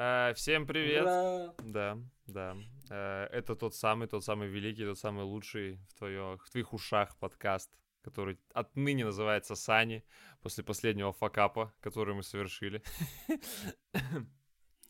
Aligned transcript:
Э, 0.00 0.32
всем 0.36 0.64
привет. 0.64 1.02
Ура! 1.02 1.54
Да, 1.58 1.98
да. 2.28 2.56
Э, 2.88 3.26
это 3.32 3.56
тот 3.56 3.74
самый, 3.74 4.06
тот 4.06 4.22
самый 4.22 4.46
великий, 4.46 4.84
тот 4.84 4.96
самый 4.96 5.24
лучший 5.24 5.80
в, 5.88 5.94
твоё, 5.94 6.36
в 6.36 6.50
твоих 6.50 6.72
ушах 6.72 7.16
подкаст, 7.16 7.68
который 8.02 8.38
отныне 8.52 9.04
называется 9.04 9.56
Сани, 9.56 10.04
после 10.40 10.62
последнего 10.62 11.12
факапа, 11.12 11.74
который 11.80 12.14
мы 12.14 12.22
совершили. 12.22 12.80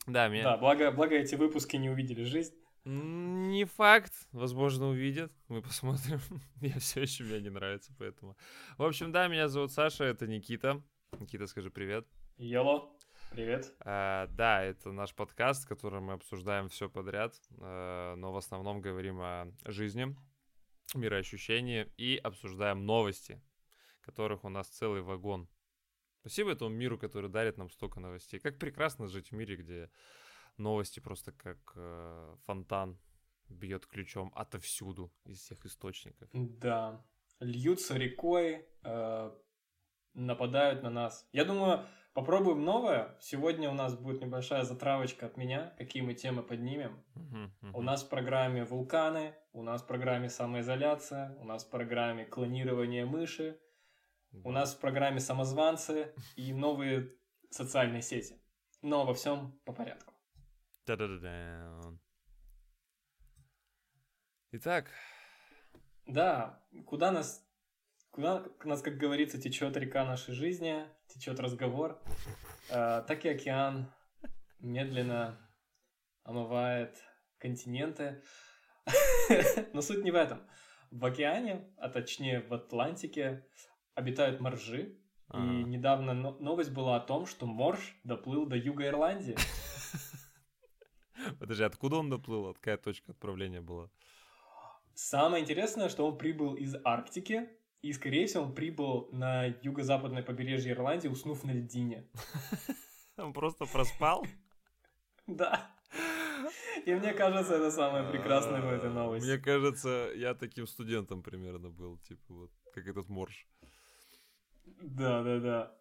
Да, 0.07 0.29
меня... 0.29 0.45
Да, 0.45 0.57
благо, 0.57 0.91
благо 0.91 1.15
эти 1.17 1.35
выпуски 1.35 1.77
не 1.77 1.91
увидели 1.91 2.25
жизнь. 2.25 2.55
Не 2.85 3.67
факт, 3.67 4.15
возможно, 4.33 4.89
увидят. 4.89 5.31
Мы 5.49 5.61
посмотрим. 5.61 6.21
Я 6.63 6.79
все 6.79 7.03
еще 7.03 7.25
мне 7.25 7.41
не 7.43 7.51
нравится, 7.51 7.95
поэтому. 7.99 8.35
В 8.79 8.85
общем, 8.85 9.13
да, 9.13 9.29
меня 9.29 9.49
зовут 9.49 9.71
Саша, 9.73 10.05
это 10.05 10.27
Никита. 10.27 10.83
Никита, 11.21 11.47
скажи 11.47 11.71
привет. 11.71 12.07
Йело, 12.39 12.91
привет. 13.31 13.75
А, 13.81 14.27
да, 14.29 14.63
это 14.63 14.93
наш 14.93 15.15
подкаст, 15.15 15.65
в 15.65 15.69
котором 15.69 16.05
мы 16.05 16.15
обсуждаем 16.15 16.69
все 16.69 16.89
подряд, 16.89 17.35
э, 17.59 18.15
но 18.17 18.33
в 18.33 18.37
основном 18.37 18.81
говорим 18.81 19.21
о 19.21 19.53
жизни, 19.65 20.17
мироощущении 20.95 21.93
и 21.97 22.17
обсуждаем 22.17 22.87
новости, 22.87 23.41
которых 24.01 24.45
у 24.45 24.49
нас 24.49 24.69
целый 24.69 25.03
вагон. 25.03 25.49
Спасибо 26.21 26.53
этому 26.53 26.71
миру, 26.71 26.99
который 26.99 27.31
дарит 27.31 27.59
нам 27.59 27.71
столько 27.71 28.01
новостей. 28.01 28.41
Как 28.41 28.59
прекрасно 28.59 29.07
жить 29.07 29.31
в 29.31 29.35
мире, 29.35 29.57
где 29.57 29.91
новости 30.57 31.01
просто 31.01 31.33
как 31.33 31.59
э, 31.77 32.37
фонтан 32.45 32.99
бьет 33.49 33.87
ключом 33.87 34.33
отовсюду 34.35 35.13
из 35.25 35.39
всех 35.41 35.65
источников. 35.65 36.29
Да, 36.33 37.05
льются 37.41 37.97
рекой, 37.97 38.67
э, 38.83 39.31
нападают 40.15 40.83
на 40.83 40.91
нас. 40.91 41.29
Я 41.33 41.45
думаю, 41.45 41.87
попробуем 42.13 42.65
новое. 42.65 43.17
Сегодня 43.21 43.71
у 43.71 43.75
нас 43.75 43.95
будет 43.97 44.21
небольшая 44.21 44.65
затравочка 44.65 45.27
от 45.27 45.37
меня, 45.37 45.75
какие 45.79 46.03
мы 46.03 46.15
темы 46.15 46.43
поднимем. 46.43 47.05
У 47.73 47.83
нас 47.83 48.05
в 48.05 48.09
программе 48.09 48.65
вулканы, 48.65 49.35
у 49.53 49.63
нас 49.63 49.83
в 49.83 49.87
программе 49.87 50.29
самоизоляция, 50.29 51.37
у 51.39 51.45
нас 51.45 51.65
в 51.65 51.71
программе 51.71 52.25
клонирование 52.25 53.05
мыши, 53.05 53.61
у 54.45 54.51
нас 54.51 54.75
в 54.75 54.81
программе 54.81 55.21
самозванцы 55.21 56.15
и 56.37 56.53
новые 56.53 57.13
социальные 57.51 58.03
сети. 58.03 58.37
Но 58.83 59.05
во 59.05 59.15
всем 59.15 59.59
по 59.65 59.73
порядку. 59.73 60.15
Да-да-да-да. 60.87 61.99
Итак, 64.53 64.91
Да, 66.07 66.65
куда 66.87 67.11
нас, 67.13 67.47
куда 68.11 68.47
нас, 68.65 68.81
как 68.81 68.97
говорится, 68.97 69.39
течет 69.39 69.77
река 69.77 70.07
нашей 70.07 70.33
жизни, 70.33 70.87
течет 71.09 71.41
разговор, 71.41 72.01
э, 72.71 73.03
так 73.07 73.25
и 73.25 73.29
океан 73.29 73.91
медленно 74.61 75.39
омывает 76.23 77.03
континенты. 77.39 78.23
Но 79.73 79.83
суть 79.83 80.05
не 80.05 80.11
в 80.11 80.15
этом. 80.15 80.41
В 80.91 81.05
океане, 81.05 81.69
а 81.77 81.89
точнее 81.89 82.41
в 82.41 82.55
Атлантике, 82.55 83.47
обитают 83.95 84.41
моржи. 84.41 84.81
И 84.81 84.97
Ага. 85.31 85.43
недавно 85.45 86.15
но- 86.15 86.39
новость 86.39 86.71
была 86.71 86.97
о 86.97 87.01
том, 87.01 87.27
что 87.27 87.47
морж 87.47 87.95
доплыл 88.05 88.47
до 88.47 88.57
юга 88.57 88.87
Ирландии. 88.87 89.37
подожди, 91.39 91.65
откуда 91.65 91.97
он 91.97 92.09
доплыл? 92.09 92.55
Какая 92.55 92.79
точка 92.79 93.13
отправления 93.13 93.61
была? 93.61 93.91
Самое 94.95 95.43
интересное, 95.43 95.91
что 95.91 96.07
он 96.07 96.17
прибыл 96.17 96.55
из 96.55 96.75
Арктики, 96.85 97.51
и, 97.83 97.93
скорее 97.93 98.27
всего, 98.27 98.45
он 98.45 98.55
прибыл 98.55 99.09
на 99.13 99.47
юго-западное 99.63 100.23
побережье 100.23 100.73
Ирландии, 100.73 101.09
уснув 101.09 101.45
на 101.45 101.53
льдине. 101.53 102.09
Он 103.17 103.33
просто 103.33 103.67
проспал? 103.67 104.25
Да. 105.27 105.71
И 106.87 106.95
мне 106.95 107.13
кажется, 107.13 107.57
это 107.57 107.71
самое 107.71 108.11
прекрасное 108.11 108.63
в 108.63 108.73
этой 108.73 108.89
А, 108.89 108.93
новости. 108.95 109.27
Мне 109.27 109.37
кажется, 109.37 110.11
я 110.15 110.35
таким 110.35 110.67
студентом 110.67 111.23
примерно 111.23 111.69
был, 111.69 111.99
типа 111.99 112.33
вот, 112.33 112.51
как 112.73 112.87
этот 112.87 113.11
морж. 113.11 113.47
Да, 114.81 115.23
да, 115.23 115.39
да. 115.39 115.79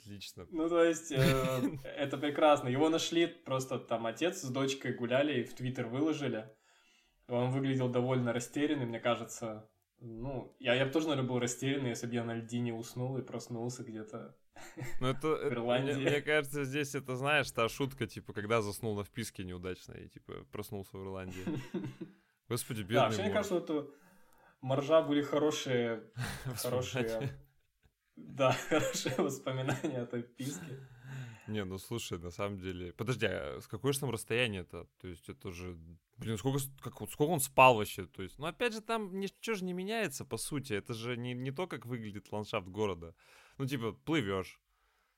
Отлично. 0.00 0.48
Ну, 0.50 0.68
то 0.68 0.82
есть, 0.82 1.12
э, 1.12 1.78
это 1.84 2.18
прекрасно. 2.18 2.68
Его 2.68 2.88
нашли, 2.88 3.26
просто 3.26 3.78
там 3.78 4.06
отец 4.06 4.42
с 4.42 4.50
дочкой 4.50 4.92
гуляли 4.92 5.40
и 5.40 5.44
в 5.44 5.54
Твиттер 5.54 5.86
выложили. 5.86 6.50
Он 7.28 7.52
выглядел 7.52 7.88
довольно 7.88 8.32
растерянный, 8.32 8.86
мне 8.86 8.98
кажется. 8.98 9.70
Ну, 10.06 10.54
я, 10.60 10.74
я 10.74 10.84
бы 10.84 10.92
тоже, 10.92 11.08
наверное, 11.08 11.28
был 11.28 11.38
растерянный, 11.38 11.88
если 11.90 12.06
бы 12.06 12.14
я 12.14 12.24
на 12.24 12.34
льдине 12.34 12.74
уснул 12.74 13.16
и 13.16 13.22
проснулся 13.22 13.82
где-то. 13.82 14.36
Ну 15.00 15.08
это, 15.08 15.28
это- 15.34 15.54
Ирландии. 15.54 15.92
мне, 15.94 16.10
мне 16.10 16.20
кажется, 16.20 16.64
здесь 16.64 16.94
это, 16.94 17.16
знаешь, 17.16 17.50
та 17.50 17.68
шутка, 17.70 18.06
типа, 18.06 18.34
когда 18.34 18.60
заснул 18.60 18.94
на 18.94 19.02
вписке 19.02 19.44
неудачно 19.44 19.92
и, 19.94 20.08
типа, 20.08 20.44
проснулся 20.52 20.98
в 20.98 21.02
Ирландии. 21.02 21.42
Господи, 22.48 22.82
бедный 22.82 22.96
Да, 22.96 23.04
вообще, 23.04 23.22
мне 23.22 23.30
кажется, 23.32 23.54
у 23.56 23.90
моржа 24.60 25.00
были 25.00 25.22
хорошие, 25.22 26.02
хорошие, 26.62 27.30
да, 28.16 28.52
хорошие 28.68 29.14
воспоминания 29.16 30.02
о 30.02 30.06
той 30.06 30.22
писке. 30.22 30.86
Не, 31.46 31.64
ну 31.64 31.78
слушай, 31.78 32.18
на 32.18 32.30
самом 32.30 32.58
деле... 32.58 32.92
Подожди, 32.92 33.26
а 33.26 33.60
с 33.60 33.66
какое 33.66 33.92
же 33.92 34.00
там 34.00 34.10
расстояние-то? 34.10 34.86
То 35.00 35.08
есть 35.08 35.28
это 35.28 35.50
же... 35.50 35.76
Блин, 36.16 36.38
сколько, 36.38 36.58
как, 36.80 36.94
сколько 37.10 37.30
он 37.30 37.40
спал 37.40 37.76
вообще? 37.76 38.06
То 38.06 38.22
есть, 38.22 38.38
ну 38.38 38.46
опять 38.46 38.72
же, 38.72 38.80
там 38.80 39.18
ничего 39.18 39.56
же 39.56 39.64
не 39.64 39.72
меняется, 39.72 40.24
по 40.24 40.36
сути. 40.36 40.72
Это 40.72 40.94
же 40.94 41.16
не, 41.16 41.34
не 41.34 41.50
то, 41.50 41.66
как 41.66 41.86
выглядит 41.86 42.30
ландшафт 42.32 42.68
города. 42.68 43.14
Ну, 43.58 43.66
типа, 43.66 43.92
плывешь, 43.92 44.60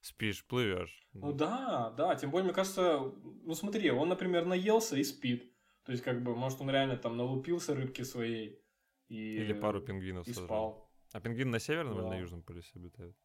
спишь, 0.00 0.44
плывешь. 0.44 1.06
Ну 1.12 1.32
да, 1.32 1.91
да, 1.91 2.15
тем 2.16 2.31
более, 2.31 2.47
мне 2.47 2.54
кажется, 2.54 2.98
ну 3.44 3.54
смотри, 3.54 3.91
он, 3.91 4.09
например, 4.09 4.44
наелся 4.47 4.97
и 4.97 5.04
спит. 5.04 5.53
То 5.84 5.92
есть, 5.92 6.03
как 6.03 6.22
бы, 6.22 6.34
может, 6.34 6.60
он 6.60 6.70
реально 6.70 6.97
там 6.97 7.16
налупился 7.16 7.75
рыбки 7.75 8.03
своей 8.03 8.60
и... 9.09 9.36
Или 9.36 9.53
пару 9.53 9.81
пингвинов 9.81 10.26
и 10.26 10.32
сожрал. 10.32 10.47
спал. 10.47 10.91
А 11.12 11.20
пингвин 11.20 11.50
на 11.50 11.60
северном 11.60 11.98
или 11.98 12.04
на 12.04 12.10
Да. 12.10 12.16
южном 12.19 12.42
полюсе 12.42 12.72
обитает? 12.75 13.16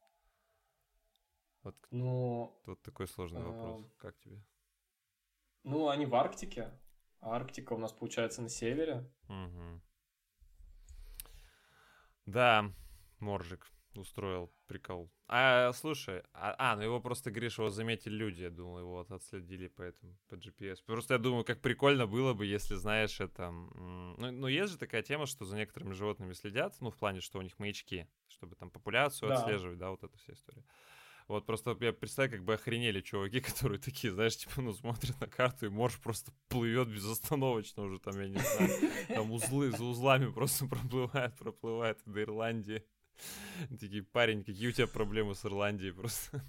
Вот, 1.63 1.75
Ну, 1.91 2.55
вот 2.65 2.81
такой 2.81 3.07
сложный 3.07 3.43
вопрос. 3.43 3.81
Эм. 3.81 3.91
Как 3.97 4.17
тебе? 4.19 4.41
ну, 5.63 5.89
они 5.89 6.05
в 6.05 6.15
Арктике. 6.15 6.71
А 7.19 7.35
Арктика 7.35 7.73
у 7.73 7.77
нас, 7.77 7.91
получается, 7.93 8.41
на 8.41 8.49
севере. 8.49 9.07
Мгм. 9.27 9.81
Да, 12.25 12.71
Моржик 13.19 13.67
устроил 13.95 14.51
прикол. 14.67 15.11
А, 15.27 15.71
слушай, 15.73 16.23
а, 16.33 16.55
а, 16.57 16.75
ну 16.75 16.83
его 16.83 16.99
просто, 16.99 17.31
Гриша, 17.31 17.61
его 17.61 17.69
заметили 17.69 18.13
люди, 18.13 18.43
я 18.43 18.49
думал, 18.49 18.79
его 18.79 18.91
вот 18.95 19.11
отследили 19.11 19.67
по 19.67 19.81
этому, 19.81 20.17
по 20.27 20.35
GPS. 20.35 20.81
Просто 20.85 21.13
я 21.13 21.17
думаю, 21.19 21.43
как 21.43 21.61
прикольно 21.61 22.07
было 22.07 22.33
бы, 22.33 22.45
если, 22.45 22.75
знаешь, 22.75 23.19
это... 23.19 23.51
Ну, 23.51 24.31
ну, 24.31 24.47
есть 24.47 24.73
же 24.73 24.77
такая 24.77 25.03
тема, 25.03 25.25
что 25.25 25.45
за 25.45 25.55
некоторыми 25.57 25.93
животными 25.93 26.33
следят, 26.33 26.75
ну, 26.79 26.89
в 26.89 26.97
плане, 26.97 27.21
что 27.21 27.39
у 27.39 27.41
них 27.41 27.59
маячки, 27.59 28.07
чтобы 28.27 28.55
там 28.55 28.71
популяцию 28.71 29.29
Да. 29.29 29.35
отслеживать, 29.37 29.77
да, 29.77 29.89
вот 29.91 30.03
эта 30.03 30.17
вся 30.17 30.33
история. 30.33 30.63
Вот 31.27 31.45
просто 31.45 31.77
я 31.79 31.93
представляю, 31.93 32.37
как 32.37 32.45
бы 32.45 32.53
охренели 32.53 33.01
чуваки, 33.01 33.39
которые 33.41 33.79
такие, 33.79 34.13
знаешь, 34.13 34.37
типа, 34.37 34.61
ну, 34.61 34.73
смотрят 34.73 35.19
на 35.19 35.27
карту, 35.27 35.65
и 35.65 35.69
морж 35.69 35.99
просто 35.99 36.31
плывет 36.47 36.89
безостановочно 36.89 37.83
уже 37.83 37.99
там, 37.99 38.19
я 38.19 38.27
не 38.27 38.39
знаю, 38.39 38.91
там 39.07 39.31
узлы 39.31 39.71
за 39.71 39.83
узлами 39.83 40.31
просто 40.31 40.65
проплывает, 40.69 41.37
проплывает 41.37 41.99
до 42.05 42.21
Ирландии. 42.21 42.83
Такие, 43.69 44.03
парень, 44.03 44.43
какие 44.43 44.69
у 44.69 44.71
тебя 44.71 44.87
проблемы 44.87 45.35
с 45.35 45.45
Ирландией 45.45 45.91
просто? 45.91 46.43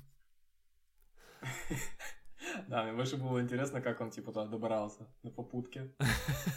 Да, 2.69 2.84
мне 2.84 2.93
больше 2.93 3.16
было 3.16 3.41
интересно, 3.41 3.81
как 3.81 4.00
он, 4.00 4.11
типа, 4.11 4.32
туда 4.32 4.47
добрался. 4.47 5.06
На 5.22 5.31
попутке. 5.31 5.94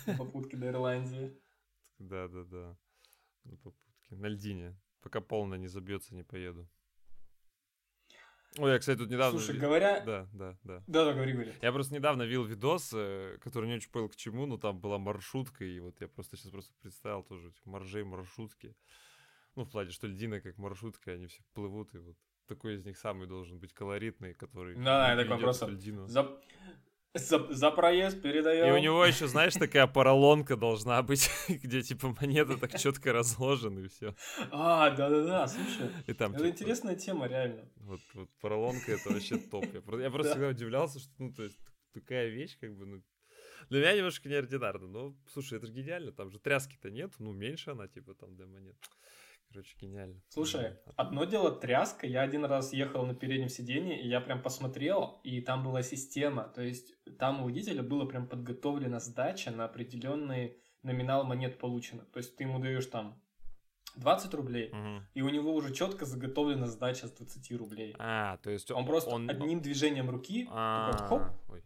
На 0.06 0.16
попутке 0.18 0.58
до 0.58 0.68
Ирландии. 0.68 1.38
Да-да-да. 2.00 2.78
На 3.44 3.58
попутке. 3.58 4.16
На 4.16 4.28
льдине. 4.28 4.76
Пока 5.02 5.22
полно 5.22 5.56
не 5.56 5.68
забьется, 5.68 6.16
не 6.16 6.24
поеду. 6.24 6.68
Ой, 8.58 8.72
я, 8.72 8.80
кстати, 8.80 8.98
тут 8.98 9.10
недавно... 9.10 9.40
Слушай, 9.40 9.60
говоря... 9.60 10.02
Да, 10.02 10.28
да, 10.32 10.58
да. 10.64 10.84
Да, 10.88 11.06
да, 11.06 11.14
говори, 11.14 11.34
говори. 11.34 11.54
Я 11.62 11.72
просто 11.72 11.94
недавно 11.94 12.24
видел 12.24 12.46
видос, 12.46 12.92
э, 12.94 13.38
который 13.42 13.68
не 13.68 13.76
очень 13.76 13.90
понял 13.90 14.10
к 14.10 14.16
чему, 14.16 14.46
но 14.46 14.58
там 14.58 14.80
была 14.80 14.98
маршрутка, 14.98 15.66
и 15.66 15.80
вот 15.80 16.00
я 16.00 16.08
просто 16.08 16.38
сейчас 16.38 16.52
просто 16.52 16.74
представил 16.82 17.24
тоже 17.24 17.50
этих 17.50 17.66
моржей 17.66 18.04
маршрутки. 18.04 18.76
Ну, 19.56 19.64
в 19.66 19.70
плане, 19.70 19.92
что 19.92 20.08
льдина 20.08 20.40
как 20.40 20.58
маршрутка, 20.58 21.12
они 21.12 21.28
все 21.28 21.42
плывут, 21.54 21.94
и 21.96 21.98
вот 21.98 22.16
такой 22.48 22.76
из 22.76 22.86
них 22.86 22.98
самый 22.98 23.28
должен 23.28 23.60
быть 23.60 23.74
колоритный, 23.74 24.34
который 24.34 24.76
Да, 24.76 25.14
ведёт 25.14 25.28
такой 25.28 25.42
просто 25.42 25.68
льдину. 25.68 26.08
За, 26.08 26.40
за, 27.16 27.54
за 27.54 27.72
проезд 27.72 28.22
передаем. 28.22 28.68
И 28.68 28.78
у 28.78 28.82
него 28.82 29.06
еще, 29.06 29.28
знаешь, 29.28 29.54
такая 29.54 29.88
поролонка 29.88 30.56
должна 30.56 31.02
быть, 31.02 31.30
где 31.50 31.82
типа 31.82 32.16
монеты 32.20 32.58
так 32.58 32.78
четко 32.78 33.14
разложены, 33.14 33.86
и 33.86 33.88
все. 33.88 34.16
А, 34.52 34.92
да-да-да, 34.92 35.48
слушай. 35.48 35.90
И 36.08 36.14
там 36.14 36.34
Это 36.34 36.44
типа, 36.44 36.54
интересная 36.54 36.96
тема, 36.96 37.28
реально. 37.28 37.70
Вот, 37.78 38.02
вот 38.14 38.30
поролонка 38.42 38.92
это 38.92 39.10
вообще 39.10 39.38
топ. 39.38 39.66
Я 39.74 39.82
просто, 39.82 40.02
я 40.04 40.10
просто 40.12 40.34
Да. 40.34 40.36
всегда 40.36 40.50
удивлялся, 40.50 41.00
что, 41.00 41.12
ну, 41.18 41.34
то 41.34 41.44
есть, 41.44 41.58
такая 41.94 42.28
вещь, 42.28 42.58
как 42.60 42.76
бы, 42.76 42.86
ну, 42.86 43.04
для 43.70 43.80
меня 43.80 43.98
немножко 43.98 44.30
неординарно. 44.30 44.88
Но, 44.88 45.16
слушай, 45.32 45.58
это 45.58 45.68
же 45.68 45.74
гениально, 45.74 46.12
там 46.12 46.30
же 46.30 46.40
тряски-то 46.40 46.90
нет, 46.92 47.14
ну, 47.20 47.32
меньше 47.32 47.72
она, 47.72 47.88
типа, 47.88 48.14
там, 48.14 48.36
для 48.36 48.46
монет. 48.46 48.76
Короче, 49.48 49.76
гениально. 49.80 50.22
Слушай, 50.30 50.78
одно 50.98 51.24
дело 51.26 51.52
тряска. 51.52 52.08
Я 52.08 52.22
один 52.22 52.44
раз 52.46 52.74
ехал 52.74 53.06
на 53.06 53.14
переднем 53.16 53.50
сиденье, 53.50 54.02
и 54.02 54.08
я 54.08 54.20
прям 54.20 54.42
посмотрел, 54.42 55.20
и 55.24 55.40
там 55.42 55.64
была 55.64 55.82
система. 55.82 56.44
То 56.44 56.62
есть 56.62 56.94
там 57.18 57.42
у 57.42 57.46
водителя 57.46 57.82
было 57.84 58.06
прям 58.06 58.28
подготовлена 58.28 59.00
сдача 59.00 59.52
на 59.52 59.66
определенный 59.66 60.58
номинал 60.84 61.24
монет 61.24 61.58
получено. 61.58 62.04
То 62.12 62.18
есть 62.18 62.36
ты 62.36 62.44
ему 62.44 62.60
даешь 62.60 62.86
там 62.88 63.22
20 63.96 64.34
рублей, 64.34 64.72
Мгм. 64.74 65.08
и 65.14 65.22
у 65.22 65.30
него 65.30 65.54
уже 65.54 65.74
четко 65.74 66.06
заготовлена 66.06 66.68
сдача 66.68 67.08
с 67.08 67.12
20 67.12 67.56
рублей. 67.56 67.96
А, 67.98 68.38
то 68.38 68.50
есть 68.50 68.70
Он 68.72 68.86
просто 68.86 69.16
одним 69.16 69.62
движением 69.62 70.10
руки 70.10 70.48
А, 70.52 70.92
такой 70.92 71.08
хоп, 71.08 71.22
ой. 71.50 71.64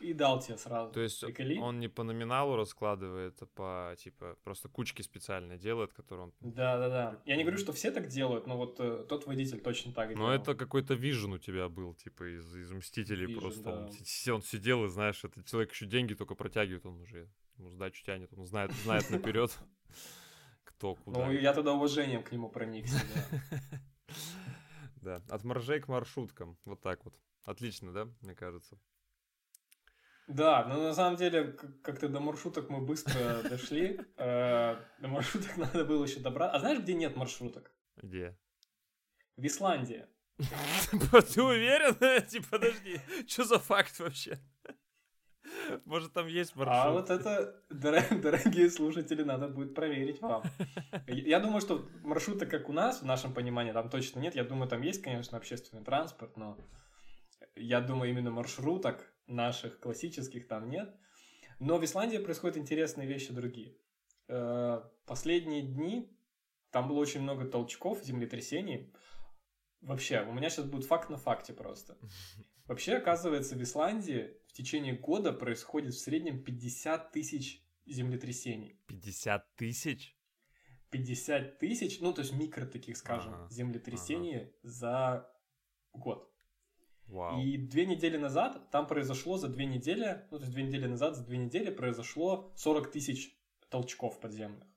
И 0.00 0.12
дал 0.12 0.40
тебе 0.40 0.56
сразу. 0.58 0.92
То 0.92 1.00
есть 1.00 1.20
Приколи? 1.20 1.58
он 1.58 1.80
не 1.80 1.88
по 1.88 2.02
номиналу 2.02 2.56
раскладывает, 2.56 3.40
а 3.42 3.46
по, 3.46 3.96
типа, 3.98 4.36
просто 4.44 4.68
кучки 4.68 5.02
специальные 5.02 5.58
делает, 5.58 5.92
которые 5.92 6.26
он... 6.26 6.34
Да, 6.40 6.78
да, 6.78 6.88
да. 6.88 7.22
Я 7.24 7.36
не 7.36 7.42
говорю, 7.42 7.58
что 7.58 7.72
все 7.72 7.90
так 7.90 8.08
делают, 8.08 8.46
но 8.46 8.56
вот 8.56 8.78
э, 8.80 9.04
тот 9.08 9.26
водитель 9.26 9.60
точно 9.60 9.92
так 9.92 10.10
делал. 10.10 10.28
Но 10.28 10.34
это 10.34 10.54
какой-то 10.54 10.94
вижен 10.94 11.32
у 11.32 11.38
тебя 11.38 11.68
был, 11.68 11.94
типа, 11.94 12.36
из, 12.36 12.56
из 12.56 12.70
Мстителей 12.70 13.26
Vision, 13.26 13.40
просто. 13.40 13.70
Он, 13.70 13.86
да. 13.86 13.92
си- 14.04 14.30
он 14.30 14.42
сидел 14.42 14.84
и, 14.84 14.88
знаешь, 14.88 15.24
этот 15.24 15.46
человек 15.46 15.72
еще 15.72 15.86
деньги 15.86 16.14
только 16.14 16.34
протягивает, 16.34 16.86
он 16.86 17.00
уже 17.00 17.28
ему 17.56 17.70
сдачу 17.70 18.04
тянет, 18.04 18.32
он 18.36 18.46
знает, 18.46 18.72
знает 18.72 19.10
наперед, 19.10 19.56
кто 20.64 20.94
куда. 20.94 21.26
Ну, 21.26 21.32
я 21.32 21.52
тогда 21.52 21.72
уважением 21.72 22.22
к 22.22 22.32
нему 22.32 22.48
проникся, 22.48 23.00
да. 23.14 23.40
Да, 25.00 25.22
от 25.28 25.44
моржей 25.44 25.80
к 25.80 25.88
маршруткам, 25.88 26.58
вот 26.64 26.80
так 26.80 27.04
вот. 27.04 27.14
Отлично, 27.44 27.92
да, 27.92 28.08
мне 28.20 28.34
кажется? 28.34 28.78
Да, 30.28 30.64
но 30.66 30.82
на 30.82 30.94
самом 30.94 31.16
деле 31.16 31.52
как-то 31.82 32.08
до 32.08 32.20
маршруток 32.20 32.68
мы 32.68 32.80
быстро 32.84 33.42
дошли. 33.48 33.98
Э, 34.16 34.76
До 35.00 35.08
маршруток 35.08 35.56
надо 35.56 35.84
было 35.84 36.04
еще 36.04 36.20
добраться. 36.20 36.56
А 36.56 36.60
знаешь, 36.60 36.80
где 36.80 36.94
нет 36.94 37.16
маршруток? 37.16 37.72
Где? 37.96 38.38
В 39.36 39.46
Исландии. 39.46 40.06
Ты 41.34 41.42
уверен? 41.42 42.26
Типа, 42.28 42.46
подожди, 42.50 43.00
что 43.26 43.44
за 43.44 43.58
факт 43.58 43.98
вообще? 43.98 44.38
Может, 45.86 46.12
там 46.12 46.26
есть 46.26 46.54
маршрут? 46.56 46.76
А 46.78 46.90
вот 46.90 47.10
это, 47.10 47.62
дор- 47.70 48.20
дорогие 48.20 48.70
слушатели, 48.70 49.22
надо 49.22 49.48
будет 49.48 49.74
проверить 49.74 50.20
вам. 50.20 50.42
Я 51.06 51.40
думаю, 51.40 51.60
что 51.62 51.88
маршрута, 52.04 52.44
как 52.46 52.68
у 52.68 52.72
нас, 52.72 53.00
в 53.00 53.06
нашем 53.06 53.32
понимании, 53.32 53.72
там 53.72 53.88
точно 53.88 54.20
нет. 54.20 54.34
Я 54.34 54.44
думаю, 54.44 54.68
там 54.68 54.82
есть, 54.82 55.02
конечно, 55.02 55.38
общественный 55.38 55.82
транспорт, 55.84 56.36
но 56.36 56.58
я 57.56 57.80
думаю, 57.80 58.10
именно 58.10 58.30
маршруток 58.30 59.10
наших 59.28 59.80
классических 59.80 60.48
там 60.48 60.68
нет. 60.68 60.94
Но 61.60 61.78
в 61.78 61.84
Исландии 61.84 62.18
происходят 62.18 62.56
интересные 62.56 63.06
вещи 63.06 63.32
другие. 63.32 63.76
Э, 64.28 64.82
Последние 65.06 65.62
дни 65.62 66.14
там 66.70 66.88
было 66.88 66.98
очень 66.98 67.22
много 67.22 67.46
толчков, 67.46 68.04
землетрясений. 68.04 68.92
Вообще, 69.80 70.22
у 70.22 70.32
меня 70.32 70.50
сейчас 70.50 70.66
будет 70.66 70.84
факт 70.84 71.08
на 71.08 71.16
факте 71.16 71.52
просто. 71.52 71.96
Вообще, 72.66 72.96
оказывается, 72.96 73.56
в 73.56 73.62
Исландии 73.62 74.36
в 74.46 74.52
течение 74.52 74.94
года 74.94 75.32
происходит 75.32 75.94
в 75.94 75.98
среднем 75.98 76.44
50 76.44 77.12
тысяч 77.12 77.64
землетрясений. 77.86 78.78
50 78.86 79.54
тысяч? 79.56 80.14
50 80.90 81.58
тысяч, 81.58 82.00
ну, 82.00 82.12
то 82.12 82.22
есть 82.22 82.34
микро 82.34 82.66
таких, 82.66 82.96
скажем, 82.96 83.34
Ага, 83.34 83.48
землетрясений 83.50 84.52
за 84.62 85.30
год. 85.92 86.30
Вау. 87.08 87.40
И 87.40 87.56
две 87.56 87.86
недели 87.86 88.16
назад 88.16 88.70
там 88.70 88.86
произошло 88.86 89.38
за 89.38 89.48
две 89.48 89.64
недели, 89.66 90.26
ну, 90.30 90.38
то 90.38 90.44
есть 90.44 90.52
две 90.52 90.62
недели 90.62 90.86
назад 90.86 91.16
за 91.16 91.24
две 91.24 91.38
недели 91.38 91.70
произошло 91.70 92.52
40 92.56 92.90
тысяч 92.90 93.34
толчков 93.70 94.20
подземных. 94.20 94.68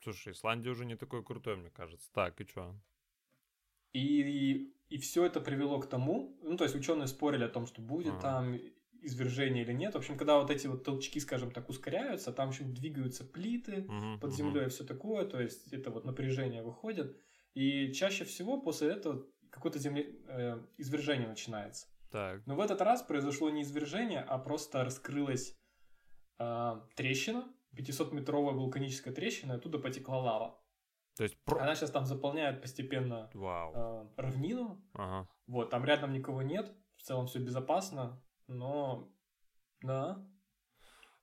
Слушай, 0.00 0.32
Исландия 0.32 0.70
уже 0.70 0.84
не 0.84 0.96
такой 0.96 1.24
крутой, 1.24 1.56
мне 1.56 1.70
кажется. 1.70 2.08
Так, 2.12 2.40
и 2.40 2.46
чё? 2.46 2.74
И, 3.92 4.72
и, 4.88 4.98
все 4.98 5.24
это 5.24 5.40
привело 5.40 5.80
к 5.80 5.88
тому, 5.88 6.38
ну, 6.42 6.56
то 6.56 6.64
есть 6.64 6.76
ученые 6.76 7.08
спорили 7.08 7.44
о 7.44 7.48
том, 7.48 7.66
что 7.66 7.80
будет 7.80 8.12
Ага. 8.14 8.22
там 8.22 8.58
извержение 9.02 9.64
или 9.64 9.72
нет. 9.72 9.94
В 9.94 9.98
общем, 9.98 10.18
когда 10.18 10.38
вот 10.38 10.50
эти 10.50 10.66
вот 10.66 10.84
толчки, 10.84 11.18
скажем 11.18 11.50
так, 11.50 11.68
ускоряются, 11.68 12.32
там 12.32 12.50
еще 12.50 12.64
двигаются 12.64 13.24
плиты 13.24 13.86
Мгм, 13.88 14.20
под 14.20 14.34
землей 14.34 14.66
и 14.66 14.68
все 14.68 14.84
такое, 14.84 15.24
то 15.24 15.40
есть 15.40 15.72
это 15.72 15.90
вот 15.90 16.04
напряжение 16.04 16.62
выходит. 16.62 17.16
И 17.54 17.92
чаще 17.92 18.24
всего 18.24 18.60
после 18.60 18.88
этого 18.90 19.26
какое-то 19.56 19.78
земле... 19.78 20.14
э, 20.28 20.62
извержение 20.78 21.28
начинается. 21.28 21.86
Так. 22.10 22.46
Но 22.46 22.54
в 22.54 22.60
этот 22.60 22.80
раз 22.82 23.02
произошло 23.02 23.50
не 23.50 23.62
извержение, 23.62 24.20
а 24.20 24.38
просто 24.38 24.84
раскрылась 24.84 25.56
э, 26.38 26.80
трещина, 26.94 27.44
500-метровая 27.74 28.52
вулканическая 28.52 29.12
трещина, 29.12 29.52
и 29.52 29.56
оттуда 29.56 29.78
потекла 29.78 30.18
лава. 30.18 30.62
То 31.16 31.24
есть... 31.24 31.42
про- 31.44 31.62
Она 31.62 31.74
сейчас 31.74 31.90
там 31.90 32.04
заполняет 32.04 32.60
постепенно 32.60 33.30
Вау. 33.34 33.72
э, 33.74 34.08
равнину, 34.16 34.84
Ага. 34.94 35.28
вот, 35.46 35.70
там 35.70 35.84
рядом 35.84 36.12
никого 36.12 36.42
нет, 36.42 36.72
в 36.96 37.02
целом 37.02 37.26
все 37.26 37.38
безопасно, 37.40 38.22
но 38.46 39.10
да. 39.82 40.26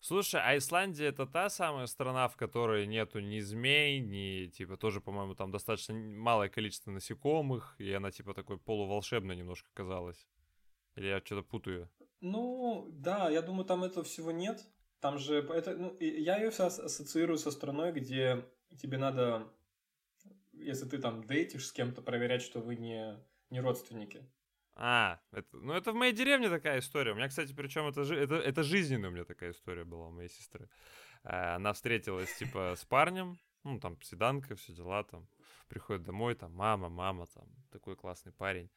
Слушай, 0.05 0.41
а 0.43 0.57
Исландия 0.57 1.05
это 1.05 1.25
та 1.25 1.49
самая 1.49 1.85
страна, 1.85 2.27
в 2.27 2.35
которой 2.35 2.85
нету 2.87 3.21
ни 3.21 3.39
змей, 3.39 4.01
ни, 4.01 4.47
типа, 4.47 4.75
тоже, 4.75 4.99
по-моему, 4.99 5.33
там 5.33 5.49
достаточно 5.49 5.93
малое 5.93 6.49
количество 6.49 6.91
насекомых, 6.91 7.73
и 7.79 7.89
она, 7.93 8.11
типа, 8.11 8.33
такой 8.33 8.57
полуволшебная 8.57 9.37
немножко 9.37 9.69
казалась. 9.73 10.27
Или 10.95 11.07
я 11.07 11.21
что-то 11.21 11.43
путаю? 11.43 11.89
Ну, 12.19 12.89
да, 12.91 13.29
я 13.29 13.41
думаю, 13.41 13.63
там 13.63 13.85
этого 13.85 14.03
всего 14.03 14.33
нет. 14.33 14.67
Там 14.99 15.19
же, 15.19 15.35
это, 15.35 15.77
ну, 15.77 15.95
я 16.01 16.35
ее 16.35 16.49
ассоциирую 16.49 17.37
со 17.37 17.49
страной, 17.49 17.93
где 17.93 18.43
тебе 18.77 18.97
надо, 18.97 19.47
если 20.51 20.85
ты 20.85 20.97
там 20.97 21.23
дейтишь 21.23 21.67
с 21.67 21.71
кем-то, 21.71 22.01
проверять, 22.01 22.41
что 22.41 22.59
вы 22.59 22.75
не, 22.75 23.17
не 23.49 23.61
родственники. 23.61 24.29
А, 24.75 25.19
это, 25.31 25.57
ну 25.57 25.73
это 25.73 25.91
в 25.91 25.95
моей 25.95 26.13
деревне 26.13 26.49
такая 26.49 26.79
история. 26.79 27.11
У 27.11 27.15
меня, 27.15 27.27
кстати, 27.29 27.53
причем 27.53 27.87
это, 27.87 28.01
это, 28.01 28.35
это 28.35 28.63
жизненная 28.63 29.09
у 29.09 29.13
меня 29.13 29.23
такая 29.25 29.51
история 29.51 29.83
была 29.83 30.07
у 30.07 30.11
моей 30.11 30.29
сестры. 30.29 30.67
Э, 31.23 31.55
Она 31.55 31.73
встретилась, 31.73 32.33
типа, 32.37 32.75
с 32.77 32.85
парнем, 32.85 33.37
ну, 33.63 33.79
там, 33.79 34.01
свиданка, 34.01 34.55
все 34.55 34.73
дела, 34.73 35.03
там, 35.03 35.27
приходит 35.67 36.03
домой, 36.03 36.35
там, 36.35 36.53
мама, 36.53 36.89
мама, 36.89 37.27
там, 37.27 37.47
такой 37.71 37.95
классный 37.95 38.31
парень. 38.31 38.69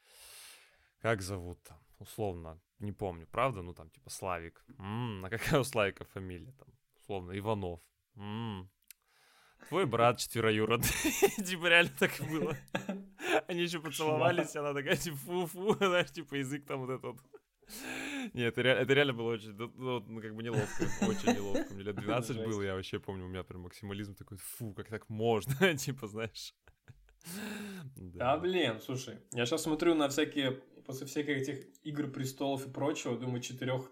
Как 1.00 1.22
зовут 1.22 1.62
там? 1.62 1.78
Условно, 1.98 2.60
не 2.78 2.93
помню, 2.93 3.26
правда? 3.26 3.62
Ну, 3.62 3.72
там, 3.75 3.90
типа, 3.90 4.10
Славик. 4.10 4.64
М, 4.78 5.25
а 5.25 5.31
какая 5.31 5.60
у 5.60 5.64
Славика 5.64 6.04
фамилия? 6.04 6.52
Там, 6.52 6.69
условно, 7.00 7.38
Иванов. 7.38 7.81
М, 8.16 8.70
Твой 9.69 9.87
брат 9.87 10.19
четвероюродный. 10.19 10.88
Типа, 11.44 11.67
реально 11.67 11.91
так 11.99 12.20
и 12.20 12.25
было. 12.25 12.56
Они 13.49 13.62
еще 13.62 13.81
поцеловались, 13.81 14.55
она 14.56 14.73
такая, 14.73 14.97
типа, 14.97 15.17
фу-фу, 15.17 15.75
знаешь, 15.79 16.12
типа, 16.12 16.37
язык 16.37 16.64
там 16.67 16.87
вот 16.87 16.91
этот. 16.91 17.17
Нет, 18.32 18.53
это, 18.53 18.62
ре- 18.62 18.70
это 18.82 18.93
реально 18.94 19.12
было 19.12 19.32
очень, 19.32 19.53
ну, 19.55 19.73
ну, 19.76 20.00
ну, 20.00 20.20
как 20.20 20.34
бы 20.36 20.43
неловко, 20.44 20.84
очень 21.03 21.32
неловко. 21.34 21.75
Мне 21.75 21.82
лет 21.82 21.96
12 21.96 22.36
Жесть. 22.36 22.48
было, 22.48 22.63
я 22.63 22.75
вообще 22.77 23.01
помню, 23.01 23.25
у 23.25 23.29
меня 23.29 23.43
прям 23.43 23.63
максимализм 23.63 24.15
такой, 24.15 24.39
фу, 24.39 24.72
как 24.72 24.89
так 24.89 25.08
можно, 25.08 25.75
типа, 25.77 26.06
знаешь. 26.06 26.55
А, 28.20 28.36
блин, 28.39 28.81
слушай, 28.81 29.19
я 29.32 29.46
сейчас 29.46 29.65
смотрю 29.65 29.94
на 29.96 30.08
всякие, 30.08 30.53
после 30.86 31.06
всяких 31.06 31.36
этих 31.39 31.67
Игр 31.82 32.06
Престолов 32.08 32.65
и 32.67 32.70
прочего, 32.70 33.19
думаю, 33.19 33.41
четырех, 33.43 33.91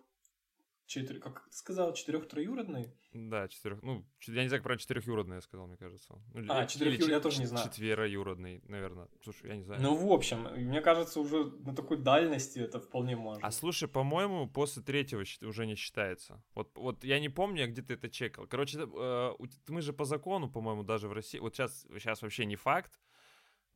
четыре, 0.86 1.20
как 1.20 1.44
ты 1.48 1.56
сказал, 1.56 1.92
четырех 1.94 2.28
троюродный? 2.28 2.92
Да, 3.12 3.48
четырех, 3.48 3.82
ну, 3.82 4.04
я 4.26 4.42
не 4.42 4.48
знаю, 4.48 4.62
как 4.62 4.72
про 4.72 4.76
четырехюродный 4.76 5.36
я 5.36 5.40
сказал, 5.40 5.66
мне 5.66 5.76
кажется. 5.76 6.14
Ну, 6.32 6.52
А, 6.52 6.66
четырехюродный 6.66 7.14
я 7.14 7.20
тоже 7.20 7.40
не 7.40 7.46
знаю. 7.46 7.68
Четвероюродный, 7.68 8.60
наверное. 8.68 9.08
Слушай, 9.22 9.50
я 9.50 9.56
не 9.56 9.62
знаю. 9.62 9.80
Ну, 9.80 9.94
в 9.94 10.12
общем, 10.12 10.42
мне 10.56 10.80
кажется, 10.80 11.20
уже 11.20 11.44
на 11.44 11.74
такой 11.74 11.96
дальности 11.98 12.58
это 12.58 12.80
вполне 12.80 13.16
можно. 13.16 13.46
А 13.46 13.50
слушай, 13.50 13.88
по-моему, 13.88 14.48
после 14.48 14.82
третьего 14.82 15.24
уже 15.42 15.66
не 15.66 15.76
считается. 15.76 16.42
Вот, 16.54 16.76
вот 16.76 17.04
я 17.04 17.20
не 17.20 17.28
помню, 17.28 17.62
я 17.62 17.66
где-то 17.66 17.94
это 17.94 18.10
чекал. 18.10 18.46
Короче, 18.46 18.78
э, 18.80 19.32
мы 19.68 19.80
же 19.80 19.92
по 19.92 20.04
закону, 20.04 20.50
по-моему, 20.50 20.82
даже 20.82 21.08
в 21.08 21.12
России. 21.12 21.38
Вот 21.38 21.54
сейчас, 21.54 21.86
сейчас 21.92 22.22
вообще 22.22 22.44
не 22.46 22.56
факт, 22.56 23.00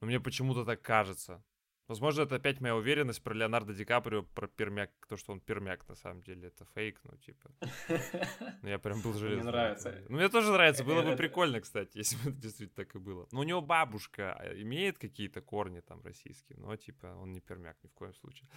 но 0.01 0.07
мне 0.07 0.21
почему-то 0.21 0.65
так 0.65 0.83
кажется. 0.83 1.43
Возможно, 1.89 2.23
это 2.23 2.37
опять 2.37 2.61
моя 2.61 2.77
уверенность 2.77 3.23
про 3.23 3.33
Леонардо 3.33 3.73
Ди 3.73 3.85
Каприо, 3.87 4.23
про 4.23 4.47
пермяк, 4.47 4.91
то, 5.09 5.17
что 5.17 5.33
он 5.33 5.41
пермяк, 5.41 5.89
на 5.89 5.95
самом 5.95 6.23
деле, 6.23 6.49
это 6.49 6.67
фейк, 6.75 7.01
ну, 7.05 7.17
типа. 7.17 7.51
Ну, 8.63 8.69
я 8.69 8.79
прям 8.79 9.01
был 9.01 9.15
железный. 9.15 9.43
в 9.43 9.47
нравится. 9.47 10.05
Ну, 10.09 10.17
мне 10.17 10.29
тоже 10.29 10.53
нравится, 10.53 10.85
было 10.85 11.03
бы 11.03 11.17
прикольно, 11.17 11.61
кстати, 11.61 11.97
если 11.97 12.17
бы 12.17 12.31
это 12.31 12.39
действительно 12.39 12.85
так 12.85 12.95
и 12.95 12.99
было. 12.99 13.27
Но 13.33 13.41
у 13.41 13.43
него 13.43 13.63
бабушка 13.63 14.35
а, 14.35 14.55
имеет 14.61 14.99
какие-то 14.99 15.41
корни 15.41 15.81
там 15.81 16.03
российские, 16.03 16.59
но, 16.59 16.77
типа, 16.77 17.07
он 17.07 17.33
не 17.33 17.41
пермяк 17.41 17.77
ни 17.83 17.89
в 17.89 17.95
коем 17.95 18.13
случае. 18.15 18.49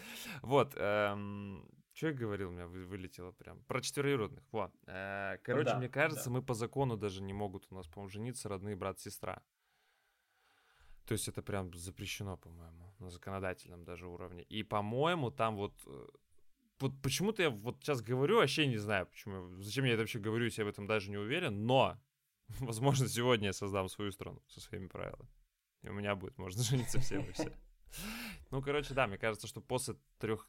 Вот, 0.42 0.72
что 0.74 2.08
я 2.08 2.14
говорил, 2.14 2.50
у 2.50 2.52
меня 2.52 2.68
вы- 2.68 2.86
вылетело 2.86 3.32
прям. 3.32 3.64
Про 3.64 3.82
четвероюродных, 3.82 4.44
вот. 4.52 4.72
Э, 4.88 5.38
Короче, 5.44 5.72
да, 5.72 5.78
мне 5.78 5.90
кажется, 5.90 6.26
да. 6.26 6.32
мы 6.32 6.42
по 6.42 6.54
закону 6.54 6.98
даже 6.98 7.22
не 7.22 7.34
могут 7.34 7.68
у 7.70 7.76
нас, 7.76 7.88
по-моему, 7.88 8.10
жениться 8.10 8.50
родные 8.50 8.76
брат-сестра. 8.76 9.42
То 11.06 11.14
есть 11.14 11.28
это 11.28 11.42
прям 11.42 11.74
запрещено, 11.74 12.38
по-моему, 12.38 12.94
на 13.00 13.10
законодательном 13.10 13.84
даже 13.84 14.08
уровне. 14.08 14.44
И, 14.44 14.64
по-моему, 14.64 15.32
там 15.32 15.56
вот... 15.56 15.74
э, 15.86 16.08
Вот 16.80 16.94
почему-то 17.02 17.42
я 17.44 17.50
вот 17.50 17.78
сейчас 17.82 18.02
говорю, 18.02 18.38
вообще 18.38 18.68
не 18.68 18.78
знаю, 18.78 19.08
почему. 19.08 19.62
Зачем 19.62 19.86
я 19.86 19.94
это 19.94 20.02
вообще 20.02 20.20
говорю, 20.20 20.46
если 20.46 20.62
я 20.62 20.66
в 20.66 20.70
этом 20.70 20.88
даже 20.88 21.10
не 21.12 21.18
уверен, 21.18 21.66
но 21.66 21.98
Возможно, 22.60 23.08
сегодня 23.08 23.48
я 23.48 23.54
создам 23.54 23.90
свою 23.90 24.12
страну 24.12 24.42
со 24.48 24.62
своими 24.62 24.88
правилами. 24.88 25.30
И 25.84 25.90
у 25.90 25.94
меня 25.94 26.16
будет, 26.16 26.38
можно 26.38 26.64
жениться 26.70 27.00
всем 27.00 27.24
и 27.30 27.32
все. 27.32 27.52
Ну, 28.52 28.62
короче, 28.62 28.94
да, 28.94 29.08
мне 29.08 29.18
кажется, 29.18 29.48
что 29.48 29.62
после 29.62 29.96
трех... 30.20 30.48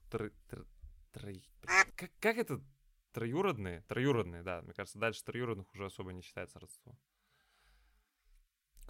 Как, 2.21 2.39
это? 2.39 2.61
Троюродные? 3.13 3.83
Троюродные, 3.89 4.43
да. 4.43 4.63
Мне 4.63 4.73
кажется, 4.73 4.99
дальше 4.99 5.23
троюродных 5.25 5.73
уже 5.75 5.85
особо 5.87 6.13
не 6.13 6.23
считается 6.23 6.59
родство. 6.59 6.97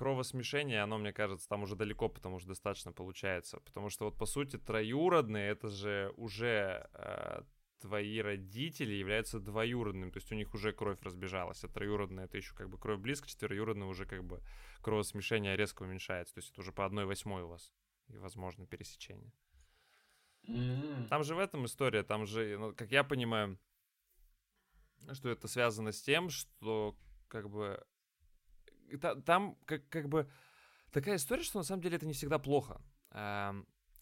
Кровосмешение, 0.02 0.82
оно, 0.82 0.98
мне 0.98 1.12
кажется, 1.12 1.48
там 1.48 1.62
уже 1.62 1.76
далеко, 1.76 2.08
потому 2.08 2.40
что 2.40 2.48
достаточно 2.48 2.92
получается. 2.92 3.60
Потому 3.60 3.88
что 3.88 4.06
вот, 4.06 4.18
по 4.18 4.26
сути, 4.26 4.58
троюродные, 4.58 5.50
это 5.50 5.68
же 5.68 6.12
уже 6.16 6.90
э, 6.92 7.42
твои 7.78 8.20
родители 8.20 8.94
являются 8.94 9.38
двоюродными, 9.38 10.10
то 10.10 10.16
есть 10.16 10.32
у 10.32 10.34
них 10.34 10.54
уже 10.54 10.72
кровь 10.72 11.00
разбежалась, 11.02 11.62
а 11.62 11.68
троюродная 11.68 12.24
это 12.24 12.36
еще 12.36 12.52
как 12.52 12.68
бы 12.68 12.78
кровь 12.78 12.98
близко, 12.98 13.28
четвероюродная 13.28 13.86
уже 13.86 14.04
как 14.04 14.24
бы 14.24 14.40
кровосмешение 14.80 15.56
резко 15.56 15.84
уменьшается, 15.84 16.34
то 16.34 16.38
есть 16.38 16.50
это 16.50 16.62
уже 16.62 16.72
по 16.72 16.84
одной 16.84 17.04
восьмой 17.04 17.42
у 17.42 17.48
вас 17.48 17.72
и 18.08 18.16
возможно 18.16 18.66
пересечение. 18.66 19.32
Mm-hmm. 20.48 21.08
Там 21.10 21.22
же 21.22 21.36
в 21.36 21.38
этом 21.38 21.66
история, 21.66 22.02
там 22.02 22.26
же, 22.26 22.58
ну, 22.58 22.74
как 22.74 22.90
я 22.90 23.04
понимаю, 23.04 23.56
что 25.12 25.28
это 25.28 25.46
связано 25.46 25.92
с 25.92 26.02
тем, 26.02 26.28
что 26.28 26.96
как 27.28 27.48
бы 27.48 27.84
там 28.98 29.56
как, 29.64 29.88
как 29.88 30.08
бы 30.08 30.28
такая 30.90 31.16
история, 31.16 31.42
что 31.42 31.58
на 31.58 31.64
самом 31.64 31.82
деле 31.82 31.96
это 31.96 32.06
не 32.06 32.12
всегда 32.12 32.38
плохо. 32.38 32.80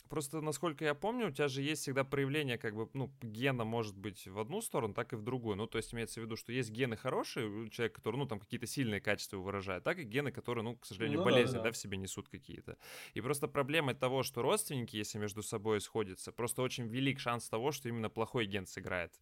Просто, 0.09 0.40
насколько 0.40 0.85
я 0.85 0.94
помню, 0.94 1.28
у 1.28 1.30
тебя 1.30 1.47
же 1.47 1.62
есть 1.62 1.82
всегда 1.82 2.02
проявление, 2.02 2.59
как 2.59 2.75
бы, 2.75 2.90
ну, 2.94 3.12
гена 3.23 3.64
может 3.64 3.97
быть 3.97 4.26
в 4.26 4.40
одну 4.40 4.61
сторону, 4.61 4.92
так 4.92 5.12
и 5.12 5.16
в 5.16 5.23
другую. 5.23 5.56
Ну, 5.56 5.68
то 5.68 5.78
есть 5.78 5.94
имеется 5.94 6.20
в 6.20 6.25
виду, 6.25 6.35
что 6.35 6.52
есть 6.52 6.70
гены 6.70 6.97
хорошие 6.97 7.47
у 7.47 7.68
человека, 7.68 7.97
которые, 7.97 8.18
ну, 8.18 8.26
там, 8.26 8.40
какие-то 8.40 8.66
сильные 8.66 9.00
качества 9.00 9.37
выражают, 9.37 9.85
так 9.85 9.99
и 9.99 10.02
гены, 10.02 10.32
которые, 10.32 10.64
ну, 10.64 10.76
к 10.76 10.85
сожалению, 10.85 11.20
ну, 11.20 11.25
болезни, 11.25 11.52
да, 11.52 11.59
да. 11.59 11.64
да, 11.64 11.73
в 11.73 11.76
себе 11.76 11.97
несут 11.97 12.28
какие-то. 12.28 12.76
И 13.14 13.20
просто 13.20 13.47
проблема 13.47 13.94
того, 13.94 14.25
что 14.25 14.42
родственники, 14.42 14.97
если 14.97 15.18
между 15.18 15.44
собой 15.44 15.80
сходятся, 15.80 16.32
просто 16.32 16.62
очень 16.62 16.88
велик 16.88 17.20
шанс 17.20 17.49
того, 17.49 17.70
что 17.70 17.88
именно 17.88 18.11
плохой 18.11 18.47
ген 18.47 18.66
сыграет. 18.66 19.14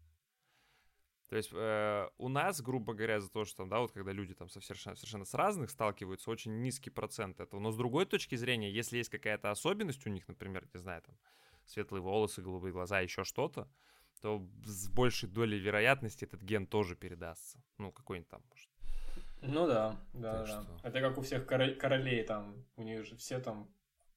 То 1.29 1.37
есть 1.37 1.51
э, 1.53 2.09
у 2.17 2.29
нас, 2.29 2.63
грубо 2.63 2.95
говоря, 2.95 3.21
за 3.21 3.31
то, 3.31 3.45
что 3.45 3.67
да, 3.67 3.81
вот 3.81 3.93
когда 3.93 4.13
люди 4.13 4.35
там 4.35 4.49
совершенно, 4.49 4.97
совершенно 4.97 5.25
с 5.27 5.35
разных 5.35 5.71
сталкиваются, 5.71 6.31
очень 6.31 6.63
низкий 6.63 6.91
процент 6.91 7.41
этого. 7.41 7.61
Но 7.61 7.71
с 7.71 7.77
другой 7.77 8.07
точки 8.07 8.35
зрения, 8.35 8.71
если 8.71 8.97
есть 8.97 9.11
какая-то 9.11 9.51
особенность 9.51 10.07
у 10.07 10.11
них, 10.11 10.27
например, 10.27 10.67
не 10.73 10.81
знаю, 10.81 11.03
там 11.03 11.17
светлые 11.67 12.01
волосы, 12.01 12.41
голубые 12.41 12.73
глаза, 12.73 13.01
еще 13.01 13.25
что-то, 13.25 13.69
то 14.23 14.49
с 14.65 14.89
большей 14.89 15.29
долей 15.29 15.59
вероятности 15.59 16.25
этот 16.25 16.43
ген 16.43 16.67
тоже 16.67 16.97
передастся. 16.97 17.63
Ну, 17.77 17.93
какой-нибудь 17.93 18.31
там, 18.31 18.43
может. 18.49 18.71
Ну 19.43 19.67
да, 19.67 20.01
да, 20.15 20.33
так 20.33 20.47
да. 20.47 20.63
Что... 20.63 20.81
Это 20.83 21.01
как 21.01 21.19
у 21.19 21.23
всех 21.23 21.47
королей 21.47 22.25
там, 22.25 22.65
у 22.77 22.83
них 22.83 23.05
же 23.05 23.17
все 23.17 23.39
там 23.39 23.71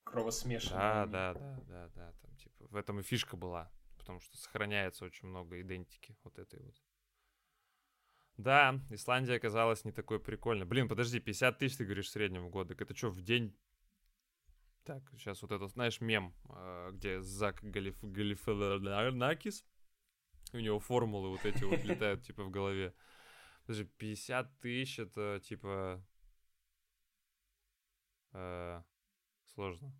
кровосмешанные. 0.04 0.80
Да, 0.80 1.06
да, 1.06 1.34
да, 1.34 1.60
да, 1.68 1.90
да, 1.94 2.14
там 2.22 2.36
типа 2.38 2.68
в 2.68 2.76
этом 2.76 3.00
и 3.00 3.04
фишка 3.04 3.38
была, 3.38 3.70
потому 3.98 4.20
что 4.22 4.38
сохраняется 4.38 5.06
очень 5.06 5.28
много 5.28 5.62
идентики 5.62 6.16
вот 6.24 6.40
этой 6.40 6.60
вот. 6.62 6.76
Да, 8.38 8.80
Исландия 8.90 9.36
оказалась 9.36 9.86
не 9.86 9.92
такой 9.92 10.20
прикольной. 10.20 10.66
Блин, 10.66 10.88
подожди, 10.88 11.20
50 11.20 11.58
тысяч, 11.58 11.78
ты 11.78 11.86
говоришь, 11.86 12.08
в 12.08 12.12
среднем 12.12 12.46
в 12.46 12.50
год. 12.50 12.70
Так 12.70 12.82
это 12.82 12.96
что, 12.96 13.10
в 13.10 13.22
день? 13.22 13.56
Так, 14.84 15.04
сейчас 15.14 15.42
вот 15.44 15.52
это, 15.52 15.68
знаешь, 15.68 16.02
мем, 16.02 16.34
а, 16.50 16.92
где 16.92 17.22
Зак 17.22 17.60
Галиф... 17.62 17.98
Галифанакис, 18.02 19.64
у 20.54 20.58
него 20.58 20.80
формулы 20.80 21.30
вот 21.30 21.46
эти 21.46 21.64
вот 21.64 21.84
летают, 21.84 22.24
типа, 22.28 22.44
в 22.44 22.50
голове. 22.50 22.96
Подожди, 23.66 23.86
50 23.98 24.60
тысяч, 24.60 25.00
это, 25.00 25.40
типа... 25.44 26.04
Э, 28.34 28.82
сложно. 29.54 29.94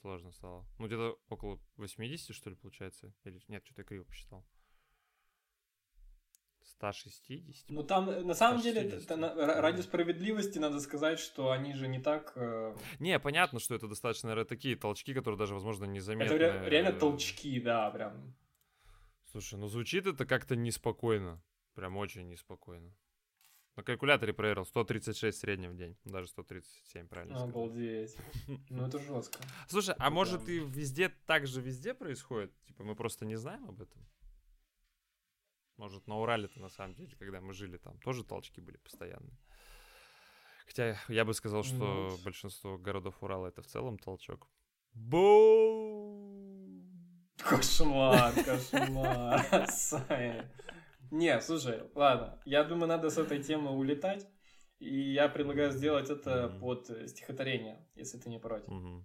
Сложно 0.00 0.32
стало. 0.32 0.66
Ну, 0.78 0.86
где-то 0.86 1.20
около 1.28 1.60
80, 1.76 2.34
что 2.34 2.50
ли, 2.50 2.56
получается? 2.56 3.14
Или 3.24 3.40
нет, 3.48 3.64
что-то 3.64 3.82
я 3.82 3.86
криво 3.86 4.04
посчитал. 4.04 4.44
160. 6.66 7.70
Ну 7.70 7.82
там, 7.82 8.10
э, 8.10 8.22
на 8.22 8.34
самом 8.34 8.60
160. 8.60 8.84
деле, 8.90 9.02
это, 9.02 9.16
на, 9.16 9.60
ради 9.60 9.80
справедливости 9.82 10.58
надо 10.58 10.80
сказать, 10.80 11.18
что 11.18 11.50
они 11.50 11.74
же 11.74 11.88
не 11.88 12.00
так... 12.00 12.32
Э... 12.36 12.76
Не, 12.98 13.18
понятно, 13.18 13.60
что 13.60 13.74
это 13.74 13.88
достаточно, 13.88 14.28
наверное, 14.28 14.48
такие 14.48 14.76
толчки, 14.76 15.14
которые 15.14 15.38
даже, 15.38 15.54
возможно, 15.54 15.84
незаметны. 15.84 16.34
Это 16.34 16.68
реально 16.68 16.92
толчки, 16.92 17.60
да, 17.60 17.90
прям. 17.90 18.34
Слушай, 19.30 19.58
ну 19.58 19.68
звучит 19.68 20.06
это 20.06 20.26
как-то 20.26 20.56
неспокойно. 20.56 21.42
Прям 21.74 21.96
очень 21.96 22.28
неспокойно. 22.28 22.94
На 23.76 23.82
калькуляторе 23.82 24.34
проверил, 24.34 24.66
136 24.66 25.36
в 25.36 25.40
среднем 25.40 25.70
в 25.70 25.76
день. 25.76 25.96
Даже 26.04 26.28
137, 26.28 27.08
правильно 27.08 27.42
Обалдеть. 27.42 28.14
Ну 28.68 28.86
это 28.86 28.98
жестко. 28.98 29.38
Слушай, 29.68 29.94
а 29.98 30.10
может 30.10 30.46
и 30.48 30.58
везде 30.58 31.08
так 31.26 31.46
же 31.46 31.62
везде 31.62 31.94
происходит? 31.94 32.52
Типа 32.66 32.84
мы 32.84 32.94
просто 32.94 33.24
не 33.24 33.36
знаем 33.36 33.66
об 33.66 33.80
этом? 33.80 34.06
Может, 35.82 36.06
на 36.06 36.16
Урале-то 36.20 36.60
на 36.60 36.68
самом 36.68 36.94
деле, 36.94 37.16
когда 37.16 37.40
мы 37.40 37.52
жили 37.54 37.76
там, 37.76 37.98
тоже 37.98 38.22
толчки 38.22 38.60
были 38.60 38.76
постоянные. 38.76 39.36
Хотя 40.64 40.96
я 41.08 41.24
бы 41.24 41.34
сказал, 41.34 41.64
что 41.64 41.74
ну, 41.74 42.18
большинство 42.18 42.78
городов 42.78 43.20
Урала 43.20 43.48
это 43.48 43.62
в 43.62 43.66
целом 43.66 43.98
толчок. 43.98 44.48
Бу! 44.94 46.54
Кошмар, 47.36 48.32
кошмар. 48.44 49.44
Не, 51.10 51.40
слушай, 51.40 51.82
ладно. 51.96 52.40
Я 52.44 52.62
думаю, 52.62 52.86
надо 52.86 53.10
с 53.10 53.18
этой 53.18 53.42
темы 53.42 53.72
улетать. 53.72 54.28
И 54.78 55.12
я 55.12 55.28
предлагаю 55.28 55.72
сделать 55.72 56.10
это 56.10 56.30
mm-hmm. 56.30 56.60
под 56.60 57.10
стихотворение, 57.10 57.84
если 57.96 58.18
ты 58.18 58.30
не 58.30 58.38
против. 58.38 58.68
Mm-hmm. 58.68 59.04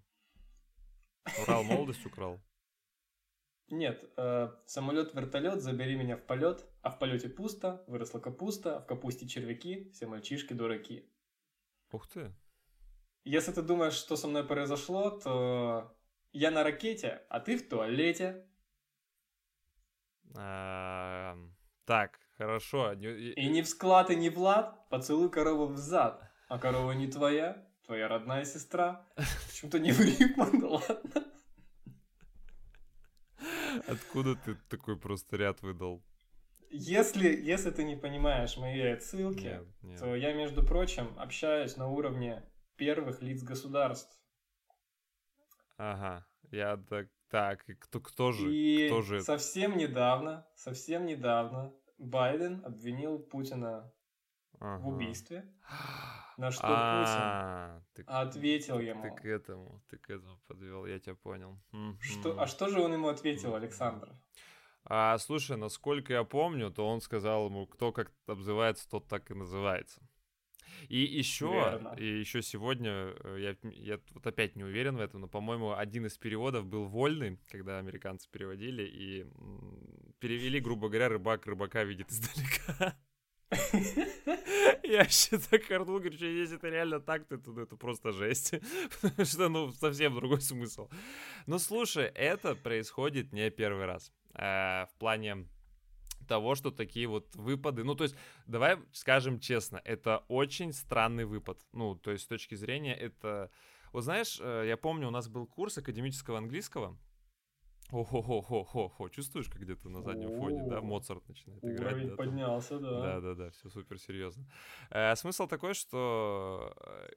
Урал 1.41 1.63
молодость 1.63 2.05
украл. 2.05 2.39
Нет, 3.69 4.01
э, 4.15 4.49
самолет-вертолет, 4.65 5.61
забери 5.61 5.95
меня 5.95 6.15
в 6.15 6.25
полет, 6.25 6.65
а 6.81 6.89
в 6.89 6.99
полете 6.99 7.27
пусто, 7.27 7.83
выросла 7.87 8.19
капуста, 8.19 8.77
а 8.77 8.79
в 8.79 8.85
капусте 8.85 9.27
червяки, 9.27 9.91
все 9.91 10.07
мальчишки 10.07 10.53
дураки. 10.53 11.11
Ух 11.91 12.07
ты. 12.07 12.33
Если 13.25 13.51
ты 13.51 13.61
думаешь, 13.61 13.93
что 13.93 14.15
со 14.15 14.27
мной 14.27 14.45
произошло, 14.45 15.09
то 15.09 15.93
я 16.31 16.49
на 16.49 16.63
ракете, 16.63 17.23
а 17.29 17.41
ты 17.41 17.57
в 17.57 17.67
туалете. 17.67 18.47
А, 20.37 21.37
так, 21.83 22.19
хорошо. 22.37 22.93
И 22.93 23.49
не 23.49 23.61
в 23.63 23.67
склад, 23.67 24.09
и 24.11 24.15
не 24.15 24.29
в 24.29 24.39
лад, 24.39 24.87
поцелуй 24.89 25.29
корову 25.29 25.67
в 25.67 25.77
зад. 25.77 26.23
А 26.47 26.57
корова 26.57 26.93
не 26.93 27.07
твоя, 27.07 27.67
твоя 27.85 28.07
родная 28.07 28.45
сестра. 28.45 29.05
Почему-то 29.47 29.79
не 29.79 29.91
в 29.91 29.99
рифму, 29.99 30.69
ладно. 30.69 31.25
Откуда 33.87 34.35
ты 34.35 34.55
такой 34.69 34.97
просто 34.97 35.37
ряд 35.37 35.61
выдал? 35.61 36.03
Если, 36.69 37.29
если 37.29 37.71
ты 37.71 37.83
не 37.83 37.95
понимаешь 37.95 38.57
мои 38.57 38.81
отсылки, 38.81 39.43
нет, 39.43 39.67
нет. 39.81 39.99
то 39.99 40.15
я, 40.15 40.33
между 40.33 40.65
прочим, 40.65 41.17
общаюсь 41.17 41.77
на 41.77 41.87
уровне 41.87 42.43
первых 42.75 43.21
лиц 43.21 43.41
государств. 43.41 44.19
Ага, 45.77 46.25
я 46.51 46.77
так, 46.77 47.07
так, 47.29 47.69
и 47.69 47.73
кто, 47.73 47.99
кто 47.99 48.31
же? 48.31 48.53
И 48.53 48.87
кто 48.87 49.01
же 49.01 49.21
совсем 49.21 49.77
недавно, 49.77 50.45
совсем 50.55 51.05
недавно 51.05 51.73
Байден 51.97 52.65
обвинил 52.65 53.19
Путина 53.19 53.91
ага. 54.59 54.81
в 54.81 54.87
убийстве. 54.87 55.45
На 56.37 56.51
что 56.51 56.67
а, 56.67 57.81
Путин 57.95 58.05
ответил 58.07 58.79
ему. 58.79 59.01
Ты 59.01 59.09
к 59.09 59.25
этому, 59.25 59.81
ты 59.89 59.97
к 59.97 60.09
этому 60.09 60.39
подвел, 60.47 60.85
я 60.85 60.99
тебя 60.99 61.15
понял. 61.15 61.59
Что, 61.99 62.39
а 62.39 62.45
что 62.45 62.69
же 62.69 62.79
он 62.79 62.93
ему 62.93 63.07
ответил, 63.07 63.55
Александр? 63.55 64.09
А, 64.85 65.17
слушай, 65.17 65.57
насколько 65.57 66.13
я 66.13 66.23
помню, 66.23 66.69
то 66.69 66.87
он 66.87 67.01
сказал 67.01 67.47
ему, 67.47 67.65
кто 67.65 67.91
как 67.91 68.11
обзывается, 68.27 68.87
тот 68.87 69.07
так 69.07 69.31
и 69.31 69.33
называется. 69.33 70.01
И 70.89 70.99
еще, 70.99 71.51
Верно. 71.51 71.95
и 71.97 72.19
еще 72.19 72.43
сегодня, 72.43 72.91
э, 72.91 73.55
я, 73.63 73.69
я 73.71 73.99
вот 74.13 74.27
опять 74.27 74.55
не 74.55 74.63
уверен 74.63 74.95
в 74.95 75.01
этом, 75.01 75.21
но, 75.21 75.27
по-моему, 75.27 75.73
один 75.73 76.05
из 76.05 76.17
переводов 76.17 76.67
был 76.67 76.85
вольный, 76.85 77.39
когда 77.49 77.79
американцы 77.79 78.29
переводили, 78.29 78.83
и 78.83 79.25
перевели, 80.19 80.59
грубо 80.59 80.87
говоря, 80.87 81.09
рыбак 81.09 81.47
рыбака 81.47 81.83
видит 81.83 82.11
издалека. 82.11 82.95
Я 84.83 85.07
орнул, 85.75 85.99
говорю, 85.99 86.13
что 86.13 86.25
если 86.25 86.57
это 86.57 86.69
реально 86.69 86.99
так, 86.99 87.27
то 87.27 87.35
это, 87.35 87.51
ну, 87.51 87.61
это 87.61 87.75
просто 87.75 88.11
жесть. 88.11 88.53
Потому 89.01 89.25
что, 89.25 89.49
ну, 89.49 89.71
совсем 89.71 90.15
другой 90.15 90.41
смысл. 90.41 90.89
Но 91.45 91.59
слушай, 91.59 92.05
это 92.05 92.55
происходит 92.55 93.33
не 93.33 93.49
первый 93.49 93.85
раз. 93.85 94.11
Э, 94.33 94.85
в 94.85 94.95
плане 94.99 95.47
того, 96.27 96.55
что 96.55 96.71
такие 96.71 97.07
вот 97.07 97.35
выпады, 97.35 97.83
ну, 97.83 97.95
то 97.95 98.03
есть, 98.03 98.15
давай 98.45 98.77
скажем 98.91 99.39
честно, 99.39 99.81
это 99.85 100.23
очень 100.27 100.73
странный 100.73 101.25
выпад. 101.25 101.59
Ну, 101.73 101.95
то 101.95 102.11
есть, 102.11 102.25
с 102.25 102.27
точки 102.27 102.55
зрения, 102.55 102.95
это... 102.95 103.49
Вот 103.93 104.03
знаешь, 104.03 104.39
э, 104.41 104.65
я 104.67 104.77
помню, 104.77 105.07
у 105.07 105.11
нас 105.11 105.29
был 105.29 105.47
курс 105.47 105.77
академического 105.77 106.37
английского, 106.37 106.97
Охо-хо-хо-хо-хо. 107.91 109.09
Чувствуешь, 109.09 109.47
как 109.47 109.61
где-то 109.61 109.89
на 109.89 110.01
заднем 110.01 110.37
фоне, 110.37 110.63
да, 110.63 110.81
Моцарт 110.81 111.27
начинает 111.27 111.63
играть? 111.63 111.93
Уровень 111.93 112.09
да, 112.09 112.15
поднялся, 112.15 112.79
да. 112.79 113.01
Да-да-да, 113.01 113.49
все 113.51 113.69
супер 113.69 113.97
серьезно. 113.97 114.45
Э, 114.89 115.15
смысл 115.15 115.47
такой, 115.47 115.73
что 115.73 116.75
э, 116.77 117.09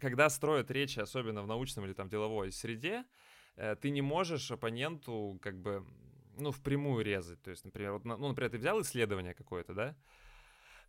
когда 0.00 0.28
строят 0.28 0.70
речи, 0.70 1.00
особенно 1.00 1.42
в 1.42 1.46
научном 1.46 1.86
или 1.86 1.94
там 1.94 2.08
деловой 2.08 2.52
среде, 2.52 3.04
э, 3.56 3.76
ты 3.76 3.90
не 3.90 4.02
можешь 4.02 4.50
оппоненту 4.50 5.38
как 5.40 5.58
бы, 5.58 5.84
ну, 6.38 6.50
впрямую 6.50 7.02
резать. 7.02 7.40
То 7.42 7.50
есть, 7.50 7.64
например, 7.64 7.92
вот, 7.92 8.04
ну, 8.04 8.28
например, 8.28 8.50
ты 8.50 8.58
взял 8.58 8.80
исследование 8.82 9.32
какое-то, 9.32 9.72
да, 9.72 9.96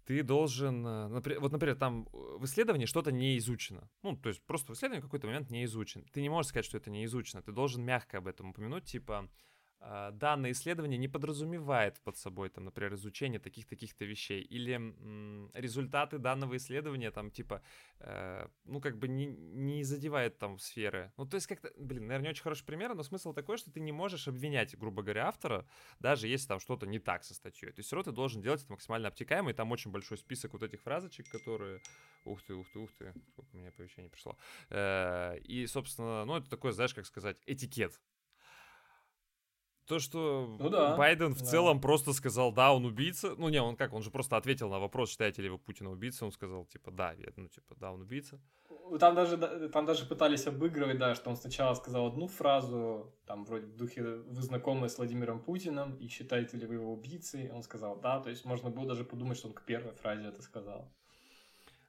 ты 0.05 0.24
должен, 0.24 0.85
э, 0.85 1.07
вот, 1.39 1.51
например, 1.51 1.75
там 1.75 2.07
э, 2.13 2.38
в 2.38 2.45
исследовании 2.45 2.85
что-то 2.85 3.12
не 3.12 3.38
изучено. 3.38 3.89
Ну, 4.03 4.15
то 4.15 4.29
есть 4.29 4.41
просто 4.45 4.74
в 4.74 4.75
исследовании 4.75 5.01
какой-то 5.01 5.27
момент 5.27 5.50
не 5.50 5.65
изучен. 5.65 6.05
Ты 6.12 6.21
не 6.21 6.29
можешь 6.29 6.50
сказать, 6.50 6.65
что 6.65 6.77
это 6.77 6.91
не 6.91 7.05
изучено. 7.05 7.41
Ты 7.41 7.51
должен 7.51 7.83
мягко 7.83 8.19
об 8.19 8.27
этом 8.27 8.50
упомянуть, 8.51 8.85
типа, 8.85 9.29
данное 10.12 10.51
исследование 10.51 10.98
не 10.98 11.08
подразумевает 11.08 12.00
под 12.01 12.18
собой, 12.18 12.50
там, 12.50 12.65
например, 12.65 12.96
изучение 12.96 13.39
таких-таких-то 13.39 14.06
вещей, 14.06 14.42
или 14.42 14.74
м, 14.74 15.51
результаты 15.54 16.18
данного 16.18 16.58
исследования, 16.58 17.12
там, 17.12 17.30
типа, 17.30 17.62
э, 18.00 18.48
ну, 18.63 18.82
как 18.82 18.98
бы 18.98 19.08
не, 19.08 19.27
не 19.27 19.84
задевает 19.84 20.39
там 20.39 20.58
сферы. 20.58 21.12
Ну, 21.18 21.25
то 21.25 21.36
есть 21.36 21.48
как-то, 21.48 21.72
блин, 21.77 22.08
наверное, 22.08 22.25
не 22.25 22.30
очень 22.30 22.44
хороший 22.44 22.65
пример, 22.65 22.96
но 22.96 23.04
смысл 23.04 23.34
такой, 23.34 23.58
что 23.58 23.72
ты 23.72 23.80
не 23.80 23.92
можешь 23.92 24.27
обвинять, 24.27 24.77
грубо 24.77 25.04
говоря, 25.04 25.27
автора, 25.27 25.68
даже 26.00 26.27
если 26.27 26.48
там 26.48 26.60
что-то 26.60 26.88
не 26.88 27.00
так 27.00 27.24
со 27.24 27.34
статьей. 27.34 27.72
То 27.72 27.80
есть 27.80 27.88
все 27.88 27.96
равно 27.96 28.12
ты 28.12 28.15
должен 28.15 28.42
делать 28.42 28.63
это 28.63 28.72
максимально 28.72 29.10
обтекаемо, 29.10 29.51
и 29.51 29.54
там 29.54 29.72
очень 29.72 29.92
большой 29.92 30.18
список 30.18 30.54
вот 30.54 30.63
этих 30.63 30.82
фразочек, 30.82 31.30
которые... 31.30 31.80
Ух 32.25 32.42
ты, 32.42 32.56
ух 32.56 32.68
ты, 32.72 32.80
ух 32.80 32.92
ты, 32.94 33.13
сколько 33.30 33.50
у 33.54 33.58
меня 33.58 33.70
оповещений 33.70 34.10
пришло. 34.10 34.36
Э, 34.72 35.38
и, 35.38 35.68
собственно, 35.68 36.25
ну, 36.25 36.38
это 36.38 36.50
такой, 36.50 36.72
знаешь, 36.72 36.96
как 36.96 37.06
сказать, 37.06 37.38
этикет 37.46 38.01
то, 39.88 40.00
что 40.00 40.56
ну, 40.60 40.70
да, 40.70 40.96
Байден 40.96 41.34
в 41.34 41.39
да. 41.39 41.46
целом 41.46 41.80
просто 41.80 42.13
сказал, 42.13 42.51
да, 42.51 42.74
он 42.74 42.86
убийца. 42.86 43.36
Ну, 43.38 43.50
не, 43.50 43.62
он 43.62 43.75
как, 43.75 43.94
он 43.94 44.01
же 44.01 44.12
просто 44.12 44.38
ответил 44.38 44.70
на 44.70 44.80
вопрос, 44.80 45.12
считаете 45.12 45.42
ли 45.42 45.50
вы 45.50 45.58
Путина 45.58 45.92
убийцей. 45.92 46.25
Он 46.25 46.32
сказал, 46.32 46.65
типа, 46.65 46.92
да, 46.92 47.13
я, 47.13 47.27
ну, 47.36 47.48
типа, 47.48 47.75
да, 47.80 47.92
он 47.92 48.01
убийца. 48.01 48.39
Там 49.00 49.15
даже, 49.15 49.38
там 49.70 49.86
даже 49.86 50.06
пытались 50.06 50.48
обыгрывать, 50.48 50.98
да, 50.98 51.15
что 51.15 51.30
он 51.30 51.36
сначала 51.36 51.74
сказал 51.74 52.08
одну 52.08 52.27
фразу, 52.27 53.13
там, 53.25 53.46
вроде 53.46 53.65
в 53.65 53.75
духе, 53.75 54.04
вы 54.04 54.42
знакомы 54.42 54.89
с 54.89 54.98
Владимиром 54.98 55.39
Путиным, 55.39 55.96
и 55.96 56.08
считаете 56.08 56.58
ли 56.58 56.65
вы 56.65 56.75
его 56.75 56.94
убийцей? 56.94 57.51
Он 57.51 57.63
сказал, 57.63 58.00
да, 58.00 58.20
то 58.20 58.30
есть 58.30 58.46
можно 58.46 58.70
было 58.70 58.86
даже 58.88 59.04
подумать, 59.04 59.38
что 59.38 59.48
он 59.48 59.54
к 59.54 59.63
первой 59.63 59.94
фразе 59.94 60.27
это 60.27 60.42
сказал. 60.42 60.92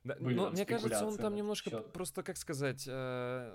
Да, 0.05 0.17
но 0.21 0.51
мне 0.51 0.65
кажется, 0.65 1.07
он 1.07 1.17
там 1.17 1.35
немножко 1.35 1.81
просто, 1.81 2.23
как 2.23 2.37
сказать, 2.37 2.87
э, 2.87 3.53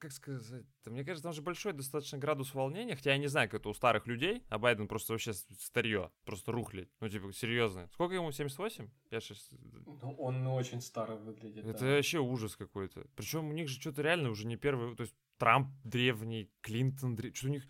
как 0.00 0.12
сказать, 0.12 0.64
мне 0.86 1.04
кажется, 1.04 1.22
там 1.22 1.32
же 1.32 1.42
большой 1.42 1.72
достаточно 1.72 2.18
градус 2.18 2.54
волнения, 2.54 2.96
хотя 2.96 3.12
я 3.12 3.18
не 3.18 3.28
знаю, 3.28 3.48
как 3.48 3.60
это 3.60 3.68
у 3.68 3.74
старых 3.74 4.06
людей, 4.06 4.42
а 4.48 4.58
Байден 4.58 4.88
просто 4.88 5.12
вообще 5.12 5.32
старье, 5.32 6.10
просто 6.24 6.50
рухли, 6.52 6.90
ну, 7.00 7.08
типа, 7.08 7.32
серьезно. 7.32 7.88
Сколько 7.92 8.14
ему, 8.14 8.32
78? 8.32 8.88
Я 9.10 9.20
сейчас... 9.20 9.48
Ну, 9.50 10.14
он 10.18 10.46
очень 10.46 10.80
старый 10.80 11.18
выглядит, 11.18 11.64
Это 11.64 11.80
да. 11.80 11.86
вообще 11.96 12.18
ужас 12.18 12.56
какой-то. 12.56 13.06
Причем 13.14 13.48
у 13.48 13.52
них 13.52 13.68
же 13.68 13.80
что-то 13.80 14.02
реально 14.02 14.30
уже 14.30 14.46
не 14.46 14.56
первый, 14.56 14.96
то 14.96 15.02
есть 15.02 15.14
Трамп 15.38 15.68
древний, 15.84 16.50
Клинтон 16.62 17.14
древний, 17.14 17.36
что 17.36 17.46
у 17.46 17.50
них... 17.50 17.64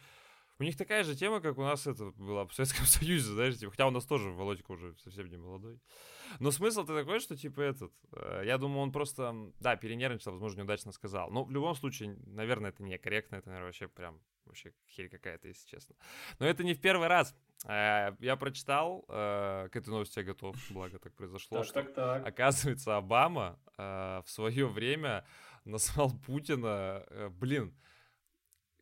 У 0.60 0.62
них 0.62 0.76
такая 0.76 1.04
же 1.04 1.16
тема, 1.16 1.40
как 1.40 1.56
у 1.56 1.62
нас 1.62 1.86
это 1.86 2.12
была 2.16 2.44
в 2.46 2.52
Советском 2.52 2.84
Союзе, 2.86 3.32
знаешь, 3.32 3.56
типа, 3.56 3.70
хотя 3.70 3.86
у 3.86 3.90
нас 3.90 4.04
тоже 4.04 4.28
Володька 4.30 4.72
уже 4.72 4.94
совсем 4.98 5.30
не 5.30 5.38
молодой. 5.38 5.80
Но 6.38 6.50
смысл-то 6.50 6.94
такой, 6.94 7.18
что, 7.20 7.34
типа, 7.34 7.62
этот, 7.62 7.94
э, 8.12 8.42
я 8.44 8.58
думаю, 8.58 8.80
он 8.80 8.92
просто, 8.92 9.34
да, 9.58 9.76
перенервничал, 9.76 10.32
возможно, 10.32 10.58
неудачно 10.58 10.92
сказал. 10.92 11.30
Но 11.30 11.44
в 11.44 11.50
любом 11.50 11.74
случае, 11.74 12.14
наверное, 12.26 12.72
это 12.72 12.82
некорректно, 12.82 13.36
это, 13.36 13.48
наверное, 13.48 13.68
вообще 13.68 13.88
прям, 13.88 14.20
вообще 14.44 14.74
херь 14.86 15.08
какая-то, 15.08 15.48
если 15.48 15.66
честно. 15.66 15.96
Но 16.38 16.44
это 16.44 16.62
не 16.62 16.74
в 16.74 16.80
первый 16.82 17.08
раз. 17.08 17.34
Э, 17.66 18.14
я 18.20 18.36
прочитал, 18.36 19.06
э, 19.08 19.70
к 19.72 19.76
этой 19.76 19.88
новости 19.88 20.18
я 20.18 20.26
готов, 20.26 20.54
благо 20.68 20.98
так 20.98 21.14
произошло, 21.14 21.56
так, 21.56 21.66
что, 21.66 21.74
так, 21.82 21.94
так. 21.94 22.26
оказывается, 22.26 22.98
Обама 22.98 23.58
в 23.78 24.26
свое 24.26 24.66
время 24.66 25.24
назвал 25.64 26.10
Путина, 26.26 27.06
блин, 27.30 27.74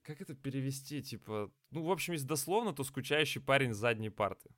как 0.03 0.21
это 0.23 0.35
перевести, 0.35 1.03
типа, 1.03 1.53
ну, 1.71 1.83
в 1.83 1.91
общем, 1.91 2.15
если 2.15 2.27
дословно, 2.27 2.73
то 2.73 2.85
скучающий 2.85 3.41
парень 3.41 3.75
с 3.75 3.79
задней 3.79 4.11
парты. 4.11 4.51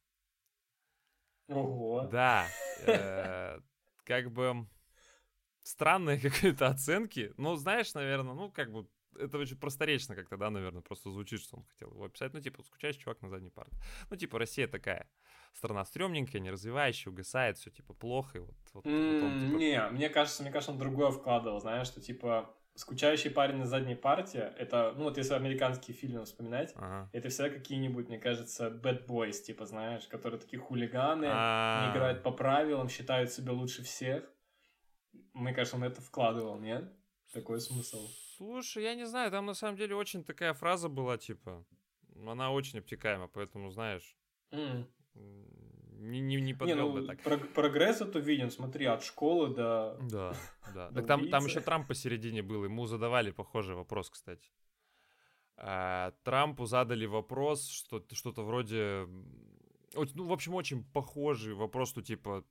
Ого. 1.48 2.08
Да, 2.10 2.46
э, 2.86 3.60
как 4.04 4.30
бы 4.30 4.66
странные 5.62 6.20
какие-то 6.20 6.68
оценки. 6.68 7.32
Ну, 7.36 7.56
знаешь, 7.56 7.92
наверное, 7.94 8.34
ну, 8.34 8.50
как 8.50 8.70
бы 8.72 8.86
это 9.18 9.38
очень 9.38 9.56
просторечно 9.56 10.14
как-то, 10.14 10.36
да, 10.36 10.50
наверное, 10.50 10.82
просто 10.82 11.10
звучит, 11.10 11.40
что 11.40 11.56
он 11.56 11.64
хотел 11.64 11.90
его 11.90 12.04
описать. 12.04 12.32
Ну, 12.32 12.40
типа, 12.40 12.62
скучающий 12.62 13.00
чувак 13.00 13.20
на 13.22 13.28
задней 13.28 13.50
парте. 13.50 13.76
Ну, 14.08 14.16
типа, 14.16 14.38
Россия 14.38 14.68
такая 14.68 15.08
страна 15.52 15.84
стрёмненькая, 15.84 16.40
не 16.40 16.50
развивающая, 16.50 17.12
угасает, 17.12 17.58
все 17.58 17.70
типа 17.70 17.94
плохо. 17.94 18.38
И 18.38 18.40
вот, 18.40 18.56
вот, 18.72 18.86
mm, 18.86 19.14
потом, 19.14 19.40
типа... 19.40 19.58
Не, 19.58 19.88
мне 19.90 20.08
кажется, 20.08 20.42
мне 20.42 20.52
кажется, 20.52 20.72
он 20.72 20.78
другое 20.78 21.10
вкладывал, 21.10 21.60
знаешь, 21.60 21.88
что 21.88 22.00
типа 22.00 22.54
скучающий 22.74 23.30
парень 23.30 23.56
на 23.56 23.66
задней 23.66 23.94
парте, 23.94 24.54
это, 24.58 24.94
ну 24.96 25.04
вот 25.04 25.16
если 25.18 25.34
американские 25.34 25.96
фильмы 25.96 26.24
вспоминать, 26.24 26.72
ага. 26.76 27.08
это 27.12 27.28
всегда 27.28 27.50
какие-нибудь, 27.50 28.08
мне 28.08 28.18
кажется, 28.18 28.68
bad 28.68 29.06
boys, 29.06 29.42
типа, 29.42 29.66
знаешь, 29.66 30.06
которые 30.06 30.40
такие 30.40 30.60
хулиганы, 30.60 31.26
А-а-а. 31.26 31.86
не 31.86 31.92
играют 31.92 32.22
по 32.22 32.30
правилам, 32.30 32.88
считают 32.88 33.30
себя 33.30 33.52
лучше 33.52 33.82
всех. 33.82 34.24
Мне 35.32 35.52
кажется, 35.52 35.76
он 35.76 35.84
это 35.84 36.00
вкладывал, 36.00 36.58
нет? 36.58 36.92
Такой 37.32 37.60
смысл. 37.60 38.08
Слушай, 38.36 38.84
я 38.84 38.94
не 38.94 39.06
знаю, 39.06 39.30
там 39.30 39.46
на 39.46 39.54
самом 39.54 39.76
деле 39.76 39.94
очень 39.94 40.24
такая 40.24 40.54
фраза 40.54 40.88
была, 40.88 41.18
типа, 41.18 41.64
она 42.26 42.50
очень 42.50 42.78
обтекаема, 42.78 43.28
поэтому, 43.28 43.70
знаешь, 43.70 44.16
mm 44.52 44.86
не, 46.00 46.20
не, 46.20 46.40
не 46.40 46.54
подвел 46.54 46.76
не, 46.76 47.00
ну, 47.00 47.06
бы 47.06 47.06
так. 47.06 47.52
прогресс 47.52 48.00
это 48.00 48.18
виден, 48.18 48.50
смотри, 48.50 48.86
от 48.86 49.02
школы 49.02 49.54
до... 49.54 49.98
Да, 50.00 50.34
да. 50.74 50.90
Так 50.94 51.06
там, 51.06 51.28
там 51.28 51.44
еще 51.44 51.60
Трамп 51.60 51.88
посередине 51.88 52.42
был, 52.42 52.64
ему 52.64 52.86
задавали 52.86 53.30
похожий 53.30 53.74
вопрос, 53.74 54.08
кстати. 54.08 54.50
А, 55.56 56.12
Трампу 56.22 56.64
задали 56.64 57.04
вопрос, 57.06 57.68
что 57.68 58.02
что-то 58.12 58.42
вроде... 58.42 59.06
Ну, 60.14 60.26
в 60.26 60.32
общем, 60.32 60.54
очень 60.54 60.84
похожий 60.84 61.54
вопрос, 61.54 61.90
что 61.90 62.02
типа... 62.02 62.44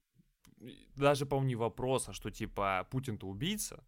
Даже, 0.96 1.26
по-моему, 1.26 1.48
не 1.48 1.56
вопрос, 1.56 2.10
а 2.10 2.14
что 2.14 2.30
типа 2.30 2.88
Путин-то 2.92 3.28
убийца. 3.28 3.84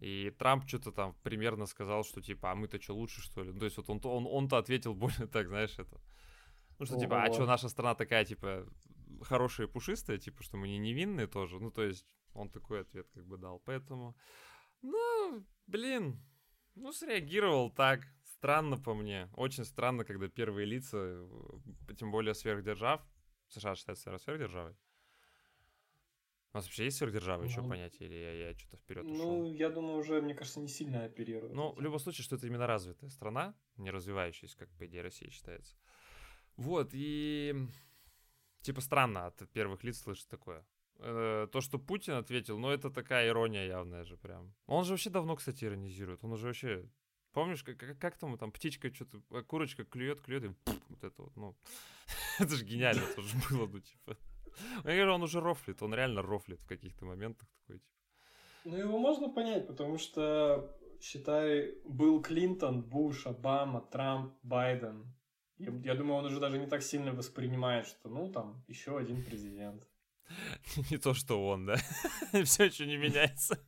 И 0.00 0.30
Трамп 0.38 0.66
что-то 0.66 0.92
там 0.92 1.14
примерно 1.22 1.66
сказал, 1.66 2.04
что 2.04 2.20
типа, 2.20 2.50
а 2.50 2.54
мы-то 2.54 2.80
что, 2.80 2.94
лучше, 2.94 3.20
что 3.20 3.44
ли? 3.44 3.52
Ну, 3.52 3.58
то 3.58 3.66
есть 3.66 3.76
вот 3.76 3.90
он, 3.90 4.00
он, 4.04 4.26
он-то 4.26 4.56
ответил 4.56 4.94
более 4.96 5.28
так, 5.28 5.46
знаешь, 5.48 5.78
это... 5.78 6.00
Ну, 6.80 6.86
что, 6.86 6.98
типа, 6.98 7.22
а 7.22 7.32
что, 7.32 7.44
наша 7.44 7.68
страна 7.68 7.94
такая, 7.94 8.24
типа, 8.24 8.66
хорошая 9.22 9.66
и 9.66 9.70
пушистая, 9.70 10.18
типа, 10.18 10.42
что 10.42 10.56
мы 10.56 10.66
не 10.68 10.78
невинные 10.78 11.26
тоже. 11.26 11.60
Ну, 11.60 11.70
то 11.70 11.82
есть, 11.82 12.06
он 12.32 12.48
такой 12.48 12.80
ответ 12.80 13.06
как 13.12 13.26
бы 13.26 13.36
дал. 13.36 13.60
Поэтому, 13.60 14.16
ну, 14.80 15.44
блин, 15.66 16.20
ну, 16.74 16.92
среагировал 16.92 17.70
так. 17.70 18.00
Странно 18.24 18.78
по 18.78 18.94
мне. 18.94 19.28
Очень 19.36 19.66
странно, 19.66 20.04
когда 20.04 20.28
первые 20.28 20.64
лица, 20.64 20.96
э, 20.98 21.94
тем 21.98 22.10
более 22.10 22.32
сверхдержав, 22.32 23.06
США 23.48 23.74
считается 23.74 24.16
сверхдержавой. 24.18 24.74
У 26.52 26.56
нас 26.56 26.64
вообще 26.64 26.84
есть 26.84 26.96
сверхдержава, 26.96 27.44
еще 27.44 27.60
ну, 27.60 27.68
понятие, 27.68 28.08
или 28.08 28.16
я, 28.16 28.48
я 28.48 28.54
что-то 28.54 28.78
вперед 28.78 29.04
ушел? 29.04 29.36
Ну, 29.36 29.44
я 29.44 29.68
думаю, 29.68 29.98
уже, 29.98 30.22
мне 30.22 30.34
кажется, 30.34 30.60
не 30.60 30.68
сильно 30.68 31.04
оперирует. 31.04 31.52
Ну, 31.52 31.72
в 31.72 31.80
любом 31.80 31.98
случае, 31.98 32.24
что 32.24 32.36
это 32.36 32.46
именно 32.46 32.66
развитая 32.66 33.10
страна, 33.10 33.54
не 33.76 33.90
развивающаяся, 33.90 34.56
как, 34.56 34.70
по 34.70 34.86
идее, 34.86 35.02
Россия 35.02 35.30
считается. 35.30 35.76
Вот, 36.60 36.90
и 36.92 37.54
типа 38.60 38.82
странно 38.82 39.26
от 39.26 39.48
первых 39.50 39.82
лиц 39.82 40.02
слышать 40.02 40.28
такое. 40.28 40.62
Э, 40.98 41.48
то, 41.50 41.62
что 41.62 41.78
Путин 41.78 42.12
ответил, 42.12 42.58
ну 42.58 42.68
это 42.68 42.90
такая 42.90 43.28
ирония 43.28 43.66
явная 43.66 44.04
же 44.04 44.18
прям. 44.18 44.54
Он 44.66 44.84
же 44.84 44.92
вообще 44.92 45.08
давно, 45.08 45.36
кстати, 45.36 45.64
иронизирует. 45.64 46.22
Он 46.22 46.32
уже 46.32 46.48
вообще... 46.48 46.86
Помнишь, 47.32 47.62
как, 47.62 47.78
как, 47.78 47.98
как 47.98 48.18
там, 48.18 48.36
там 48.36 48.52
птичка 48.52 48.92
что-то, 48.92 49.22
а 49.30 49.42
курочка 49.42 49.84
клюет, 49.84 50.20
клюет, 50.20 50.44
и 50.44 50.54
вот 50.66 51.04
это 51.04 51.22
вот, 51.22 51.34
ну... 51.36 51.56
это 52.38 52.54
же 52.54 52.66
гениально 52.66 53.06
тоже 53.16 53.36
было, 53.48 53.66
ну 53.66 53.80
типа... 53.80 54.16
Я 54.84 54.96
говорю, 54.96 55.14
он 55.14 55.22
уже 55.22 55.40
рофлит, 55.40 55.82
он 55.82 55.94
реально 55.94 56.20
рофлит 56.20 56.60
в 56.60 56.66
каких-то 56.66 57.06
моментах 57.06 57.48
такой, 57.60 57.78
типа. 57.78 57.94
Ну, 58.64 58.76
его 58.76 58.98
можно 58.98 59.30
понять, 59.30 59.66
потому 59.66 59.96
что, 59.96 60.76
считай, 61.00 61.74
был 61.86 62.20
Клинтон, 62.20 62.82
Буш, 62.82 63.26
Обама, 63.26 63.80
Трамп, 63.80 64.34
Байден. 64.42 65.14
Я, 65.60 65.72
я 65.84 65.94
думаю, 65.94 66.14
он 66.14 66.24
уже 66.24 66.40
даже 66.40 66.58
не 66.58 66.66
так 66.66 66.82
сильно 66.82 67.12
воспринимает, 67.12 67.86
что, 67.86 68.08
ну, 68.08 68.32
там, 68.32 68.64
еще 68.66 68.96
один 68.96 69.22
президент. 69.22 69.86
Не 70.90 70.96
то, 70.96 71.12
что 71.12 71.46
он, 71.46 71.66
да? 71.66 71.76
Все 72.44 72.64
еще 72.64 72.86
не 72.86 72.96
меняется. 72.96 73.58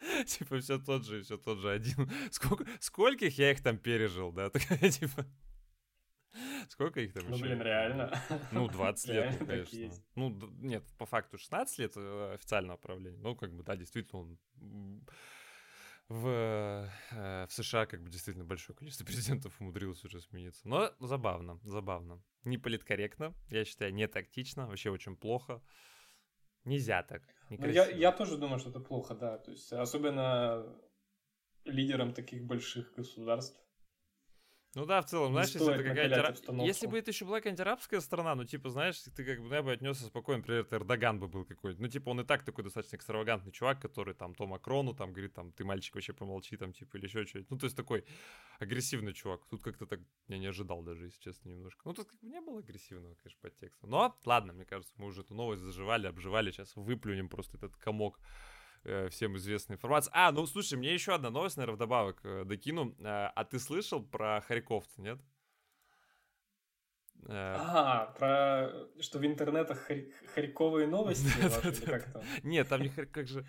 Типа, 0.26 0.58
все 0.60 0.78
тот 0.78 1.04
же, 1.04 1.22
все 1.22 1.36
тот 1.36 1.58
же 1.58 1.70
один. 1.70 2.10
Сколько, 2.30 2.64
скольких 2.80 3.38
я 3.38 3.50
их 3.50 3.62
там 3.62 3.76
пережил, 3.76 4.32
да? 4.32 4.48
Такая, 4.50 4.90
типа... 4.90 5.26
Сколько 6.68 7.00
их 7.00 7.12
там 7.12 7.24
ну, 7.28 7.34
еще? 7.34 7.44
блин, 7.44 7.60
реально. 7.60 8.10
Ну, 8.52 8.68
20 8.68 9.08
лет, 9.08 9.36
ну, 9.40 9.46
конечно. 9.46 9.90
Ну, 10.14 10.30
нет, 10.60 10.84
по 10.96 11.04
факту 11.04 11.36
16 11.36 11.78
лет 11.78 11.92
э, 11.96 12.34
официального 12.34 12.76
правления. 12.78 13.18
Ну, 13.18 13.34
как 13.34 13.52
бы, 13.52 13.62
да, 13.62 13.76
действительно, 13.76 14.22
он 14.22 14.38
в, 16.10 16.90
э, 17.12 17.46
в 17.46 17.52
США 17.52 17.86
как 17.86 18.02
бы 18.02 18.10
действительно 18.10 18.44
большое 18.44 18.76
количество 18.76 19.04
президентов 19.06 19.60
умудрилось 19.60 20.04
уже 20.04 20.20
смениться. 20.20 20.68
Но 20.68 20.90
забавно, 20.98 21.60
забавно. 21.62 22.20
Не 22.44 22.58
политкорректно, 22.58 23.34
я 23.48 23.64
считаю, 23.64 23.94
не 23.94 24.08
тактично, 24.08 24.66
вообще 24.66 24.90
очень 24.90 25.16
плохо. 25.16 25.62
Нельзя 26.64 27.02
так. 27.02 27.22
Ну, 27.48 27.66
я, 27.68 27.86
я 27.86 28.12
тоже 28.12 28.36
думаю, 28.36 28.58
что 28.58 28.70
это 28.70 28.80
плохо, 28.80 29.14
да. 29.14 29.38
То 29.38 29.52
есть, 29.52 29.72
особенно 29.72 30.66
лидерам 31.64 32.12
таких 32.12 32.44
больших 32.44 32.92
государств. 32.96 33.58
Ну 34.76 34.86
да, 34.86 35.02
в 35.02 35.06
целом, 35.06 35.32
знаешь, 35.32 35.50
если 35.50 35.74
это 35.74 35.82
какая-то... 35.82 36.64
Если 36.64 36.86
бы 36.86 36.96
это 36.98 37.10
еще 37.10 37.24
была 37.24 37.38
какая-нибудь 37.38 37.60
арабская 37.60 38.00
страна, 38.00 38.36
ну, 38.36 38.44
типа, 38.44 38.70
знаешь, 38.70 39.00
ты 39.00 39.24
как 39.24 39.40
бы, 39.40 39.48
ну, 39.48 39.54
я 39.54 39.62
бы 39.62 39.72
отнесся 39.72 40.06
спокойно, 40.06 40.38
например, 40.38 40.60
это 40.62 40.76
Эрдоган 40.76 41.18
бы 41.18 41.26
был 41.26 41.44
какой-то. 41.44 41.82
Ну, 41.82 41.88
типа, 41.88 42.10
он 42.10 42.20
и 42.20 42.24
так 42.24 42.44
такой 42.44 42.62
достаточно 42.62 42.94
экстравагантный 42.94 43.50
чувак, 43.50 43.80
который 43.80 44.14
там 44.14 44.32
то 44.34 44.46
Макрону 44.46 44.94
там 44.94 45.12
говорит, 45.12 45.34
там, 45.34 45.50
ты, 45.50 45.64
мальчик, 45.64 45.96
вообще 45.96 46.12
помолчи, 46.12 46.56
там, 46.56 46.72
типа, 46.72 46.98
или 46.98 47.06
еще 47.06 47.26
что-нибудь. 47.26 47.50
Ну, 47.50 47.58
то 47.58 47.64
есть 47.64 47.76
такой 47.76 48.04
агрессивный 48.60 49.12
чувак. 49.12 49.44
Тут 49.46 49.60
как-то 49.60 49.86
так 49.86 50.00
я 50.28 50.38
не 50.38 50.46
ожидал 50.46 50.82
даже, 50.82 51.06
если 51.06 51.20
честно, 51.20 51.48
немножко. 51.48 51.80
Ну, 51.84 51.92
тут 51.92 52.08
как 52.08 52.20
бы 52.20 52.28
не 52.28 52.40
было 52.40 52.60
агрессивного, 52.60 53.16
конечно, 53.16 53.40
подтекста. 53.40 53.88
Но, 53.88 54.16
ладно, 54.24 54.52
мне 54.52 54.64
кажется, 54.64 54.94
мы 54.98 55.06
уже 55.06 55.22
эту 55.22 55.34
новость 55.34 55.62
заживали, 55.62 56.06
обживали, 56.06 56.52
сейчас 56.52 56.76
выплюнем 56.76 57.28
просто 57.28 57.56
этот 57.56 57.76
комок 57.76 58.20
э, 58.84 59.08
всем 59.08 59.36
известной 59.36 59.76
информации. 59.76 60.10
А, 60.14 60.32
ну, 60.32 60.46
слушай, 60.46 60.78
мне 60.78 60.92
еще 60.92 61.14
одна 61.14 61.30
новость, 61.30 61.56
наверное, 61.56 61.76
вдобавок 61.76 62.20
э, 62.24 62.44
докину. 62.44 62.94
Э, 62.98 63.30
а 63.34 63.44
ты 63.44 63.58
слышал 63.58 64.02
про 64.02 64.40
харьковца, 64.40 65.00
нет? 65.00 65.18
А, 67.28 68.14
про 68.18 68.70
что 69.00 69.18
в 69.18 69.26
интернетах 69.26 69.86
харьковые 70.34 70.86
новости? 70.86 71.28
Нет, 72.42 72.68
там 72.68 72.80
не 72.82 72.88
как 72.88 73.28
же 73.28 73.46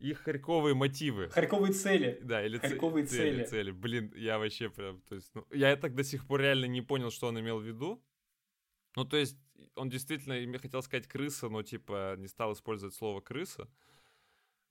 их 0.00 0.18
харьковые 0.20 0.74
мотивы. 0.74 1.28
Харьковые 1.28 1.72
цели. 1.72 2.18
Да, 2.22 2.44
или 2.44 2.58
харьковые 2.58 3.06
цели. 3.06 3.44
цели. 3.44 3.70
Блин, 3.70 4.12
я 4.16 4.38
вообще 4.38 4.70
прям, 4.70 5.00
то 5.02 5.14
есть, 5.14 5.30
ну, 5.34 5.46
я 5.50 5.76
так 5.76 5.94
до 5.94 6.02
сих 6.02 6.26
пор 6.26 6.40
реально 6.40 6.64
не 6.64 6.80
понял, 6.80 7.10
что 7.10 7.28
он 7.28 7.38
имел 7.38 7.58
в 7.58 7.64
виду. 7.64 8.02
Ну, 8.96 9.04
то 9.04 9.16
есть, 9.16 9.36
он 9.76 9.90
действительно, 9.90 10.34
мне 10.34 10.58
хотел 10.58 10.82
сказать 10.82 11.06
крыса, 11.06 11.48
но, 11.48 11.62
типа, 11.62 12.16
не 12.16 12.28
стал 12.28 12.54
использовать 12.54 12.94
слово 12.94 13.20
крыса. 13.20 13.68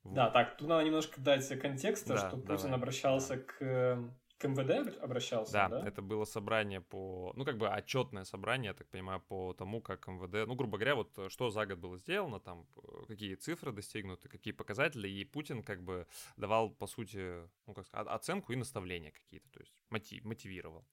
Вот. 0.09 0.15
Да, 0.15 0.29
так, 0.31 0.57
тут 0.57 0.67
надо 0.67 0.83
немножко 0.83 1.21
дать 1.21 1.47
контекста, 1.59 2.15
да, 2.15 2.17
что 2.17 2.37
Путин 2.37 2.63
давай. 2.63 2.79
обращался 2.79 3.35
да. 3.35 3.43
к 3.43 3.61
эм, 3.61 4.15
к 4.39 4.47
МВД 4.47 4.97
обращался, 5.03 5.51
да, 5.51 5.67
да? 5.67 5.85
это 5.85 6.01
было 6.01 6.23
собрание 6.23 6.79
по, 6.79 7.33
ну, 7.35 7.43
как 7.43 7.57
бы 7.57 7.67
отчетное 7.67 8.23
собрание, 8.23 8.69
я 8.69 8.73
так 8.73 8.87
понимаю, 8.87 9.19
по 9.19 9.53
тому, 9.53 9.81
как 9.81 10.07
МВД, 10.07 10.47
ну, 10.47 10.55
грубо 10.55 10.77
говоря, 10.77 10.95
вот 10.95 11.11
э, 11.17 11.27
что 11.27 11.49
за 11.49 11.65
год 11.65 11.77
было 11.79 11.97
сделано, 11.97 12.39
там, 12.39 12.65
какие 13.09 13.35
цифры 13.35 13.73
достигнуты, 13.73 14.29
какие 14.29 14.53
показатели, 14.53 15.09
и 15.09 15.25
Путин 15.25 15.61
как 15.61 15.83
бы 15.83 16.07
давал, 16.37 16.69
по 16.69 16.87
сути, 16.87 17.49
ну, 17.67 17.73
как 17.73 17.85
сказать, 17.85 18.07
оценку 18.07 18.53
и 18.53 18.55
наставления 18.55 19.11
какие-то, 19.11 19.49
то 19.51 19.59
есть 19.59 19.73
мотив, 19.89 20.23
мотивировал. 20.23 20.87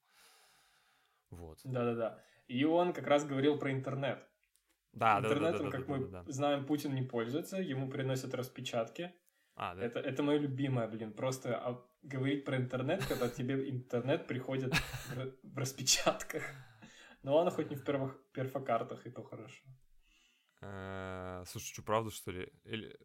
Вот. 1.29 1.59
Да-да-да. 1.63 2.21
И 2.47 2.65
он 2.65 2.91
как 2.91 3.07
раз 3.07 3.25
говорил 3.25 3.57
про 3.57 3.71
интернет. 3.71 4.27
Да, 4.93 5.19
Интернетом, 5.19 5.65
да, 5.65 5.71
да, 5.71 5.77
как 5.77 5.87
да, 5.87 5.93
мы 5.93 6.05
да, 6.07 6.23
да. 6.23 6.31
знаем, 6.31 6.65
Путин 6.65 6.95
не 6.95 7.03
пользуется, 7.03 7.57
ему 7.57 7.89
приносят 7.89 8.33
распечатки. 8.33 9.13
А, 9.55 9.75
да? 9.75 9.83
Это, 9.83 9.99
это 9.99 10.23
мое 10.23 10.37
любимое, 10.39 10.87
блин. 10.87 11.13
Просто 11.13 11.57
а, 11.57 11.83
говорить 12.03 12.45
про 12.45 12.57
интернет, 12.57 13.05
когда 13.05 13.27
тебе 13.27 13.69
интернет 13.69 14.27
приходит 14.27 14.73
в, 15.43 15.57
распечатках. 15.57 16.43
Но 17.23 17.35
ладно, 17.35 17.51
хоть 17.51 17.69
не 17.69 17.75
в 17.75 17.83
перво, 17.83 18.15
перфокартах, 18.33 19.05
и 19.05 19.09
то 19.09 19.23
хорошо. 19.23 19.63
Э, 20.61 21.43
слушай, 21.47 21.73
что, 21.73 21.83
правда, 21.83 22.11
что 22.11 22.31
ли? 22.31 22.51
Или... 22.65 22.95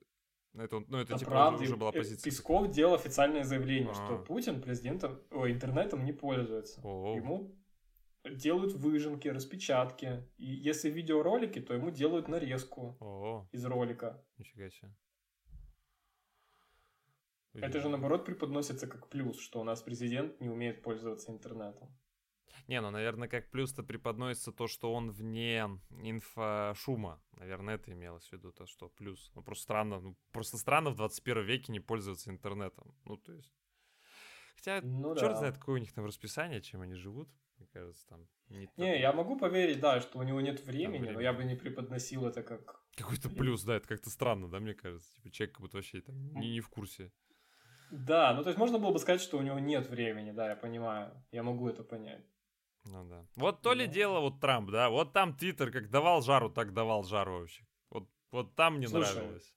Это, 0.54 0.80
ну, 0.86 0.98
это 0.98 1.14
а 1.14 1.18
типа 1.18 1.30
правда, 1.30 1.62
уже 1.62 1.76
была 1.76 1.92
позиция. 1.92 2.30
Песков 2.30 2.70
делал 2.70 2.94
официальное 2.94 3.42
заявление, 3.42 3.90
А-а-а. 3.90 4.06
что 4.06 4.18
Путин 4.18 4.60
президентом, 4.60 5.22
о, 5.30 5.48
интернетом 5.48 6.04
не 6.04 6.12
пользуется. 6.12 6.80
О-о. 6.84 7.16
Ему 7.16 7.56
делают 8.24 8.72
выжимки, 8.72 9.28
распечатки. 9.28 10.28
И 10.36 10.46
если 10.46 10.90
видеоролики, 10.90 11.60
то 11.60 11.74
ему 11.74 11.90
делают 11.90 12.28
нарезку 12.28 12.96
О-о. 13.00 13.48
из 13.52 13.64
ролика. 13.64 14.24
Нифига 14.38 14.70
себе. 14.70 14.94
Это 17.54 17.80
же 17.80 17.88
наоборот 17.88 18.24
преподносится 18.24 18.86
как 18.86 19.08
плюс, 19.08 19.38
что 19.38 19.60
у 19.60 19.64
нас 19.64 19.82
президент 19.82 20.40
не 20.40 20.48
умеет 20.48 20.82
пользоваться 20.82 21.30
интернетом. 21.32 21.94
Не, 22.68 22.80
ну, 22.80 22.90
наверное, 22.90 23.28
как 23.28 23.50
плюс-то 23.50 23.82
преподносится 23.82 24.52
то, 24.52 24.68
что 24.68 24.94
он 24.94 25.10
вне 25.10 25.68
инфошума. 25.90 27.20
Наверное, 27.32 27.74
это 27.74 27.92
имелось 27.92 28.28
в 28.28 28.32
виду, 28.32 28.52
то, 28.52 28.66
что 28.66 28.88
плюс. 28.88 29.30
Ну, 29.34 29.42
просто 29.42 29.64
странно, 29.64 30.00
ну, 30.00 30.16
просто 30.30 30.56
странно 30.58 30.90
в 30.90 30.96
21 30.96 31.44
веке 31.44 31.72
не 31.72 31.80
пользоваться 31.80 32.30
интернетом. 32.30 32.94
Ну, 33.04 33.16
то 33.16 33.32
есть... 33.32 33.52
Хотя, 34.54 34.80
ну, 34.82 35.14
черт 35.16 35.32
да. 35.32 35.38
знает, 35.38 35.58
какое 35.58 35.76
у 35.76 35.78
них 35.78 35.92
там 35.92 36.06
расписание, 36.06 36.62
чем 36.62 36.82
они 36.82 36.94
живут. 36.94 37.28
Мне 37.62 37.68
кажется, 37.72 38.06
там... 38.08 38.26
Не, 38.48 38.68
не 38.76 39.00
я 39.00 39.12
могу 39.12 39.38
поверить, 39.38 39.78
да, 39.78 40.00
что 40.00 40.18
у 40.18 40.22
него 40.22 40.40
нет 40.40 40.64
времени, 40.64 40.98
времени, 40.98 41.14
но 41.14 41.20
я 41.20 41.32
бы 41.32 41.44
не 41.44 41.54
преподносил 41.54 42.26
это 42.26 42.42
как... 42.42 42.82
Какой-то 42.96 43.28
плюс, 43.30 43.62
да, 43.62 43.76
это 43.76 43.86
как-то 43.86 44.10
странно, 44.10 44.48
да, 44.48 44.58
мне 44.58 44.74
кажется. 44.74 45.12
Типа 45.14 45.30
человек 45.30 45.54
как 45.54 45.60
будто 45.60 45.76
вообще 45.76 46.00
там 46.00 46.16
не, 46.34 46.50
не 46.50 46.60
в 46.60 46.68
курсе. 46.68 47.12
Да, 47.92 48.34
ну 48.34 48.42
то 48.42 48.48
есть 48.48 48.58
можно 48.58 48.78
было 48.78 48.92
бы 48.92 48.98
сказать, 48.98 49.20
что 49.20 49.38
у 49.38 49.42
него 49.42 49.60
нет 49.60 49.88
времени, 49.88 50.32
да, 50.32 50.48
я 50.48 50.56
понимаю. 50.56 51.12
Я 51.30 51.42
могу 51.44 51.68
это 51.68 51.84
понять. 51.84 52.26
Ну 52.84 53.04
да. 53.04 53.26
Вот 53.36 53.62
то 53.62 53.74
ли 53.74 53.86
дело 53.86 54.18
вот 54.20 54.40
Трамп, 54.40 54.70
да, 54.70 54.90
вот 54.90 55.12
там 55.12 55.36
Твиттер 55.36 55.70
как 55.70 55.88
давал 55.88 56.20
жару, 56.20 56.50
так 56.50 56.72
давал 56.72 57.04
жару 57.04 57.38
вообще. 57.38 57.64
Вот, 57.90 58.08
вот 58.32 58.56
там 58.56 58.78
мне 58.78 58.88
Слушай, 58.88 59.14
нравилось. 59.14 59.54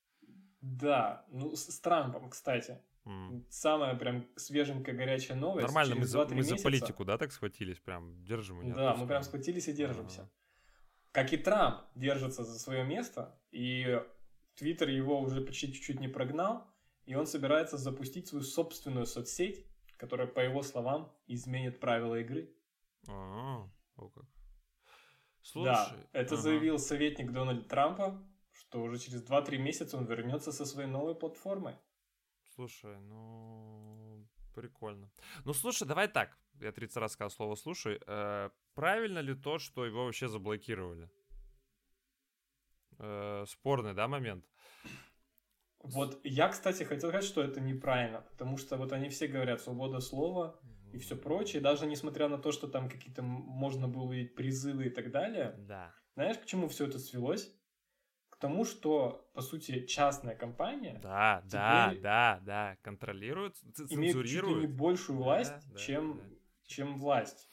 Да, 0.61 1.25
ну 1.29 1.55
с, 1.55 1.71
с 1.71 1.79
Трампом, 1.79 2.29
кстати. 2.29 2.79
Mm. 3.05 3.45
Самая 3.49 3.95
прям 3.95 4.25
свеженькая 4.35 4.95
горячая 4.95 5.37
новость. 5.37 5.67
Нормально, 5.67 5.95
мы, 5.95 6.05
за, 6.05 6.25
мы 6.25 6.35
месяца... 6.35 6.57
за 6.57 6.63
политику, 6.63 7.05
да, 7.05 7.17
так 7.17 7.31
схватились, 7.31 7.79
прям 7.79 8.23
держим 8.23 8.61
ее. 8.61 8.73
Да, 8.73 8.95
мы 8.95 9.07
прям 9.07 9.21
схватились 9.21 9.67
и 9.67 9.73
держимся. 9.73 10.21
uh 10.21 10.27
Как 11.11 11.31
и 11.31 11.37
Трамп 11.37 11.81
держится 11.93 12.43
за 12.43 12.57
свое 12.57 12.83
место, 12.83 13.39
и 13.51 14.01
Твиттер 14.55 14.89
его 14.89 15.19
уже 15.21 15.41
почти 15.41 15.71
чуть-чуть 15.71 15.99
не 15.99 16.07
прогнал, 16.07 16.67
и 17.05 17.13
он 17.13 17.27
собирается 17.27 17.77
запустить 17.77 18.27
свою 18.27 18.43
собственную 18.43 19.05
соцсеть, 19.05 19.67
которая, 19.97 20.27
по 20.27 20.39
его 20.39 20.63
словам, 20.63 21.13
изменит 21.27 21.79
правила 21.79 22.15
игры. 22.19 22.51
А, 23.07 23.69
о 23.97 24.09
как. 24.09 24.25
Слушай, 25.43 25.65
да, 25.65 25.95
это 26.11 26.33
ага. 26.33 26.41
заявил 26.41 26.79
советник 26.79 27.31
Дональда 27.31 27.69
Трампа, 27.69 28.27
что 28.51 28.81
уже 28.81 28.97
через 28.97 29.23
2-3 29.23 29.57
месяца 29.57 29.95
он 29.95 30.05
вернется 30.05 30.51
со 30.51 30.65
своей 30.65 30.89
новой 30.89 31.13
платформой. 31.13 31.75
Слушай, 32.55 32.97
ну 33.01 34.25
прикольно. 34.53 35.11
Ну 35.43 35.53
слушай, 35.53 35.85
давай 35.87 36.07
так. 36.07 36.37
Я 36.61 36.71
30 36.71 36.97
раз 36.97 37.11
сказал 37.11 37.29
слово 37.29 37.55
слушай. 37.55 37.99
Э, 38.07 38.49
правильно 38.73 39.19
ли 39.19 39.35
то, 39.35 39.59
что 39.59 39.85
его 39.85 40.05
вообще 40.05 40.29
заблокировали? 40.29 41.09
Э, 42.99 43.45
спорный, 43.47 43.93
да, 43.93 44.07
момент? 44.07 44.45
Вот 45.79 46.21
я, 46.23 46.47
кстати, 46.47 46.83
хотел 46.83 47.09
сказать, 47.09 47.25
что 47.25 47.43
это 47.43 47.59
неправильно, 47.59 48.21
потому 48.21 48.57
что 48.57 48.77
вот 48.77 48.93
они 48.93 49.09
все 49.09 49.27
говорят 49.27 49.61
свобода 49.61 49.99
слова 49.99 50.59
и 50.93 50.97
все 50.97 51.15
прочее, 51.15 51.61
даже 51.61 51.85
несмотря 51.85 52.29
на 52.29 52.37
то, 52.37 52.51
что 52.51 52.67
там 52.67 52.89
какие-то 52.89 53.21
можно 53.21 53.87
было 53.87 54.03
увидеть 54.03 54.33
призывы 54.33 54.85
и 54.85 54.89
так 54.89 55.11
далее. 55.11 55.53
Да. 55.57 55.93
Знаешь, 56.15 56.37
к 56.37 56.45
чему 56.45 56.69
все 56.69 56.87
это 56.87 56.99
свелось? 56.99 57.53
К 58.35 58.41
тому, 58.41 58.65
что, 58.65 59.25
по 59.33 59.41
сути, 59.41 59.85
частная 59.85 60.35
компания... 60.35 60.99
Да, 61.01 61.41
да, 61.45 61.95
да, 62.01 62.39
да, 62.41 62.77
контролирует, 62.81 63.55
имеет 63.89 64.27
чуть 64.27 64.69
большую 64.75 65.19
власть, 65.19 65.53
да, 65.71 65.77
чем, 65.77 66.17
да. 66.17 66.35
чем 66.65 66.99
власть. 66.99 67.49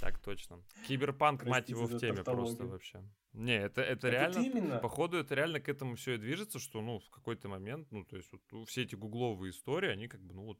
Так 0.00 0.18
точно. 0.18 0.62
Киберпанк, 0.88 1.44
мать 1.44 1.70
его, 1.70 1.86
в 1.86 1.98
теме 1.98 2.24
просто 2.24 2.66
вообще. 2.66 3.02
Не, 3.32 3.56
это, 3.56 3.82
это, 3.82 4.08
это 4.08 4.08
реально, 4.08 4.38
именно. 4.38 4.78
походу, 4.78 5.18
это 5.18 5.34
реально 5.34 5.60
к 5.60 5.68
этому 5.68 5.94
все 5.96 6.14
и 6.14 6.18
движется, 6.18 6.58
что, 6.58 6.80
ну, 6.80 6.98
в 6.98 7.10
какой-то 7.10 7.48
момент, 7.48 7.92
ну, 7.92 8.04
то 8.04 8.16
есть 8.16 8.30
вот 8.32 8.68
все 8.68 8.82
эти 8.82 8.94
гугловые 8.94 9.50
истории, 9.50 9.90
они 9.90 10.08
как 10.08 10.22
бы, 10.22 10.34
ну, 10.34 10.44
вот, 10.44 10.58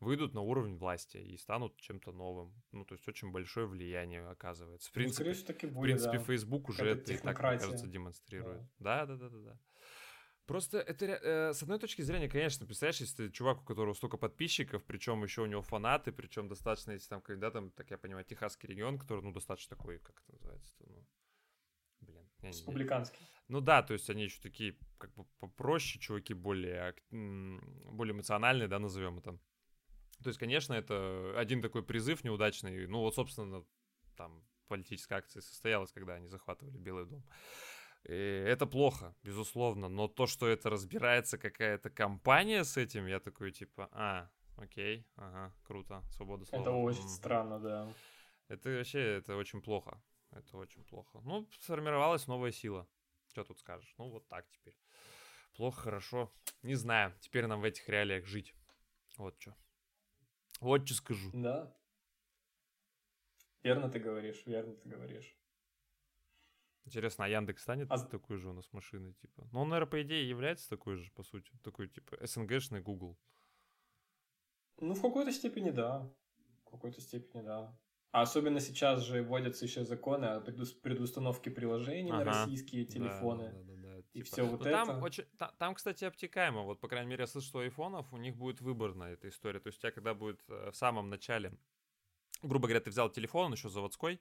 выйдут 0.00 0.34
на 0.34 0.40
уровень 0.40 0.76
власти 0.76 1.18
и 1.18 1.36
станут 1.36 1.76
чем-то 1.76 2.12
новым. 2.12 2.54
Ну, 2.72 2.84
то 2.84 2.94
есть 2.94 3.08
очень 3.08 3.30
большое 3.30 3.66
влияние 3.66 4.26
оказывается. 4.26 4.90
В 4.90 4.94
ну, 4.94 5.00
принципе, 5.00 5.30
ну, 5.30 5.44
таки 5.46 5.66
будет, 5.66 5.76
в 5.76 5.80
принципе 5.80 6.18
да. 6.18 6.24
Facebook 6.24 6.68
уже 6.68 6.86
это, 6.86 7.12
и 7.12 7.16
так, 7.16 7.24
мне 7.24 7.58
кажется, 7.58 7.86
демонстрирует. 7.86 8.62
Да, 8.78 9.06
да, 9.06 9.16
да, 9.16 9.28
да, 9.28 9.38
да. 9.38 9.60
Просто 10.46 10.78
это, 10.78 11.04
э, 11.04 11.52
с 11.52 11.62
одной 11.62 11.78
точки 11.78 12.00
зрения, 12.00 12.26
конечно, 12.26 12.64
представляешь, 12.64 13.00
если 13.00 13.26
ты 13.26 13.30
чувак, 13.30 13.60
у 13.60 13.64
которого 13.64 13.92
столько 13.92 14.16
подписчиков, 14.16 14.82
причем 14.82 15.22
еще 15.22 15.42
у 15.42 15.46
него 15.46 15.60
фанаты, 15.60 16.10
причем 16.10 16.48
достаточно, 16.48 16.92
если 16.92 17.06
там, 17.06 17.20
когда 17.20 17.50
там, 17.50 17.70
так 17.70 17.90
я 17.90 17.98
понимаю, 17.98 18.24
Техасский 18.24 18.66
регион, 18.66 18.98
который, 18.98 19.22
ну, 19.22 19.30
достаточно 19.30 19.76
такой, 19.76 19.98
как 19.98 20.22
это 20.22 20.32
называется, 20.32 20.74
ну, 20.86 21.06
блин. 22.00 22.26
Я 22.40 22.48
Республиканский. 22.48 23.18
Ну 23.48 23.60
да, 23.60 23.82
то 23.82 23.92
есть 23.92 24.08
они 24.08 24.24
еще 24.24 24.40
такие 24.40 24.78
как 24.96 25.12
бы 25.14 25.26
попроще, 25.38 26.00
чуваки 26.00 26.32
более, 26.32 26.94
более 27.10 28.14
эмоциональные, 28.14 28.68
да, 28.68 28.78
назовем 28.78 29.18
это. 29.18 29.38
То 30.22 30.28
есть, 30.28 30.38
конечно, 30.38 30.74
это 30.74 31.32
один 31.36 31.62
такой 31.62 31.82
призыв 31.82 32.24
неудачный. 32.24 32.86
Ну 32.86 33.00
вот, 33.00 33.14
собственно, 33.14 33.64
там 34.16 34.44
политическая 34.66 35.16
акция 35.16 35.42
состоялась, 35.42 35.92
когда 35.92 36.14
они 36.14 36.28
захватывали 36.28 36.76
Белый 36.76 37.06
дом. 37.06 37.24
И 38.04 38.12
это 38.12 38.66
плохо, 38.66 39.14
безусловно, 39.22 39.88
но 39.88 40.08
то, 40.08 40.26
что 40.26 40.46
это 40.46 40.70
разбирается 40.70 41.36
какая-то 41.36 41.90
компания 41.90 42.64
с 42.64 42.76
этим, 42.76 43.06
я 43.06 43.18
такой 43.18 43.50
типа, 43.50 43.88
а, 43.92 44.30
окей, 44.56 45.04
ага, 45.16 45.52
круто, 45.64 46.02
свобода 46.10 46.44
слова. 46.44 46.62
Это 46.62 46.70
очень 46.70 47.04
mm. 47.04 47.08
странно, 47.08 47.58
да. 47.58 47.92
Это 48.48 48.70
вообще, 48.70 49.00
это 49.00 49.36
очень 49.36 49.60
плохо, 49.60 50.00
это 50.30 50.56
очень 50.56 50.84
плохо. 50.84 51.20
Ну, 51.24 51.48
сформировалась 51.60 52.26
новая 52.28 52.52
сила, 52.52 52.88
что 53.26 53.44
тут 53.44 53.58
скажешь, 53.58 53.92
ну 53.98 54.08
вот 54.10 54.28
так 54.28 54.48
теперь. 54.48 54.76
Плохо, 55.56 55.82
хорошо, 55.82 56.32
не 56.62 56.76
знаю, 56.76 57.14
теперь 57.20 57.46
нам 57.46 57.60
в 57.60 57.64
этих 57.64 57.88
реалиях 57.88 58.26
жить, 58.26 58.54
вот 59.16 59.34
что. 59.40 59.56
Вот 60.60 60.86
что 60.86 60.94
скажу. 60.94 61.30
Да. 61.32 61.74
Верно 63.62 63.88
ты 63.88 63.98
говоришь, 63.98 64.42
верно 64.46 64.74
ты 64.74 64.88
говоришь. 64.88 65.36
Интересно, 66.84 67.26
а 67.26 67.28
Яндекс 67.28 67.62
станет 67.62 67.88
а... 67.90 67.98
такой 67.98 68.38
же 68.38 68.48
у 68.48 68.52
нас 68.54 68.72
машиной, 68.72 69.12
типа? 69.12 69.46
Ну, 69.52 69.60
он, 69.60 69.68
наверное, 69.68 69.90
по 69.90 70.02
идее, 70.02 70.28
является 70.28 70.68
такой 70.70 70.96
же, 70.96 71.10
по 71.12 71.22
сути. 71.22 71.52
Такой, 71.62 71.88
типа, 71.88 72.16
СНГшный 72.26 72.80
Google. 72.80 73.18
Ну, 74.80 74.94
в 74.94 75.02
какой-то 75.02 75.30
степени, 75.32 75.70
да. 75.70 76.10
В 76.64 76.70
какой-то 76.70 77.00
степени, 77.00 77.42
да. 77.42 77.76
А 78.10 78.22
особенно 78.22 78.58
сейчас 78.60 79.02
же 79.02 79.22
вводятся 79.22 79.66
еще 79.66 79.84
законы 79.84 80.24
о 80.24 80.40
предустановке 80.40 81.50
приложений 81.50 82.10
ага. 82.10 82.18
на 82.18 82.24
российские 82.24 82.86
телефоны. 82.86 83.50
Да, 83.52 83.58
да, 83.58 83.62
да, 83.64 83.76
да. 83.82 83.87
И 84.18 84.22
типа... 84.22 84.36
все 84.36 84.42
вот 84.44 84.64
ну, 84.64 84.70
там 84.70 84.90
это. 84.90 85.00
Очень, 85.00 85.24
там, 85.36 85.50
там, 85.58 85.74
кстати, 85.74 86.04
обтекаемо. 86.04 86.62
Вот, 86.62 86.80
по 86.80 86.88
крайней 86.88 87.10
мере, 87.10 87.22
я 87.22 87.26
слышу, 87.26 87.48
что 87.48 87.60
айфонов 87.60 88.12
у 88.12 88.16
них 88.16 88.36
будет 88.36 88.60
выбор 88.60 88.94
на 88.94 89.10
этой 89.10 89.30
истории. 89.30 89.58
То 89.58 89.68
есть 89.68 89.78
у 89.78 89.80
тебя, 89.82 89.92
когда 89.92 90.14
будет 90.14 90.40
э, 90.48 90.70
в 90.70 90.76
самом 90.76 91.08
начале, 91.08 91.52
грубо 92.42 92.68
говоря, 92.68 92.80
ты 92.80 92.90
взял 92.90 93.10
телефон, 93.10 93.46
он 93.46 93.52
еще 93.52 93.68
заводской, 93.68 94.20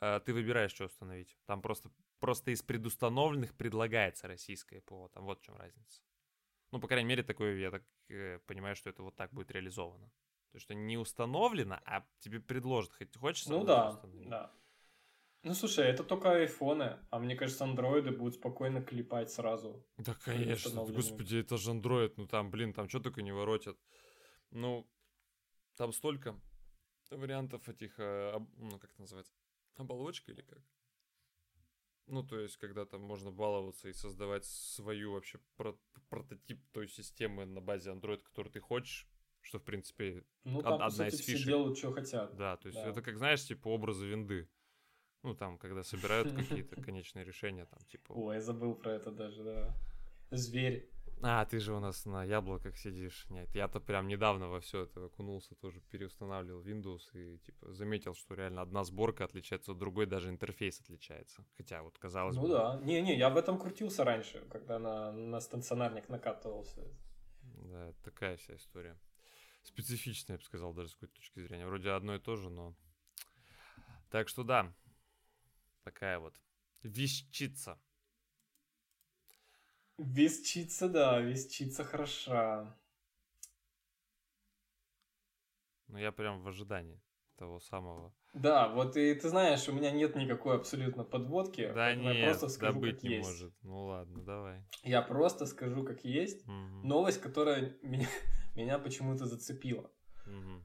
Э, 0.00 0.20
ты 0.24 0.32
выбираешь, 0.32 0.72
что 0.72 0.84
установить. 0.84 1.36
Там 1.46 1.62
просто, 1.62 1.90
просто 2.18 2.50
из 2.50 2.62
предустановленных 2.62 3.54
предлагается 3.54 4.28
российское 4.28 4.80
ПО. 4.80 5.08
Там 5.08 5.24
вот 5.24 5.40
в 5.40 5.42
чем 5.42 5.56
разница. 5.56 6.02
Ну, 6.70 6.80
по 6.80 6.88
крайней 6.88 7.08
мере, 7.08 7.22
такое, 7.22 7.56
я 7.56 7.70
так 7.70 7.82
э, 8.08 8.38
понимаю, 8.46 8.76
что 8.76 8.90
это 8.90 9.02
вот 9.02 9.16
так 9.16 9.32
будет 9.32 9.50
реализовано. 9.50 10.10
То, 10.52 10.58
что 10.58 10.74
не 10.74 10.96
установлено, 10.98 11.80
а 11.84 12.04
тебе 12.20 12.40
предложат. 12.40 12.92
Хоть 12.94 13.16
хочешь 13.16 13.46
Ну 13.46 13.64
да, 13.64 14.00
да. 14.26 14.52
Ну, 15.44 15.52
слушай, 15.52 15.84
это 15.84 16.02
только 16.04 16.32
айфоны, 16.32 16.98
а 17.10 17.18
мне 17.18 17.36
кажется, 17.36 17.64
андроиды 17.64 18.10
будут 18.10 18.36
спокойно 18.36 18.82
клепать 18.82 19.30
сразу. 19.30 19.86
Да, 19.98 20.14
конечно. 20.14 20.84
Господи, 20.86 21.36
это 21.36 21.58
же 21.58 21.70
андроид. 21.70 22.16
Ну, 22.16 22.26
там, 22.26 22.50
блин, 22.50 22.72
там 22.72 22.88
что 22.88 22.98
только 22.98 23.20
не 23.20 23.32
воротят. 23.32 23.76
Ну, 24.50 24.88
там 25.76 25.92
столько 25.92 26.40
вариантов 27.10 27.68
этих, 27.68 27.98
э, 27.98 28.38
ну, 28.56 28.78
как 28.78 28.90
это 28.90 29.00
называется, 29.02 29.32
оболочка 29.76 30.32
или 30.32 30.40
как? 30.40 30.62
Ну, 32.06 32.22
то 32.22 32.38
есть, 32.38 32.56
когда 32.56 32.84
там 32.86 33.02
можно 33.02 33.30
баловаться 33.30 33.88
и 33.88 33.92
создавать 33.92 34.44
свою 34.44 35.12
вообще 35.12 35.38
про- 35.56 35.78
прототип 36.08 36.60
той 36.72 36.88
системы 36.88 37.44
на 37.44 37.60
базе 37.60 37.90
Android, 37.90 38.22
которую 38.22 38.52
ты 38.52 38.60
хочешь, 38.60 39.08
что, 39.40 39.58
в 39.58 39.64
принципе, 39.64 40.24
ну, 40.44 40.62
там, 40.62 40.74
одна 40.74 40.86
по 40.86 40.90
сути, 40.90 41.06
из 41.08 41.18
фишек. 41.18 41.36
все 41.36 41.46
делают, 41.46 41.78
что 41.78 41.92
хотят. 41.92 42.36
Да, 42.36 42.56
то 42.56 42.68
есть, 42.68 42.78
да. 42.78 42.88
это 42.88 43.02
как, 43.02 43.16
знаешь, 43.18 43.44
типа 43.44 43.68
образы 43.68 44.06
винды. 44.06 44.48
Ну, 45.24 45.34
там, 45.34 45.56
когда 45.56 45.82
собирают 45.82 46.32
какие-то 46.32 46.76
конечные 46.82 47.24
решения, 47.24 47.64
там, 47.64 47.80
типа... 47.88 48.12
Ой, 48.12 48.34
я 48.34 48.40
забыл 48.42 48.74
про 48.74 48.92
это 48.92 49.10
даже, 49.10 49.42
да. 49.42 49.74
Зверь. 50.30 50.90
А, 51.22 51.46
ты 51.46 51.60
же 51.60 51.72
у 51.72 51.80
нас 51.80 52.04
на 52.04 52.24
яблоках 52.24 52.76
сидишь. 52.76 53.26
Нет, 53.30 53.54
я-то 53.54 53.80
прям 53.80 54.06
недавно 54.06 54.48
во 54.48 54.60
все 54.60 54.82
это 54.82 55.06
окунулся, 55.06 55.54
тоже 55.54 55.80
переустанавливал 55.90 56.62
Windows 56.62 57.00
и 57.14 57.38
типа 57.38 57.72
заметил, 57.72 58.14
что 58.14 58.34
реально 58.34 58.60
одна 58.60 58.84
сборка 58.84 59.24
отличается 59.24 59.72
от 59.72 59.78
другой, 59.78 60.04
даже 60.04 60.28
интерфейс 60.28 60.78
отличается. 60.80 61.42
Хотя 61.56 61.82
вот 61.82 61.96
казалось 61.96 62.36
ну, 62.36 62.42
бы. 62.42 62.48
Ну 62.48 62.54
да. 62.54 62.80
Не-не, 62.82 63.16
я 63.16 63.30
в 63.30 63.38
этом 63.38 63.58
крутился 63.58 64.04
раньше, 64.04 64.44
когда 64.50 64.78
на, 64.78 65.10
на 65.12 65.40
стационарник 65.40 66.10
накатывался. 66.10 66.82
Да, 67.42 67.94
такая 68.02 68.36
вся 68.36 68.56
история. 68.56 68.98
Специфичная, 69.62 70.34
я 70.34 70.38
бы 70.38 70.44
сказал, 70.44 70.74
даже 70.74 70.90
с 70.90 70.94
какой-то 70.94 71.14
точки 71.14 71.40
зрения. 71.40 71.66
Вроде 71.66 71.92
одно 71.92 72.14
и 72.14 72.18
то 72.18 72.36
же, 72.36 72.50
но... 72.50 72.74
Так 74.10 74.28
что 74.28 74.44
да, 74.44 74.70
такая 75.84 76.18
вот 76.18 76.34
вещица. 76.82 77.78
Весчица, 79.98 80.88
да, 80.88 81.20
весчица 81.20 81.84
хороша. 81.84 82.76
Ну, 85.86 85.98
я 85.98 86.10
прям 86.10 86.42
в 86.42 86.48
ожидании 86.48 87.00
того 87.36 87.60
самого. 87.60 88.12
Да, 88.32 88.68
вот 88.68 88.96
и 88.96 89.14
ты 89.14 89.28
знаешь, 89.28 89.68
у 89.68 89.72
меня 89.72 89.92
нет 89.92 90.16
никакой 90.16 90.56
абсолютно 90.56 91.04
подводки. 91.04 91.70
Да 91.72 91.94
нет, 91.94 92.16
я 92.16 92.24
просто 92.24 92.48
скажу, 92.48 92.74
да 92.74 92.80
быть 92.80 92.96
как 92.96 93.04
не 93.04 93.10
есть. 93.16 93.28
может. 93.28 93.54
Ну 93.62 93.86
ладно, 93.86 94.24
давай. 94.24 94.64
Я 94.82 95.02
просто 95.02 95.46
скажу, 95.46 95.84
как 95.84 96.04
есть. 96.04 96.42
Угу. 96.44 96.86
Новость, 96.86 97.20
которая 97.20 97.76
меня, 97.82 98.08
меня 98.56 98.78
почему-то 98.80 99.26
зацепила. 99.26 99.88
Угу. 100.26 100.64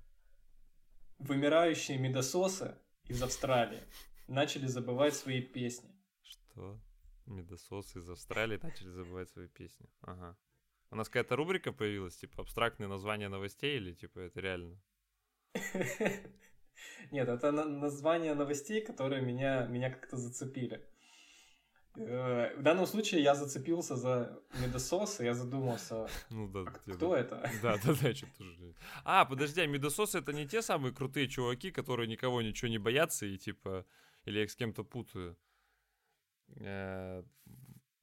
Вымирающие 1.19 1.99
медососы 1.99 2.75
из 3.07 3.21
Австралии 3.21 3.83
начали 4.29 4.67
забывать 4.67 5.13
свои 5.15 5.41
песни. 5.41 5.89
Что? 6.21 6.79
Медосос 7.25 7.95
из 7.95 8.09
Австралии 8.09 8.59
начали 8.61 8.89
забывать 8.89 9.29
свои 9.29 9.47
песни. 9.47 9.87
Ага. 10.01 10.37
У 10.91 10.95
нас 10.95 11.07
какая-то 11.07 11.35
рубрика 11.35 11.71
появилась, 11.71 12.17
типа 12.17 12.41
абстрактные 12.41 12.87
названия 12.87 13.29
новостей 13.29 13.77
или 13.77 13.93
типа 13.93 14.19
это 14.19 14.39
реально? 14.41 14.81
Нет, 17.11 17.27
это 17.27 17.51
названия 17.51 18.33
новостей, 18.33 18.81
которые 18.81 19.21
меня, 19.21 19.65
меня 19.67 19.91
как-то 19.91 20.17
зацепили. 20.17 20.87
Э, 21.95 22.55
в 22.55 22.61
данном 22.61 22.85
случае 22.85 23.21
я 23.21 23.35
зацепился 23.35 23.95
за 23.95 24.41
медосос, 24.61 25.19
и 25.19 25.25
я 25.25 25.33
задумался, 25.33 26.07
ну, 26.29 26.47
да, 26.47 26.61
а 26.61 26.65
кто 26.91 27.11
да. 27.11 27.19
это? 27.19 27.51
Да, 27.61 27.77
да, 27.83 27.93
да, 28.01 28.13
что 28.13 28.27
тоже. 28.37 28.73
А, 29.03 29.25
подожди, 29.25 29.61
а 29.61 29.67
медососы 29.67 30.19
это 30.19 30.33
не 30.33 30.47
те 30.47 30.61
самые 30.61 30.93
крутые 30.93 31.27
чуваки, 31.27 31.71
которые 31.71 32.07
никого 32.07 32.41
ничего 32.41 32.69
не 32.69 32.77
боятся 32.77 33.25
и 33.25 33.37
типа, 33.37 33.85
или 34.25 34.37
я 34.37 34.43
их 34.43 34.51
с 34.51 34.55
кем-то 34.55 34.83
путаю? 34.83 35.37
Э, 36.55 37.23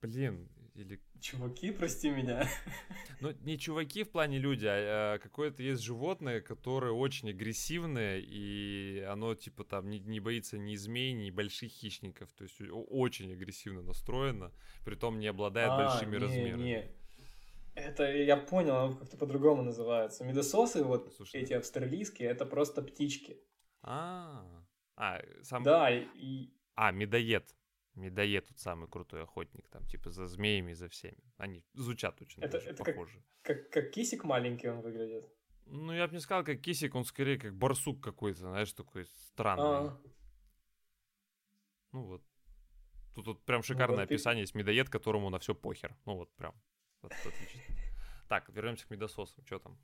блин, 0.01 0.49
или... 0.75 1.01
Чуваки, 1.21 1.71
прости 1.71 2.11
меня. 2.11 2.49
Ну, 3.21 3.33
не 3.41 3.59
чуваки 3.59 4.05
в 4.05 4.11
плане 4.11 4.39
люди, 4.39 4.67
а, 4.67 5.15
а 5.15 5.19
какое-то 5.19 5.63
есть 5.63 5.83
животное, 5.83 6.43
которое 6.43 6.93
очень 6.93 7.31
агрессивное, 7.31 8.19
и 8.19 9.01
оно, 9.09 9.35
типа, 9.35 9.65
там, 9.65 9.89
не, 9.89 10.01
не 10.01 10.21
боится 10.21 10.59
ни 10.59 10.77
змей, 10.77 11.15
ни 11.15 11.31
больших 11.31 11.73
хищников, 11.73 12.31
то 12.35 12.45
есть 12.45 12.61
очень 12.71 13.33
агрессивно 13.33 13.81
настроено, 13.81 14.53
притом 14.85 15.19
не 15.19 15.29
обладает 15.29 15.71
а, 15.71 15.77
большими 15.79 16.17
не, 16.17 16.19
размерами. 16.19 16.63
Не. 16.63 16.91
Это 17.75 18.11
я 18.11 18.37
понял, 18.37 18.77
оно 18.77 18.97
как-то 18.97 19.17
по-другому 19.17 19.63
называется. 19.63 20.25
Медососы, 20.25 20.85
вот 20.85 21.13
Слушай, 21.17 21.41
эти 21.41 21.55
австралийские, 21.55 22.29
это 22.29 22.45
просто 22.45 22.83
птички. 22.83 23.39
А, 23.81 24.66
а, 24.97 25.21
сам... 25.43 25.63
Да, 25.63 25.91
и... 25.91 26.51
А, 26.75 26.91
медоед. 26.91 27.55
Медоед 27.95 28.47
тут 28.49 28.59
самый 28.59 28.89
крутой 28.89 29.23
охотник, 29.23 29.69
там, 29.69 29.87
типа, 29.87 30.11
за 30.11 30.27
змеями, 30.27 30.75
за 30.75 30.89
всеми. 30.89 31.23
Они 31.39 31.65
звучат 31.75 32.21
очень 32.21 32.43
это, 32.43 32.59
даже 32.59 32.71
это 32.71 32.85
похоже. 32.85 33.23
Как, 33.43 33.63
как, 33.63 33.71
как 33.71 33.91
кисик 33.91 34.25
маленький 34.25 34.69
он 34.69 34.83
выглядит. 34.83 35.25
Ну, 35.67 35.93
я 35.93 36.07
бы 36.07 36.15
не 36.15 36.21
сказал, 36.21 36.45
как 36.45 36.61
кисик, 36.61 36.95
он 36.95 37.05
скорее 37.05 37.39
как 37.39 37.55
барсук 37.55 38.03
какой-то, 38.03 38.41
знаешь, 38.41 38.73
такой 38.73 39.07
странный. 39.07 39.65
А-а-а. 39.65 40.01
Ну 41.93 42.03
вот. 42.03 42.23
Тут, 43.15 43.25
тут 43.25 43.45
прям 43.45 43.63
шикарное 43.63 43.97
ну, 43.97 44.03
вот 44.03 44.11
описание 44.11 44.43
есть 44.43 44.55
медоед, 44.55 44.91
которому 44.91 45.31
на 45.31 45.39
все 45.39 45.55
похер. 45.55 45.97
Ну 46.05 46.17
вот 46.17 46.35
прям. 46.37 46.55
Вот, 47.03 47.13
отлично. 47.13 47.61
Так, 48.29 48.49
вернемся 48.49 48.87
к 48.87 48.91
медососам. 48.91 49.47
Что 49.47 49.61
там? 49.61 49.79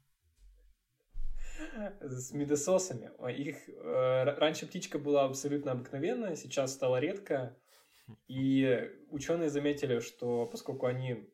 С 2.01 2.33
медососами. 2.33 3.11
Их 3.33 3.69
э, 3.69 4.25
раньше 4.25 4.67
птичка 4.67 4.99
была 4.99 5.25
абсолютно 5.25 5.73
обыкновенная, 5.73 6.37
сейчас 6.37 6.73
стала 6.73 7.01
редкая. 7.01 7.57
И 8.29 8.91
ученые 9.09 9.49
заметили, 9.49 10.01
что 10.01 10.47
поскольку 10.47 10.87
они 10.87 11.29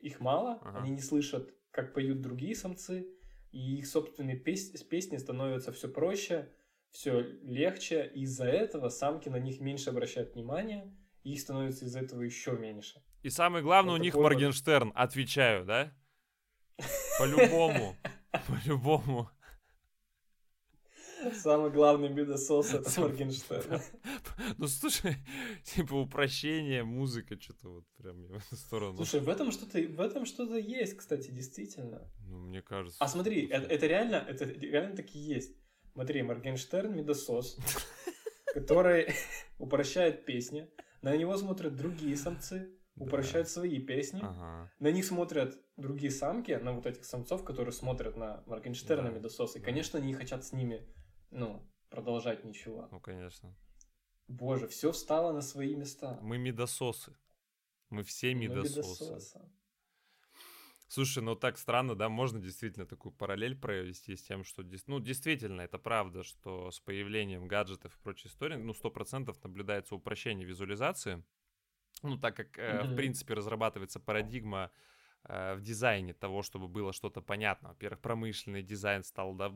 их 0.00 0.20
мало, 0.20 0.58
ага. 0.62 0.80
они 0.80 0.90
не 0.90 1.00
слышат, 1.00 1.54
как 1.70 1.94
поют 1.94 2.20
другие 2.20 2.54
самцы, 2.54 3.06
и 3.50 3.76
их 3.78 3.86
собственные 3.86 4.36
пес- 4.36 4.82
песни 4.84 5.16
становятся 5.16 5.72
все 5.72 5.88
проще, 5.88 6.52
все 6.90 7.20
легче, 7.42 8.10
и 8.14 8.22
из-за 8.22 8.46
этого 8.46 8.88
самки 8.88 9.28
на 9.28 9.38
них 9.38 9.60
меньше 9.60 9.90
обращают 9.90 10.34
внимание, 10.34 10.94
и 11.22 11.32
их 11.32 11.40
становится 11.40 11.86
из-за 11.86 12.00
этого 12.00 12.22
еще 12.22 12.52
меньше. 12.52 13.02
И 13.22 13.30
самое 13.30 13.64
главное, 13.64 13.92
вот 13.92 14.00
у 14.00 14.02
них 14.02 14.14
Моргенштерн, 14.14 14.88
вот... 14.88 14.96
отвечаю, 14.96 15.64
да? 15.64 15.92
По-любому. 17.18 17.96
По-любому. 18.48 19.30
Самый 21.32 21.70
главный 21.70 22.08
медосос 22.08 22.74
это 22.74 23.00
Моргенштерн. 23.00 23.80
Ну, 24.58 24.66
слушай, 24.66 25.16
типа 25.64 25.94
упрощение, 25.94 26.84
музыка, 26.84 27.40
что-то 27.40 27.68
вот 27.68 27.84
прям 27.96 28.26
в 28.50 28.56
сторону. 28.56 28.96
Слушай, 28.96 29.20
в 29.20 29.28
этом 29.28 29.52
что-то, 29.52 29.78
в 29.78 30.00
этом 30.00 30.26
что-то 30.26 30.56
есть, 30.56 30.96
кстати, 30.96 31.30
действительно. 31.30 32.10
Ну, 32.26 32.38
мне 32.38 32.62
кажется. 32.62 32.98
А 33.00 33.08
смотри, 33.08 33.46
это, 33.46 33.66
это 33.66 33.86
реально, 33.86 34.16
это 34.16 34.44
реально 34.44 34.96
таки 34.96 35.18
есть. 35.18 35.56
Смотри, 35.92 36.22
Моргенштерн 36.22 36.94
медосос, 36.94 37.58
который 38.54 39.08
упрощает 39.58 40.24
песни, 40.24 40.68
на 41.02 41.16
него 41.16 41.36
смотрят 41.36 41.76
другие 41.76 42.16
самцы, 42.16 42.70
упрощают 42.96 43.48
свои 43.48 43.78
песни, 43.80 44.20
Ага. 44.22 44.70
на 44.78 44.90
них 44.90 45.04
смотрят 45.04 45.56
другие 45.76 46.10
самки, 46.12 46.52
на 46.52 46.72
вот 46.72 46.86
этих 46.86 47.04
самцов, 47.04 47.44
которые 47.44 47.72
смотрят 47.72 48.16
на 48.16 48.42
Моргенштерна 48.46 49.10
Да. 49.10 49.16
Медососа. 49.18 49.58
И, 49.58 49.60
Да. 49.60 49.66
конечно, 49.66 49.98
они 49.98 50.14
хотят 50.14 50.44
с 50.44 50.52
ними, 50.52 50.86
ну, 51.30 51.66
продолжать 51.90 52.44
ничего. 52.44 52.88
Ну, 52.90 53.00
конечно. 53.00 53.54
Боже, 54.28 54.68
все 54.68 54.92
встало 54.92 55.32
на 55.32 55.42
свои 55.42 55.74
места. 55.74 56.18
Мы 56.22 56.38
медососы. 56.38 57.16
Мы 57.90 58.02
все 58.02 58.34
Мы 58.34 58.42
медососы. 58.42 59.04
медососы. 59.04 59.40
Слушай, 60.86 61.22
ну 61.22 61.34
так 61.34 61.58
странно, 61.58 61.94
да, 61.96 62.08
можно 62.08 62.40
действительно 62.40 62.86
такую 62.86 63.12
параллель 63.12 63.56
провести 63.58 64.14
с 64.16 64.22
тем, 64.22 64.44
что, 64.44 64.62
ну, 64.86 65.00
действительно, 65.00 65.62
это 65.62 65.78
правда, 65.78 66.22
что 66.22 66.70
с 66.70 66.78
появлением 66.78 67.48
гаджетов 67.48 67.96
и 67.96 68.02
прочей 68.02 68.28
истории, 68.28 68.56
ну, 68.56 68.74
сто 68.74 68.90
процентов 68.90 69.42
наблюдается 69.42 69.94
упрощение 69.96 70.46
визуализации, 70.46 71.24
ну, 72.02 72.18
так 72.18 72.36
как, 72.36 72.58
э, 72.58 72.84
в 72.84 72.94
принципе, 72.94 73.34
разрабатывается 73.34 73.98
парадигма 73.98 74.70
э, 74.70 74.93
в 75.26 75.60
дизайне 75.60 76.12
того, 76.12 76.42
чтобы 76.42 76.68
было 76.68 76.92
что-то 76.92 77.22
понятно. 77.22 77.70
Во-первых, 77.70 78.00
промышленный 78.00 78.62
дизайн 78.62 79.02
стал, 79.02 79.34
да, 79.34 79.52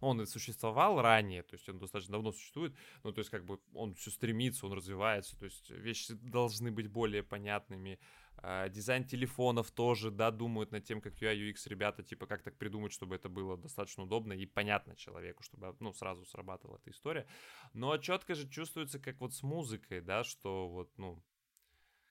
он 0.00 0.20
и 0.20 0.26
существовал 0.26 1.00
ранее, 1.00 1.42
то 1.42 1.54
есть 1.54 1.68
он 1.68 1.78
достаточно 1.78 2.12
давно 2.12 2.32
существует, 2.32 2.74
ну, 3.04 3.12
то 3.12 3.20
есть 3.20 3.30
как 3.30 3.44
бы 3.44 3.60
он 3.72 3.94
все 3.94 4.10
стремится, 4.10 4.66
он 4.66 4.72
развивается, 4.72 5.38
то 5.38 5.44
есть 5.44 5.70
вещи 5.70 6.14
должны 6.14 6.72
быть 6.72 6.88
более 6.88 7.22
понятными, 7.22 8.00
а, 8.42 8.68
дизайн 8.68 9.04
телефонов 9.04 9.70
тоже, 9.70 10.10
да, 10.10 10.30
думают 10.30 10.72
над 10.72 10.84
тем, 10.84 11.00
как 11.00 11.20
UI, 11.20 11.50
UX 11.50 11.68
ребята, 11.68 12.02
типа, 12.02 12.26
как 12.26 12.42
так 12.42 12.56
придумать, 12.56 12.92
чтобы 12.92 13.14
это 13.14 13.28
было 13.28 13.56
достаточно 13.56 14.04
удобно 14.04 14.32
и 14.32 14.46
понятно 14.46 14.96
человеку, 14.96 15.42
чтобы, 15.42 15.76
ну, 15.80 15.92
сразу 15.92 16.24
срабатывала 16.24 16.78
эта 16.78 16.90
история. 16.90 17.26
Но 17.74 17.96
четко 17.98 18.34
же 18.34 18.48
чувствуется, 18.48 18.98
как 18.98 19.20
вот 19.20 19.34
с 19.34 19.42
музыкой, 19.42 20.00
да, 20.00 20.24
что 20.24 20.68
вот, 20.68 20.90
ну, 20.96 21.22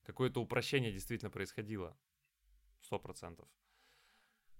какое-то 0.04 0.40
упрощение 0.42 0.92
действительно 0.92 1.32
происходило. 1.32 1.98
Сто 2.90 2.98
процентов. 2.98 3.48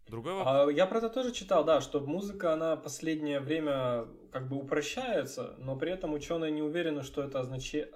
Другой 0.06 0.34
вопрос. 0.36 0.68
А 0.70 0.72
я 0.72 0.86
про 0.86 1.00
это 1.00 1.10
тоже 1.10 1.32
читал, 1.32 1.66
да, 1.66 1.82
что 1.82 2.00
музыка, 2.00 2.54
она 2.54 2.76
последнее 2.76 3.40
время 3.40 4.06
как 4.32 4.48
бы 4.48 4.56
упрощается, 4.58 5.56
но 5.58 5.76
при 5.76 5.92
этом 5.92 6.14
ученые 6.14 6.52
не 6.52 6.62
уверены, 6.62 7.02
что 7.02 7.24
это 7.24 7.40
означе- 7.40 7.92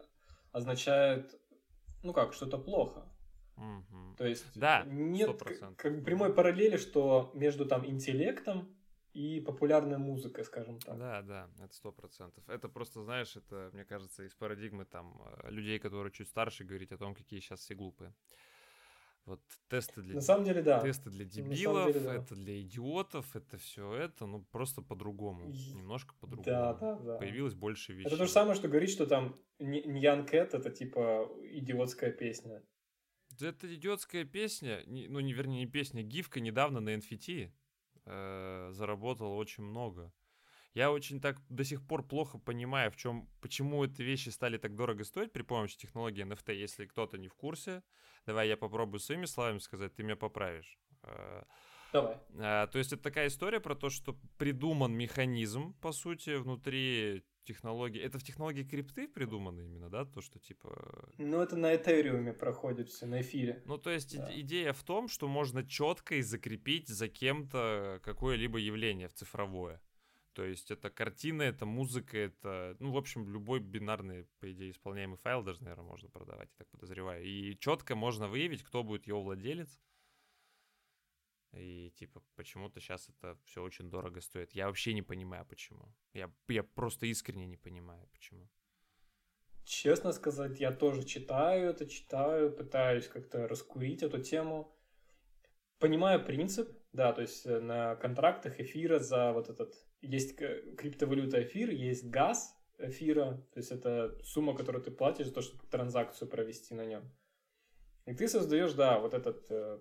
означает, 0.52 1.40
ну 2.02 2.14
как, 2.14 2.34
что 2.34 2.48
это 2.48 2.58
плохо. 2.58 3.06
Мгм. 3.58 4.16
То 4.18 4.26
есть 4.26 4.60
Да, 4.60 4.84
нет 4.88 5.30
100%. 5.30 5.76
к- 5.78 5.84
как 5.84 6.00
бы 6.00 6.04
прямой 6.04 6.34
параллели, 6.34 6.78
что 6.78 7.30
между 7.36 7.68
там 7.68 7.86
интеллектом 7.86 8.76
и 9.14 9.40
популярной 9.40 10.00
музыкой, 10.00 10.46
скажем 10.46 10.80
так. 10.80 10.98
Да, 10.98 11.22
да, 11.22 11.50
это 11.64 11.76
сто 11.76 11.92
процентов. 11.92 12.44
Это 12.50 12.70
просто, 12.70 13.04
знаешь, 13.04 13.36
это, 13.36 13.70
мне 13.74 13.86
кажется, 13.86 14.24
из 14.24 14.34
парадигмы 14.34 14.86
там 14.86 15.22
э, 15.44 15.52
людей, 15.52 15.78
которые 15.78 16.12
чуть 16.12 16.30
старше, 16.30 16.64
говорить 16.64 16.92
о 16.92 16.98
том, 16.98 17.14
какие 17.14 17.40
сейчас 17.40 17.60
все 17.60 17.76
глупые. 17.76 18.16
Вот 19.26 19.42
тесты 19.70 20.02
для 20.02 20.16
На 20.16 20.22
самом 20.22 20.44
деле, 20.44 20.62
да. 20.62 20.82
тесты 20.82 21.10
для 21.10 21.24
дебилов, 21.24 21.94
деле, 21.94 22.00
да. 22.02 22.16
это 22.16 22.36
для 22.36 22.62
идиотов, 22.62 23.36
это 23.38 23.58
все 23.58 23.94
это, 23.94 24.26
ну 24.26 24.44
просто 24.52 24.82
по-другому, 24.82 25.46
немножко 25.48 26.14
по-другому. 26.20 26.44
Да, 26.46 26.74
да, 26.74 26.96
да. 27.00 27.18
Появилось 27.18 27.54
больше 27.54 27.94
вещей. 27.94 28.08
Это 28.08 28.18
то 28.18 28.26
же 28.26 28.32
самое, 28.32 28.56
что 28.56 28.68
говорить, 28.68 28.90
что 28.90 29.08
там 29.08 29.40
Ньян 29.60 30.26
Кэт 30.26 30.54
это 30.54 30.70
типа 30.70 31.32
идиотская 31.42 32.12
песня. 32.12 32.62
Да 33.40 33.48
это 33.48 33.74
идиотская 33.74 34.26
песня, 34.26 34.84
ну, 34.86 35.20
не, 35.22 35.34
вернее, 35.34 35.60
не 35.60 35.68
песня, 35.68 36.04
гифка 36.04 36.42
недавно 36.42 36.82
на 36.82 36.94
NFT 36.94 37.50
э, 38.06 38.70
заработала 38.72 39.36
очень 39.36 39.64
много. 39.64 40.12
Я 40.74 40.92
очень 40.92 41.22
так 41.22 41.38
до 41.50 41.64
сих 41.64 41.86
пор 41.86 42.04
плохо 42.08 42.40
понимаю, 42.40 42.90
в 42.92 42.96
чем, 42.96 43.30
почему 43.42 43.84
эти 43.86 44.02
вещи 44.02 44.30
стали 44.30 44.58
так 44.58 44.76
дорого 44.76 45.04
стоить 45.04 45.32
при 45.32 45.44
помощи 45.44 45.78
технологии 45.78 46.26
NFT. 46.26 46.54
Если 46.56 46.86
кто-то 46.86 47.18
не 47.18 47.28
в 47.28 47.36
курсе, 47.36 47.84
давай 48.26 48.48
я 48.48 48.58
попробую 48.58 49.00
своими 49.00 49.26
словами 49.26 49.60
сказать, 49.60 49.94
ты 49.96 50.04
меня 50.04 50.16
поправишь. 50.16 50.80
Э, 51.04 51.44
Давай. 51.92 52.18
а, 52.40 52.66
То 52.68 52.80
есть 52.80 52.92
это 52.92 53.04
такая 53.04 53.28
история 53.28 53.60
про 53.60 53.76
то, 53.76 53.90
что 53.92 54.18
придуман 54.40 54.94
механизм, 54.94 55.74
по 55.76 55.92
сути, 55.92 56.38
внутри 56.38 57.24
технологии. 57.44 58.02
Это 58.02 58.18
в 58.18 58.24
технологии 58.24 58.64
крипты 58.64 59.08
придумано 59.08 59.62
именно, 59.62 59.90
да? 59.90 60.06
То, 60.06 60.22
что 60.22 60.40
типа 60.40 61.10
Ну, 61.20 61.40
это 61.42 61.56
на 61.56 61.76
Этериуме 61.76 62.34
проходит 62.34 62.90
все, 62.90 63.06
на 63.06 63.22
эфире. 63.22 63.62
ну, 63.66 63.78
то 63.78 63.92
есть 63.92 64.18
Да. 64.18 64.28
иде- 64.32 64.40
идея 64.42 64.74
в 64.74 64.82
том, 64.84 65.08
что 65.08 65.28
можно 65.28 65.64
четко 65.64 66.16
и 66.16 66.22
закрепить 66.24 66.88
за 66.88 67.10
кем-то 67.10 68.00
какое-либо 68.02 68.58
явление 68.58 69.08
в 69.08 69.14
цифровое. 69.14 69.80
То 70.34 70.44
есть 70.44 70.72
это 70.72 70.90
картина, 70.90 71.44
это 71.44 71.66
музыка, 71.66 72.18
это, 72.18 72.76
ну, 72.80 72.92
в 72.92 72.98
общем, 72.98 73.30
любой 73.30 73.60
бинарный, 73.60 74.26
по 74.40 74.52
идее, 74.52 74.72
исполняемый 74.72 75.18
файл 75.18 75.44
даже, 75.44 75.64
наверное, 75.64 75.86
можно 75.86 76.10
продавать, 76.10 76.50
я 76.50 76.58
так 76.58 76.68
подозреваю. 76.70 77.24
И 77.24 77.58
четко 77.60 77.96
можно 77.96 78.28
выявить, 78.28 78.64
кто 78.64 78.84
будет 78.84 79.08
его 79.08 79.22
владелец. 79.22 79.80
И, 81.54 81.92
типа, 81.96 82.24
почему-то 82.36 82.80
сейчас 82.80 83.10
это 83.10 83.38
все 83.46 83.62
очень 83.62 83.90
дорого 83.90 84.22
стоит. 84.22 84.56
Я 84.56 84.68
вообще 84.68 84.94
не 84.94 85.04
понимаю, 85.04 85.46
почему. 85.46 85.94
Я, 86.14 86.32
я 86.48 86.64
просто 86.64 87.06
искренне 87.06 87.46
не 87.46 87.58
понимаю, 87.58 88.08
почему. 88.12 88.50
Честно 89.64 90.12
сказать, 90.14 90.60
я 90.60 90.72
тоже 90.72 91.04
читаю 91.04 91.70
это, 91.70 91.86
читаю, 91.86 92.52
пытаюсь 92.52 93.08
как-то 93.08 93.48
раскурить 93.48 94.02
эту 94.02 94.20
тему. 94.20 94.76
Понимаю 95.78 96.26
принцип, 96.26 96.76
да, 96.94 97.12
то 97.12 97.22
есть 97.22 97.46
э, 97.46 97.60
на 97.60 97.96
контрактах 97.96 98.60
эфира 98.60 99.00
за 99.00 99.34
вот 99.34 99.50
этот... 99.50 99.74
Есть 100.02 100.36
криптовалюта 100.36 101.44
эфир, 101.44 101.70
есть 101.70 102.10
газ 102.10 102.56
эфира, 102.78 103.46
то 103.54 103.60
есть 103.60 103.72
это 103.72 104.18
сумма, 104.24 104.56
которую 104.56 104.84
ты 104.84 104.92
платишь 104.92 105.28
за 105.28 105.34
то, 105.34 105.42
чтобы 105.42 105.66
транзакцию 105.68 106.30
провести 106.30 106.74
на 106.76 106.86
нем. 106.86 107.12
И 108.06 108.14
ты 108.14 108.28
создаешь, 108.28 108.74
да, 108.74 109.00
вот 109.00 109.14
этот 109.14 109.50
э, 109.50 109.80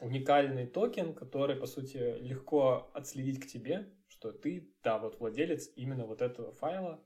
уникальный 0.00 0.66
токен, 0.66 1.14
который, 1.14 1.56
по 1.56 1.66
сути, 1.66 2.18
легко 2.18 2.90
отследить 2.94 3.40
к 3.40 3.46
тебе, 3.46 3.92
что 4.08 4.32
ты, 4.32 4.74
да, 4.82 4.98
вот 4.98 5.20
владелец 5.20 5.70
именно 5.76 6.06
вот 6.06 6.22
этого 6.22 6.52
файла, 6.52 7.02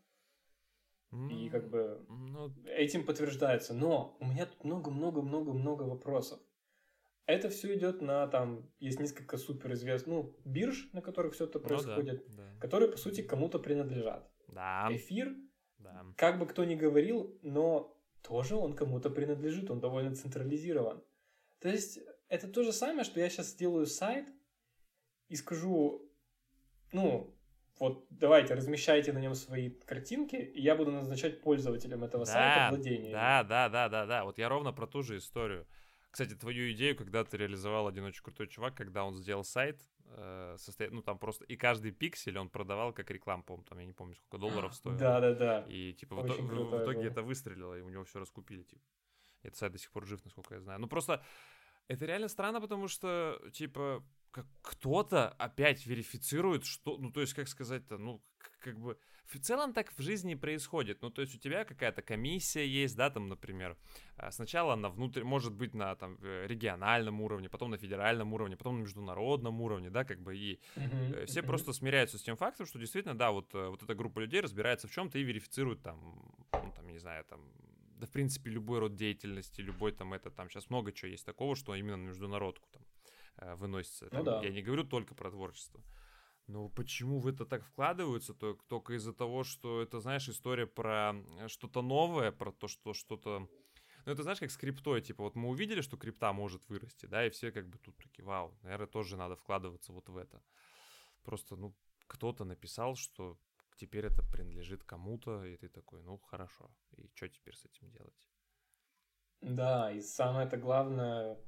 и 1.31 1.49
как 1.49 1.71
бы 1.71 2.05
Ну, 2.09 2.53
этим 2.67 3.07
подтверждается. 3.07 3.75
Но 3.75 4.17
у 4.21 4.27
меня 4.27 4.47
тут 4.47 4.65
много-много-много-много 4.65 5.83
вопросов. 5.83 6.41
Это 7.27 7.49
все 7.49 7.75
идет 7.75 8.01
на 8.03 8.29
там, 8.29 8.71
есть 8.79 9.01
несколько 9.01 9.37
суперизвестных, 9.37 10.07
ну, 10.07 10.37
бирж, 10.45 10.89
на 10.93 11.03
которых 11.03 11.35
все 11.35 11.45
это 11.45 11.59
ну 11.59 11.63
да, 11.63 11.69
происходит, 11.69 12.25
да. 12.29 12.55
которые, 12.61 12.91
по 12.91 12.97
сути, 12.97 13.23
кому-то 13.23 13.59
принадлежат. 13.59 14.31
Да, 14.49 14.87
Эфир, 14.91 15.35
да. 15.79 16.07
как 16.17 16.39
бы 16.39 16.47
кто 16.47 16.65
ни 16.65 16.77
говорил, 16.77 17.37
но 17.43 17.97
тоже 18.23 18.55
он 18.55 18.75
кому-то 18.75 19.11
принадлежит, 19.11 19.71
он 19.71 19.81
довольно 19.81 20.15
централизирован. 20.15 21.03
То 21.61 21.69
есть 21.69 21.99
это 22.29 22.49
то 22.49 22.63
же 22.63 22.73
самое, 22.73 23.05
что 23.05 23.19
я 23.19 23.29
сейчас 23.29 23.49
сделаю 23.49 23.87
сайт 23.87 24.29
и 25.29 25.35
скажу, 25.35 26.09
ну, 26.93 27.37
вот 27.79 28.07
давайте 28.11 28.55
размещайте 28.55 29.13
на 29.13 29.19
нем 29.19 29.35
свои 29.35 29.71
картинки, 29.71 30.37
и 30.37 30.63
я 30.63 30.77
буду 30.77 30.93
назначать 30.93 31.43
пользователям 31.43 32.05
этого 32.05 32.25
сайта 32.25 32.75
владение. 32.75 33.13
Да, 33.13 33.45
да, 33.45 33.69
да, 33.69 33.89
да, 33.89 34.07
да. 34.07 34.25
Вот 34.25 34.39
я 34.39 34.49
ровно 34.49 34.73
про 34.73 34.87
ту 34.87 35.03
же 35.03 35.19
историю. 35.19 35.67
Кстати, 36.17 36.35
твою 36.35 36.73
идею 36.73 36.97
когда-то 36.97 37.37
реализовал 37.37 37.89
один 37.89 38.05
очень 38.05 38.23
крутой 38.23 38.47
чувак, 38.49 38.75
когда 38.75 39.05
он 39.05 39.15
сделал 39.17 39.45
сайт, 39.45 39.85
э, 40.07 40.57
состоя... 40.59 40.89
ну 40.89 41.03
там 41.03 41.19
просто 41.19 41.45
и 41.45 41.57
каждый 41.57 41.91
пиксель 41.91 42.39
он 42.39 42.49
продавал 42.49 42.95
как 42.95 43.11
рекламу, 43.11 43.43
по-моему, 43.43 43.65
там 43.65 43.79
я 43.81 43.85
не 43.85 43.93
помню 43.93 44.15
сколько 44.15 44.39
долларов 44.39 44.75
стоило. 44.75 44.99
Да, 44.99 45.21
да, 45.21 45.35
да. 45.35 45.67
И 45.69 45.93
типа 45.93 46.17
в, 46.17 46.21
Очень 46.21 46.47
ито- 46.47 46.65
в- 46.65 46.83
итоге 46.83 47.01
было. 47.01 47.07
это 47.11 47.23
выстрелило, 47.23 47.79
и 47.79 47.83
у 47.83 47.91
него 47.91 48.05
все 48.05 48.19
раскупили, 48.19 48.63
типа. 48.63 48.83
Этот 49.43 49.59
сайт 49.59 49.73
до 49.73 49.79
сих 49.79 49.91
пор 49.91 50.07
жив, 50.07 50.25
насколько 50.25 50.55
я 50.55 50.61
знаю. 50.63 50.81
Ну 50.81 50.87
просто 50.87 51.23
это 51.87 52.07
реально 52.07 52.29
странно, 52.29 52.63
потому 52.63 52.89
что, 52.89 53.39
типа, 53.53 54.03
как 54.31 54.47
кто-то 54.63 55.29
опять 55.33 55.85
верифицирует, 55.85 56.65
что, 56.65 56.97
ну, 56.97 57.13
то 57.13 57.21
есть, 57.21 57.35
как 57.35 57.47
сказать-то, 57.47 57.99
ну, 57.99 58.25
как 58.61 58.79
бы, 58.79 58.99
в 59.27 59.39
целом 59.41 59.73
так 59.73 59.93
в 59.97 60.03
жизни 60.03 60.35
происходит. 60.35 61.03
Ну, 61.03 61.11
то 61.11 61.23
есть 61.23 61.35
у 61.35 61.39
тебя 61.39 61.65
какая-то 61.65 62.03
комиссия 62.03 62.67
есть, 62.67 62.97
да, 62.97 63.11
там, 63.11 63.29
например, 63.29 63.77
а, 64.17 64.31
сначала 64.31 64.77
на 64.77 64.89
внутрь, 64.89 65.25
может 65.25 65.55
быть, 65.55 65.75
на 65.75 65.95
там 65.97 66.19
э, 66.23 66.47
региональном 66.47 67.21
уровне, 67.21 67.49
потом 67.49 67.71
на 67.71 67.79
федеральном 67.79 68.33
уровне, 68.33 68.57
потом 68.57 68.79
на 68.79 68.83
международном 68.83 69.61
уровне, 69.61 69.91
да, 69.91 70.05
как 70.05 70.21
бы, 70.21 70.37
и 70.37 70.61
Э, 70.77 71.27
Все 71.27 71.43
просто 71.43 71.73
смиряются 71.73 72.19
с 72.19 72.23
тем 72.23 72.37
фактом, 72.37 72.67
что 72.67 72.79
действительно, 72.79 73.17
да, 73.17 73.31
вот, 73.31 73.55
э, 73.55 73.69
вот 73.69 73.83
эта 73.83 73.95
группа 73.95 74.21
людей 74.21 74.41
разбирается 74.41 74.89
в 74.89 74.91
чем-то 74.91 75.19
и 75.19 75.23
верифицирует 75.23 75.83
там, 75.83 75.99
ну, 76.53 76.73
там, 76.75 76.89
не 76.89 76.99
знаю, 76.99 77.25
там, 77.25 77.41
да, 77.99 78.07
в 78.07 78.11
принципе, 78.11 78.51
любой 78.51 78.79
род 78.79 78.95
деятельности, 78.95 79.61
любой 79.61 79.93
там 79.93 80.13
это, 80.13 80.31
там 80.31 80.49
сейчас 80.51 80.71
много 80.71 80.93
чего 80.93 81.11
есть 81.11 81.25
такого, 81.25 81.57
что 81.57 81.75
именно 81.75 81.97
на 81.97 82.09
международку 82.09 82.69
там 82.71 83.57
выносится. 83.57 84.07
Ну 84.07 84.11
Там, 84.11 84.25
да. 84.25 84.41
Я 84.43 84.51
не 84.51 84.63
говорю 84.63 84.85
только 84.85 85.15
про 85.15 85.31
творчество. 85.31 85.81
Но 86.47 86.69
почему 86.69 87.19
в 87.19 87.27
это 87.27 87.45
так 87.45 87.65
вкладываются? 87.65 88.35
То, 88.35 88.55
только 88.69 88.95
из-за 88.95 89.13
того, 89.13 89.43
что 89.45 89.83
это, 89.83 90.01
знаешь, 90.01 90.29
история 90.29 90.67
про 90.67 91.15
э, 91.15 91.49
что-то 91.49 91.83
новое, 91.83 92.31
про 92.33 92.53
то, 92.53 92.69
что 92.69 92.95
что-то... 92.95 93.49
Ну, 94.05 94.13
это 94.13 94.23
знаешь, 94.23 94.39
как 94.39 94.51
с 94.53 94.57
криптой, 94.57 95.03
типа, 95.03 95.25
вот 95.25 95.35
мы 95.35 95.49
увидели, 95.49 95.81
что 95.81 95.97
крипта 95.97 96.33
может 96.33 96.69
вырасти, 96.69 97.07
да, 97.07 97.27
и 97.27 97.31
все 97.31 97.51
как 97.51 97.69
бы 97.69 97.79
тут 97.79 97.97
такие, 97.97 98.25
вау, 98.25 98.57
наверное, 98.63 98.87
тоже 98.87 99.17
надо 99.17 99.35
вкладываться 99.35 99.93
вот 99.93 100.09
в 100.09 100.17
это. 100.17 100.41
Просто, 101.25 101.57
ну, 101.57 101.75
кто-то 102.07 102.45
написал, 102.45 102.95
что 102.95 103.37
теперь 103.77 104.07
это 104.07 104.23
принадлежит 104.23 104.85
кому-то, 104.85 105.45
и 105.45 105.57
ты 105.57 105.69
такой, 105.69 106.03
ну 106.03 106.19
хорошо, 106.19 106.71
и 106.97 107.11
что 107.15 107.29
теперь 107.29 107.57
с 107.57 107.65
этим 107.65 107.91
делать? 107.91 108.29
Да, 109.41 109.93
и 109.93 110.01
самое 110.01 110.47
это 110.47 110.57
главное... 110.57 111.39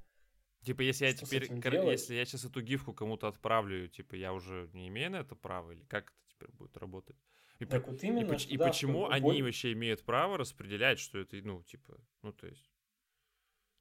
Типа, 0.65 0.83
если 0.83 1.07
я 1.07 1.13
теперь, 1.13 1.51
если 1.91 2.15
я 2.15 2.25
сейчас 2.25 2.45
эту 2.45 2.61
гифку 2.61 2.93
кому-то 2.93 3.29
отправлю, 3.29 3.89
типа, 3.89 4.17
я 4.17 4.33
уже 4.33 4.69
не 4.73 4.89
имею 4.89 5.13
на 5.13 5.17
это 5.17 5.35
права, 5.35 5.73
или 5.73 5.85
как 5.85 6.11
это 6.11 6.21
теперь 6.29 6.51
будет 6.51 6.77
работать? 6.77 7.17
И, 7.59 7.65
так 7.65 7.85
по... 7.85 7.93
вот 7.93 8.03
именно, 8.05 8.35
и, 8.35 8.55
и 8.55 8.57
да, 8.57 8.69
почему 8.69 9.09
они 9.09 9.43
вообще 9.43 9.73
имеют 9.73 10.05
право 10.05 10.37
распределять, 10.37 10.99
что 10.99 11.19
это, 11.19 11.37
ну, 11.43 11.63
типа, 11.63 11.99
ну, 12.23 12.33
то 12.33 12.47
есть... 12.47 12.71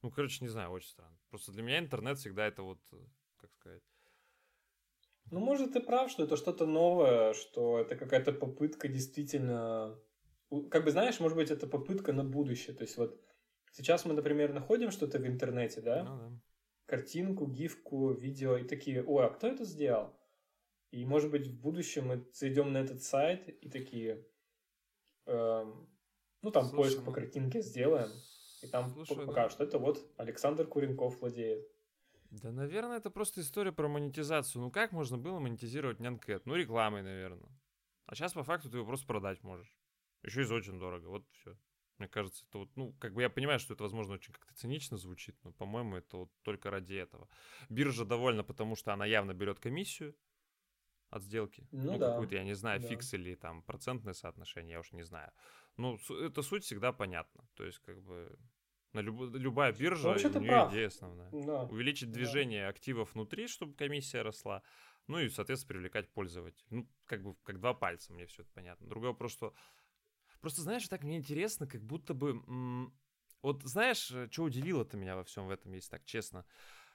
Ну, 0.02 0.12
короче, 0.12 0.38
не 0.42 0.50
знаю, 0.50 0.72
очень 0.72 0.90
странно. 0.90 1.18
Просто 1.30 1.52
для 1.52 1.64
меня 1.64 1.80
интернет 1.80 2.18
всегда 2.18 2.46
это 2.46 2.64
вот, 2.64 2.80
э, 2.92 2.98
как 3.38 3.52
сказать... 3.52 3.84
Ну, 5.32 5.40
может, 5.40 5.74
ты 5.74 5.82
прав, 5.82 6.10
что 6.10 6.24
это 6.24 6.38
что-то 6.38 6.66
новое, 6.66 7.34
что 7.34 7.80
это 7.80 7.96
какая-то 7.96 8.32
попытка 8.32 8.88
действительно... 8.88 10.00
Как 10.72 10.86
бы, 10.86 10.92
знаешь, 10.92 11.20
может 11.20 11.36
быть, 11.36 11.52
это 11.52 11.68
попытка 11.68 12.14
на 12.14 12.24
будущее. 12.24 12.76
То 12.76 12.84
есть 12.84 12.98
вот 12.98 13.22
сейчас 13.72 14.06
мы, 14.06 14.14
например, 14.14 14.54
находим 14.54 14.92
что-то 14.92 15.20
в 15.20 15.28
интернете, 15.28 15.82
да? 15.82 16.04
Ну, 16.04 16.18
да. 16.18 16.40
Картинку, 16.88 17.46
гифку, 17.46 18.14
видео, 18.14 18.58
и 18.58 18.64
такие, 18.64 19.04
ой, 19.04 19.28
а 19.28 19.30
кто 19.30 19.48
это 19.48 19.66
сделал? 19.66 20.18
И, 20.92 21.06
может 21.06 21.30
быть, 21.30 21.48
в 21.48 21.62
будущем 21.62 22.08
мы 22.08 22.26
зайдем 22.34 22.74
на 22.74 22.78
этот 22.78 23.04
сайт 23.04 23.48
и 23.50 23.70
такие, 23.70 24.26
эм, 25.26 25.88
ну, 26.42 26.50
там 26.50 26.64
Слушай, 26.64 26.78
поиск 26.78 27.00
ну... 27.00 27.06
по 27.06 27.12
картинке 27.12 27.62
сделаем, 27.62 28.10
и 28.64 28.68
там 28.68 28.90
Слушай, 28.90 29.26
покажут, 29.26 29.60
да. 29.60 29.66
это 29.66 29.80
вот 29.80 30.00
Александр 30.18 30.66
Куренков 30.66 31.20
владеет. 31.20 31.68
Да, 32.32 32.52
наверное, 32.52 32.98
это 32.98 33.10
просто 33.10 33.42
история 33.42 33.72
про 33.72 33.88
монетизацию. 33.88 34.62
Ну, 34.62 34.72
как 34.72 34.92
можно 34.92 35.18
было 35.18 35.40
монетизировать 35.40 36.00
Нянкэт? 36.00 36.46
Ну, 36.46 36.56
рекламой, 36.56 37.02
наверное. 37.02 37.50
А 38.06 38.16
сейчас, 38.16 38.34
по 38.34 38.44
факту, 38.44 38.70
ты 38.70 38.78
его 38.78 38.88
просто 38.88 39.06
продать 39.06 39.44
можешь. 39.44 39.74
Еще 40.24 40.42
и 40.42 40.46
за 40.46 40.56
очень 40.56 40.80
дорого. 40.80 41.08
Вот 41.08 41.26
все. 41.32 41.58
Мне 41.98 42.08
кажется, 42.08 42.46
это 42.48 42.60
вот, 42.60 42.70
ну, 42.76 42.94
как 43.00 43.14
бы 43.14 43.22
я 43.22 43.30
понимаю, 43.30 43.60
что 43.60 43.74
это, 43.74 43.84
возможно, 43.84 44.14
очень 44.16 44.34
как-то 44.34 44.54
цинично 44.56 44.98
звучит, 44.98 45.36
но, 45.44 45.52
по-моему, 45.52 45.98
это 45.98 46.18
вот 46.18 46.32
только 46.44 46.70
ради 46.70 46.94
этого. 46.94 47.28
Биржа 47.70 48.06
довольна, 48.06 48.44
потому 48.44 48.76
что 48.76 48.94
она 48.94 49.06
явно 49.06 49.34
берет 49.34 49.60
комиссию 49.60 50.16
от 51.10 51.24
сделки. 51.24 51.68
Ну, 51.72 51.94
ну 51.94 51.98
да. 51.98 52.12
какую-то, 52.12 52.36
я 52.36 52.44
не 52.44 52.54
знаю, 52.54 52.80
да. 52.80 52.88
фикс 52.88 53.14
или 53.14 53.36
там 53.36 53.64
процентное 53.64 54.14
соотношение, 54.14 54.74
я 54.74 54.80
уж 54.80 54.92
не 54.92 55.04
знаю. 55.04 55.32
Ну, 55.78 55.98
это 56.10 56.42
суть 56.42 56.64
всегда 56.66 56.92
понятна. 56.92 57.48
То 57.56 57.64
есть, 57.64 57.80
как 57.80 58.02
бы, 58.02 58.38
на 58.94 59.00
люб, 59.00 59.34
любая 59.36 59.74
биржа, 59.74 60.10
ну, 60.10 60.14
у 60.14 60.40
нее 60.42 60.50
прав. 60.50 60.72
идея 60.72 60.88
основная. 60.88 61.30
Да. 61.32 61.64
Увеличить 61.64 62.12
движение 62.12 62.64
да. 62.64 62.70
активов 62.70 63.14
внутри, 63.14 63.48
чтобы 63.48 63.74
комиссия 63.74 64.22
росла. 64.22 64.64
Ну 65.08 65.20
и, 65.20 65.30
соответственно, 65.30 65.76
привлекать 65.76 66.10
пользователей. 66.10 66.68
Ну, 66.70 66.88
как 67.06 67.24
бы, 67.24 67.36
как 67.44 67.60
два 67.60 67.74
пальца, 67.74 68.12
мне 68.12 68.26
все 68.26 68.42
это 68.42 68.52
понятно. 68.54 68.88
Другой 68.88 69.10
вопрос, 69.10 69.32
что... 69.32 69.54
Просто, 70.42 70.62
знаешь, 70.62 70.88
так 70.88 71.04
мне 71.04 71.18
интересно, 71.18 71.68
как 71.68 71.82
будто 71.84 72.14
бы... 72.14 72.42
Вот 73.44 73.64
знаешь, 73.64 74.12
э, 74.12 74.28
что 74.32 74.44
удивило-то 74.44 74.98
меня 74.98 75.16
во 75.16 75.24
всем 75.24 75.48
в 75.48 75.52
этом, 75.52 75.72
если 75.74 75.92
так 75.92 76.06
честно? 76.06 76.44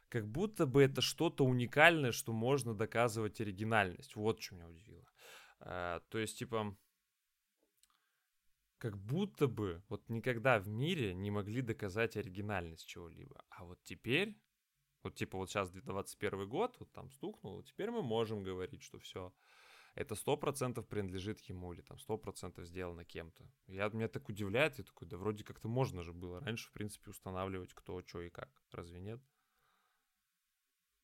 Как 0.08 0.26
будто 0.26 0.66
бы 0.66 0.82
это 0.82 1.00
что-то 1.00 1.44
уникальное, 1.44 2.12
что 2.12 2.32
можно 2.32 2.74
доказывать 2.74 3.40
оригинальность. 3.40 4.16
Вот 4.16 4.42
что 4.42 4.56
меня 4.56 4.68
удивило. 4.68 5.06
А, 5.60 6.00
то 6.08 6.18
есть, 6.18 6.38
типа, 6.38 6.76
как 8.82 8.98
будто 8.98 9.46
бы 9.46 9.80
вот 9.88 10.08
никогда 10.08 10.58
в 10.58 10.66
мире 10.66 11.14
не 11.14 11.30
могли 11.30 11.62
доказать 11.62 12.16
оригинальность 12.16 12.84
чего-либо. 12.84 13.44
А 13.48 13.64
вот 13.64 13.78
теперь, 13.84 14.36
вот 15.04 15.14
типа 15.14 15.38
вот 15.38 15.50
сейчас 15.50 15.70
2021 15.70 16.48
год, 16.48 16.76
вот 16.80 16.90
там 16.90 17.08
стукнул, 17.10 17.62
теперь 17.62 17.92
мы 17.92 18.02
можем 18.02 18.42
говорить, 18.42 18.82
что 18.82 18.98
все, 18.98 19.32
это 19.94 20.14
сто 20.14 20.36
процентов 20.36 20.86
принадлежит 20.88 21.40
ему 21.40 21.72
или 21.72 21.82
там 21.82 21.98
сто 21.98 22.16
процентов 22.16 22.66
сделано 22.66 23.04
кем-то. 23.04 23.44
Я, 23.66 23.88
меня 23.88 24.08
так 24.08 24.28
удивляет, 24.28 24.78
я 24.78 24.84
такой, 24.84 25.06
да 25.06 25.16
вроде 25.16 25.44
как-то 25.44 25.68
можно 25.68 26.02
же 26.02 26.12
было 26.12 26.40
раньше, 26.40 26.68
в 26.68 26.72
принципе, 26.72 27.10
устанавливать 27.10 27.74
кто, 27.74 28.02
что 28.02 28.22
и 28.22 28.30
как. 28.30 28.48
Разве 28.72 29.00
нет? 29.00 29.20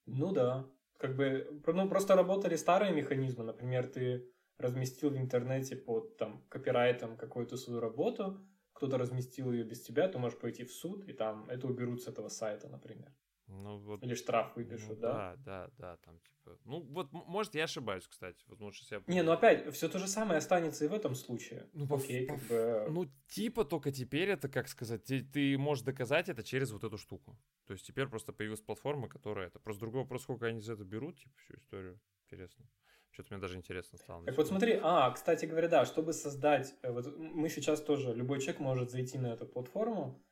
Ну 0.07 0.33
да. 0.33 0.67
Как 0.99 1.17
бы, 1.17 1.63
ну 1.67 1.89
просто 1.89 2.17
работали 2.17 2.57
старые 2.57 2.93
механизмы. 2.93 3.45
Например, 3.45 3.87
ты 3.87 4.33
разместил 4.57 5.11
в 5.11 5.17
интернете 5.17 5.77
под 5.77 6.17
там 6.17 6.43
копирайтом 6.49 7.17
какую-то 7.17 7.57
свою 7.57 7.81
работу, 7.81 8.45
кто-то 8.73 8.97
разместил 8.99 9.53
ее 9.53 9.65
без 9.65 9.83
тебя, 9.83 10.09
то 10.09 10.19
можешь 10.19 10.39
пойти 10.39 10.65
в 10.65 10.73
суд, 10.73 11.05
и 11.09 11.13
там 11.13 11.49
это 11.51 11.67
уберут 11.67 12.03
с 12.03 12.09
этого 12.09 12.29
сайта, 12.29 12.69
например. 12.69 13.13
Ну, 13.49 13.79
вот, 13.79 14.03
Или 14.03 14.15
штраф 14.15 14.55
выпишут, 14.57 14.91
ну, 14.91 14.97
да? 14.97 15.13
Да, 15.13 15.37
да, 15.37 15.71
да, 15.79 15.97
там 16.05 16.21
типа... 16.21 16.59
Ну, 16.65 16.81
вот, 16.81 17.13
может, 17.13 17.55
я 17.55 17.65
ошибаюсь, 17.65 18.07
кстати. 18.07 18.45
Вот, 18.47 18.61
может, 18.61 18.91
я... 18.91 19.03
Не, 19.07 19.23
ну 19.23 19.33
опять, 19.33 19.73
все 19.75 19.89
то 19.89 19.99
же 19.99 20.07
самое 20.07 20.39
останется 20.39 20.85
и 20.85 20.89
в 20.89 20.93
этом 20.93 21.15
случае. 21.15 21.67
Ну, 21.73 21.87
Окей, 21.91 22.27
по, 22.27 22.35
как 22.35 22.43
бы... 22.45 22.87
Ну, 22.91 23.11
типа, 23.29 23.65
только 23.65 23.91
теперь 23.91 24.29
это, 24.29 24.51
как 24.51 24.69
сказать, 24.69 25.05
ты, 25.05 25.23
ты 25.23 25.57
можешь 25.57 25.83
доказать 25.83 26.29
это 26.29 26.43
через 26.43 26.71
вот 26.73 26.85
эту 26.85 26.99
штуку. 26.99 27.39
То 27.67 27.73
есть 27.73 27.87
теперь 27.87 28.07
просто 28.07 28.33
появилась 28.33 28.61
платформа, 28.61 29.09
которая 29.09 29.47
это... 29.47 29.59
Просто 29.59 29.81
другой 29.81 30.03
вопрос, 30.03 30.23
сколько 30.23 30.47
они 30.47 30.61
за 30.61 30.75
это 30.75 30.85
берут, 30.85 31.19
типа, 31.19 31.35
всю 31.39 31.57
историю. 31.57 32.01
Интересно. 32.27 32.67
Что-то 33.11 33.33
мне 33.33 33.41
даже 33.41 33.57
интересно 33.57 33.99
стало. 33.99 34.25
Так 34.27 34.37
вот 34.37 34.47
смотри, 34.47 34.79
а, 34.83 35.11
кстати 35.11 35.47
говоря, 35.47 35.69
да, 35.69 35.87
чтобы 35.87 36.13
создать, 36.13 36.75
э, 36.83 36.93
вот 36.93 37.17
мы 37.17 37.49
сейчас 37.49 37.81
тоже, 37.81 38.13
любой 38.13 38.41
человек 38.41 38.61
может 38.61 38.91
зайти 38.91 39.17
на 39.17 39.29
эту 39.29 39.47
платформу, 39.47 40.23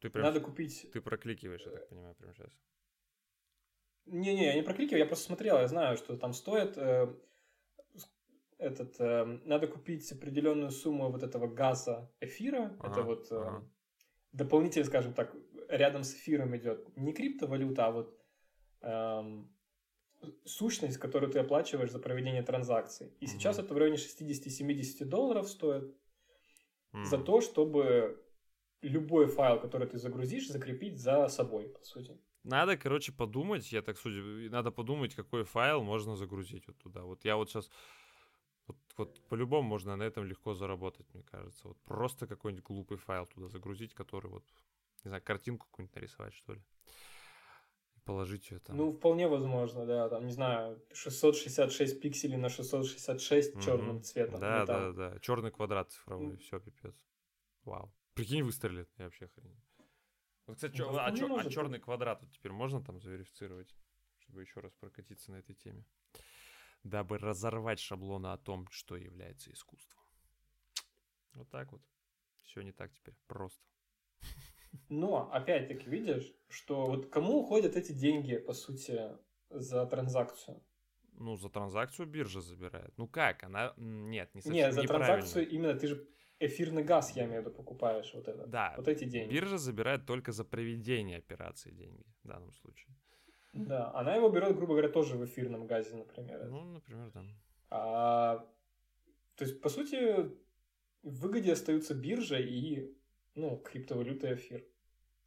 ты 0.00 0.10
прям, 0.10 0.24
надо 0.24 0.40
купить... 0.40 0.88
Ты 0.92 1.00
прокликиваешь, 1.00 1.64
я 1.64 1.72
так 1.72 1.88
понимаю, 1.88 2.14
прямо 2.14 2.34
сейчас. 2.34 2.52
Не-не, 4.06 4.46
я 4.46 4.54
не 4.54 4.62
прокликиваю, 4.62 5.00
я 5.00 5.06
просто 5.06 5.26
смотрел, 5.26 5.58
я 5.58 5.66
знаю, 5.66 5.96
что 5.96 6.16
там 6.16 6.32
стоит 6.32 6.78
э, 6.78 7.12
этот, 8.58 9.00
э, 9.00 9.24
надо 9.44 9.66
купить 9.66 10.10
определенную 10.12 10.70
сумму 10.70 11.10
вот 11.10 11.22
этого 11.22 11.48
газа 11.48 12.10
эфира, 12.20 12.76
ага, 12.78 12.92
это 12.92 13.02
вот 13.02 13.32
э, 13.32 13.36
ага. 13.36 13.68
дополнительно, 14.32 14.84
скажем 14.84 15.12
так, 15.12 15.34
рядом 15.68 16.04
с 16.04 16.14
эфиром 16.14 16.56
идет 16.56 16.96
не 16.96 17.12
криптовалюта, 17.12 17.86
а 17.86 17.90
вот 17.90 18.16
эм, 18.82 19.52
сущность, 20.44 20.98
которую 20.98 21.32
ты 21.32 21.40
оплачиваешь 21.40 21.90
за 21.90 21.98
проведение 21.98 22.42
транзакций. 22.42 23.08
И 23.20 23.24
mm-hmm. 23.24 23.28
сейчас 23.28 23.58
это 23.58 23.74
в 23.74 23.78
районе 23.78 23.96
60-70 23.96 25.04
долларов 25.04 25.48
стоит 25.48 25.94
mm-hmm. 26.92 27.04
за 27.04 27.18
то, 27.18 27.40
чтобы 27.40 28.22
любой 28.82 29.26
файл, 29.26 29.60
который 29.60 29.86
ты 29.86 29.98
загрузишь, 29.98 30.48
закрепить 30.48 30.98
за 30.98 31.28
собой, 31.28 31.68
по 31.68 31.84
сути. 31.84 32.18
Надо, 32.44 32.76
короче, 32.76 33.12
подумать, 33.12 33.72
я 33.72 33.82
так 33.82 33.98
судя, 33.98 34.50
надо 34.50 34.70
подумать, 34.70 35.14
какой 35.14 35.44
файл 35.44 35.82
можно 35.82 36.16
загрузить 36.16 36.66
вот 36.68 36.78
туда. 36.78 37.02
Вот 37.02 37.24
я 37.24 37.36
вот 37.36 37.50
сейчас, 37.50 37.70
вот, 38.68 38.76
вот 38.96 39.20
по-любому 39.28 39.68
можно 39.68 39.96
на 39.96 40.04
этом 40.04 40.24
легко 40.24 40.54
заработать, 40.54 41.06
мне 41.14 41.24
кажется. 41.24 41.68
Вот 41.68 41.76
просто 41.84 42.26
какой-нибудь 42.26 42.64
глупый 42.64 42.98
файл 42.98 43.26
туда 43.26 43.48
загрузить, 43.48 43.94
который 43.94 44.30
вот, 44.30 44.44
не 45.04 45.08
знаю, 45.08 45.22
картинку 45.24 45.66
какую-нибудь 45.66 45.96
нарисовать, 45.96 46.34
что 46.34 46.54
ли 46.54 46.62
положить 48.06 48.50
ее 48.50 48.60
там. 48.60 48.76
Ну, 48.76 48.92
вполне 48.92 49.28
возможно, 49.28 49.84
да. 49.84 50.08
Там, 50.08 50.26
не 50.26 50.32
знаю, 50.32 50.80
666 50.92 52.00
пикселей 52.00 52.36
на 52.36 52.48
666 52.48 53.54
mm-hmm. 53.54 53.62
черным 53.62 54.02
цветом. 54.02 54.40
Да, 54.40 54.60
ну, 54.60 54.66
да, 54.66 54.92
да. 54.92 55.18
Черный 55.18 55.50
квадрат 55.50 55.90
цифровой, 55.90 56.34
mm. 56.34 56.38
все, 56.38 56.60
пипец. 56.60 56.94
Вау. 57.64 57.92
Прикинь, 58.16 58.42
выстрелит, 58.42 58.88
я 58.96 59.04
вообще 59.04 59.28
хрень. 59.28 59.60
Вот, 60.46 60.56
кстати, 60.56 60.72
ну, 60.72 60.78
чё, 60.78 60.98
а, 60.98 61.12
чё, 61.12 61.36
а 61.36 61.50
черный 61.50 61.78
квадрат 61.78 62.22
вот 62.22 62.32
теперь 62.32 62.50
можно 62.50 62.82
там 62.82 62.98
заверифицировать, 62.98 63.76
чтобы 64.20 64.40
еще 64.40 64.60
раз 64.60 64.72
прокатиться 64.72 65.32
на 65.32 65.36
этой 65.36 65.54
теме? 65.54 65.84
Дабы 66.82 67.18
разорвать 67.18 67.78
шаблоны 67.78 68.28
о 68.28 68.38
том, 68.38 68.68
что 68.70 68.96
является 68.96 69.52
искусством. 69.52 70.00
Вот 71.34 71.50
так 71.50 71.72
вот. 71.72 71.82
Все 72.44 72.62
не 72.62 72.72
так 72.72 72.90
теперь. 72.94 73.14
Просто. 73.26 73.60
Но, 74.88 75.30
опять-таки, 75.30 75.90
видишь, 75.90 76.32
что 76.48 76.86
вот 76.86 77.10
кому 77.10 77.42
уходят 77.42 77.76
эти 77.76 77.92
деньги, 77.92 78.38
по 78.38 78.54
сути, 78.54 79.10
за 79.50 79.84
транзакцию? 79.84 80.62
Ну, 81.12 81.36
за 81.36 81.50
транзакцию 81.50 82.06
биржа 82.06 82.40
забирает. 82.40 82.96
Ну 82.96 83.08
как? 83.08 83.44
Она... 83.44 83.74
Нет, 83.76 84.34
не 84.34 84.40
совсем 84.40 84.54
Нет, 84.54 84.72
за 84.72 84.84
транзакцию 84.84 85.46
именно 85.50 85.74
ты 85.74 85.88
же 85.88 86.08
эфирный 86.40 86.84
газ, 86.84 87.16
я 87.16 87.24
имею 87.24 87.42
в 87.42 87.46
виду, 87.46 87.56
покупаешь 87.56 88.12
вот 88.14 88.28
это. 88.28 88.46
Да. 88.46 88.74
Вот 88.76 88.88
эти 88.88 89.04
деньги. 89.04 89.32
Биржа 89.32 89.58
забирает 89.58 90.06
только 90.06 90.32
за 90.32 90.44
проведение 90.44 91.18
операции 91.18 91.70
деньги 91.70 92.04
в 92.22 92.28
данном 92.28 92.52
случае. 92.52 92.94
Да, 93.52 93.90
она 93.94 94.14
его 94.14 94.28
берет, 94.28 94.54
грубо 94.54 94.74
говоря, 94.74 94.88
тоже 94.88 95.16
в 95.16 95.24
эфирном 95.24 95.66
газе, 95.66 95.96
например. 95.96 96.46
Ну, 96.48 96.64
например, 96.64 97.10
да. 97.10 97.24
А, 97.70 98.46
то 99.36 99.44
есть, 99.44 99.60
по 99.62 99.68
сути, 99.68 100.30
в 101.02 101.20
выгоде 101.20 101.52
остаются 101.52 101.94
биржа 101.94 102.38
и 102.38 102.94
ну, 103.34 103.56
криптовалюта 103.58 104.34
эфир, 104.34 104.64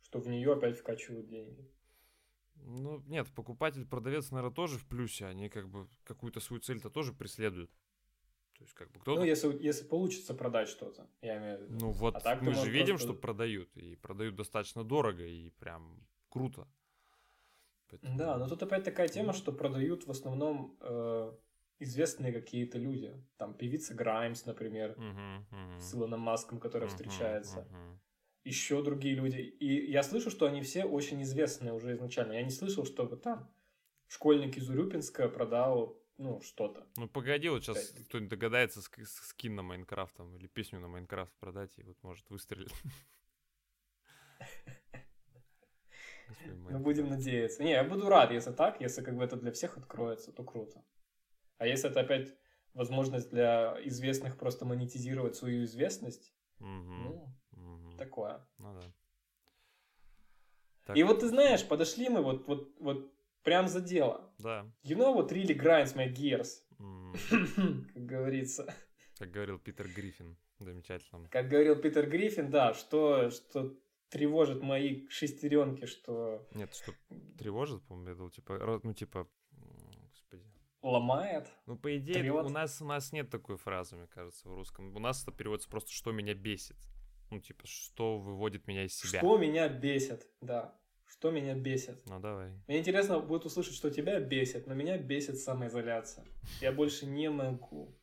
что 0.03 0.19
в 0.19 0.27
нее 0.27 0.53
опять 0.53 0.77
вкачивают 0.77 1.27
деньги. 1.27 1.67
Ну, 2.55 3.01
нет, 3.07 3.27
покупатель, 3.33 3.85
продавец, 3.87 4.31
наверное, 4.31 4.53
тоже 4.53 4.77
в 4.77 4.85
плюсе. 4.85 5.25
Они 5.25 5.49
как 5.49 5.69
бы 5.69 5.87
какую-то 6.03 6.39
свою 6.39 6.61
цель-то 6.61 6.89
тоже 6.89 7.13
преследуют. 7.13 7.71
То 8.59 8.65
есть, 8.65 8.73
как 8.73 8.91
бы 8.91 8.99
кто-то... 8.99 9.21
Ну, 9.21 9.25
если, 9.25 9.57
если 9.63 9.85
получится 9.85 10.33
продать 10.33 10.67
что-то, 10.67 11.09
я 11.21 11.37
имею 11.37 11.59
в 11.59 11.61
виду. 11.61 11.85
Ну, 11.85 11.91
вот 11.91 12.15
а 12.17 12.19
так 12.19 12.41
мы 12.41 12.53
же 12.53 12.69
видим, 12.69 12.97
просто... 12.97 13.07
что 13.07 13.13
продают. 13.13 13.77
И 13.77 13.95
продают 13.95 14.35
достаточно 14.35 14.83
дорого, 14.83 15.23
и 15.23 15.49
прям 15.51 16.05
круто. 16.27 16.67
Поэтому... 17.89 18.17
Да, 18.17 18.37
но 18.37 18.49
тут 18.49 18.61
опять 18.61 18.83
такая 18.83 19.07
тема, 19.07 19.31
что 19.31 19.53
продают 19.53 20.07
в 20.07 20.11
основном 20.11 20.77
э, 20.81 21.31
известные 21.79 22.33
какие-то 22.33 22.77
люди. 22.77 23.15
Там 23.37 23.53
певица 23.53 23.93
Граймс, 23.93 24.45
например, 24.45 24.93
Мгм, 24.97 25.47
мгм. 25.51 25.79
с 25.79 25.93
Илоном 25.95 26.19
Маском, 26.19 26.59
которая 26.59 26.89
Мгм, 26.89 26.97
встречается. 26.97 27.61
мгм. 27.61 28.01
Еще 28.43 28.83
другие 28.83 29.15
люди. 29.15 29.37
И 29.37 29.89
я 29.89 30.03
слышу, 30.03 30.29
что 30.29 30.45
они 30.45 30.61
все 30.63 30.83
очень 30.83 31.23
известные 31.23 31.71
уже 31.71 31.93
изначально. 31.93 32.33
Я 32.33 32.43
не 32.43 32.51
слышал, 32.51 32.83
чтобы 32.85 33.15
там 33.15 33.49
школьник 34.07 34.57
из 34.57 34.69
Урюпинска 34.69 35.29
продал, 35.29 35.97
ну, 36.19 36.41
что-то. 36.41 36.85
Ну 36.97 37.07
погоди, 37.07 37.49
вот 37.49 37.63
сейчас 37.63 37.93
кто-нибудь 38.09 38.29
догадается 38.29 38.81
ск- 38.81 39.05
скин 39.05 39.55
на 39.55 39.63
Майнкрафт 39.63 40.15
там, 40.15 40.35
или 40.35 40.47
песню 40.47 40.79
на 40.79 40.89
Майнкрафт 40.89 41.33
продать, 41.39 41.71
и 41.77 41.83
вот 41.83 41.97
может 42.03 42.29
Мы 42.29 42.37
Майнкрафт. 46.45 46.83
будем 46.83 47.09
надеяться. 47.09 47.63
Не, 47.63 47.71
я 47.71 47.83
буду 47.83 48.09
рад, 48.09 48.31
если 48.31 48.51
так, 48.51 48.81
если 48.81 49.01
как 49.01 49.15
бы 49.15 49.23
это 49.23 49.37
для 49.37 49.51
всех 49.51 49.77
откроется, 49.77 50.33
то 50.33 50.43
круто. 50.43 50.83
А 51.57 51.65
если 51.65 51.89
это 51.89 52.01
опять 52.01 52.35
возможность 52.73 53.29
для 53.29 53.77
известных 53.85 54.37
просто 54.37 54.65
монетизировать 54.65 55.35
свою 55.35 55.63
известность, 55.63 56.33
ну, 56.59 57.33
такое. 57.97 58.45
Ну 58.57 58.73
да. 58.73 58.93
И 60.95 61.03
вот 61.03 61.21
ты 61.21 61.29
знаешь, 61.29 61.67
подошли 61.67 62.09
мы 62.09 62.21
вот, 62.21 62.47
вот, 62.47 62.75
вот 62.79 63.13
прям 63.49 63.67
за 63.67 63.81
дело. 63.81 64.31
Да. 64.37 64.71
You 64.83 64.95
know 64.95 65.15
what 65.15 65.31
really 65.31 65.57
grinds 65.57 65.95
my 65.95 66.07
gears, 66.13 66.61
как 67.93 68.05
говорится. 68.05 68.71
Как 69.17 69.31
говорил 69.31 69.57
Питер 69.57 69.87
Гриффин, 69.87 70.37
замечательно. 70.59 71.27
Как 71.29 71.49
говорил 71.49 71.75
Питер 71.75 72.07
Гриффин, 72.07 72.51
да, 72.51 72.75
что, 72.75 73.31
что 73.31 73.75
тревожит 74.09 74.61
мои 74.61 75.07
шестеренки, 75.09 75.87
что 75.87 76.47
Нет, 76.53 76.75
что 76.75 76.93
тревожит, 77.39 77.81
по-моему, 77.87 78.29
типа, 78.29 78.79
ну, 78.83 78.93
типа, 78.93 79.27
господи. 79.51 80.43
ломает. 80.83 81.51
Ну, 81.65 81.75
по 81.75 81.97
идее, 81.97 82.21
Трёт. 82.21 82.45
у 82.45 82.49
нас, 82.49 82.79
у 82.83 82.85
нас 82.85 83.11
нет 83.11 83.31
такой 83.31 83.57
фразы, 83.57 83.95
мне 83.95 84.07
кажется, 84.07 84.47
в 84.47 84.53
русском. 84.53 84.95
У 84.95 84.99
нас 84.99 85.23
это 85.23 85.31
переводится 85.31 85.69
просто 85.69 85.91
«что 85.91 86.11
меня 86.11 86.35
бесит». 86.35 86.77
Ну, 87.31 87.39
типа, 87.39 87.65
что 87.65 88.19
выводит 88.19 88.67
меня 88.67 88.85
из 88.85 88.95
себя. 88.95 89.19
Что 89.19 89.37
меня 89.39 89.67
бесит, 89.69 90.27
да. 90.39 90.75
Что 91.09 91.31
меня 91.31 91.55
бесит. 91.55 92.01
Ну, 92.05 92.19
давай. 92.19 92.51
Мне 92.67 92.79
интересно 92.79 93.19
будет 93.19 93.45
услышать, 93.45 93.73
что 93.73 93.89
тебя 93.89 94.19
бесит, 94.19 94.67
но 94.67 94.75
меня 94.75 94.97
бесит 94.97 95.39
самоизоляция. 95.39 96.23
Я 96.61 96.71
больше 96.71 97.05
не 97.07 97.29
могу. 97.29 97.97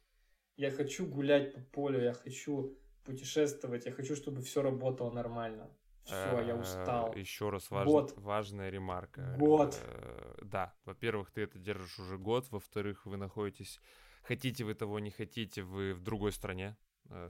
Я 0.57 0.71
хочу 0.71 1.07
гулять 1.07 1.55
по 1.55 1.61
полю, 1.61 2.03
я 2.03 2.13
хочу 2.13 2.77
путешествовать, 3.05 3.87
я 3.87 3.93
хочу, 3.93 4.17
чтобы 4.17 4.43
все 4.43 4.61
работало 4.63 5.13
нормально. 5.13 5.71
Все, 6.05 6.41
я 6.47 6.57
устал. 6.57 7.15
Еще 7.15 7.49
раз 7.51 7.71
важ- 7.71 7.87
Год. 7.87 8.13
важная 8.17 8.71
ремарка. 8.71 9.35
Год. 9.39 9.79
Э, 9.83 10.39
Да, 10.43 10.75
во-первых, 10.85 11.31
ты 11.31 11.43
это 11.43 11.59
держишь 11.59 11.99
уже 11.99 12.17
год, 12.19 12.47
во-вторых, 12.51 13.07
вы 13.07 13.17
находитесь, 13.17 13.81
хотите 14.23 14.65
вы 14.65 14.75
того, 14.75 14.99
не 15.01 15.11
хотите, 15.11 15.63
вы 15.63 15.95
в 15.95 16.01
другой 16.01 16.33
стране. 16.33 16.77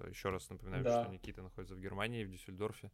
Еще 0.08 0.30
раз 0.30 0.48
напоминаю, 0.50 0.84
Да. 0.84 1.02
что 1.02 1.12
Никита 1.12 1.42
находится 1.42 1.74
в 1.74 1.80
Германии, 1.80 2.24
в 2.24 2.30
Дюссельдорфе. 2.30 2.90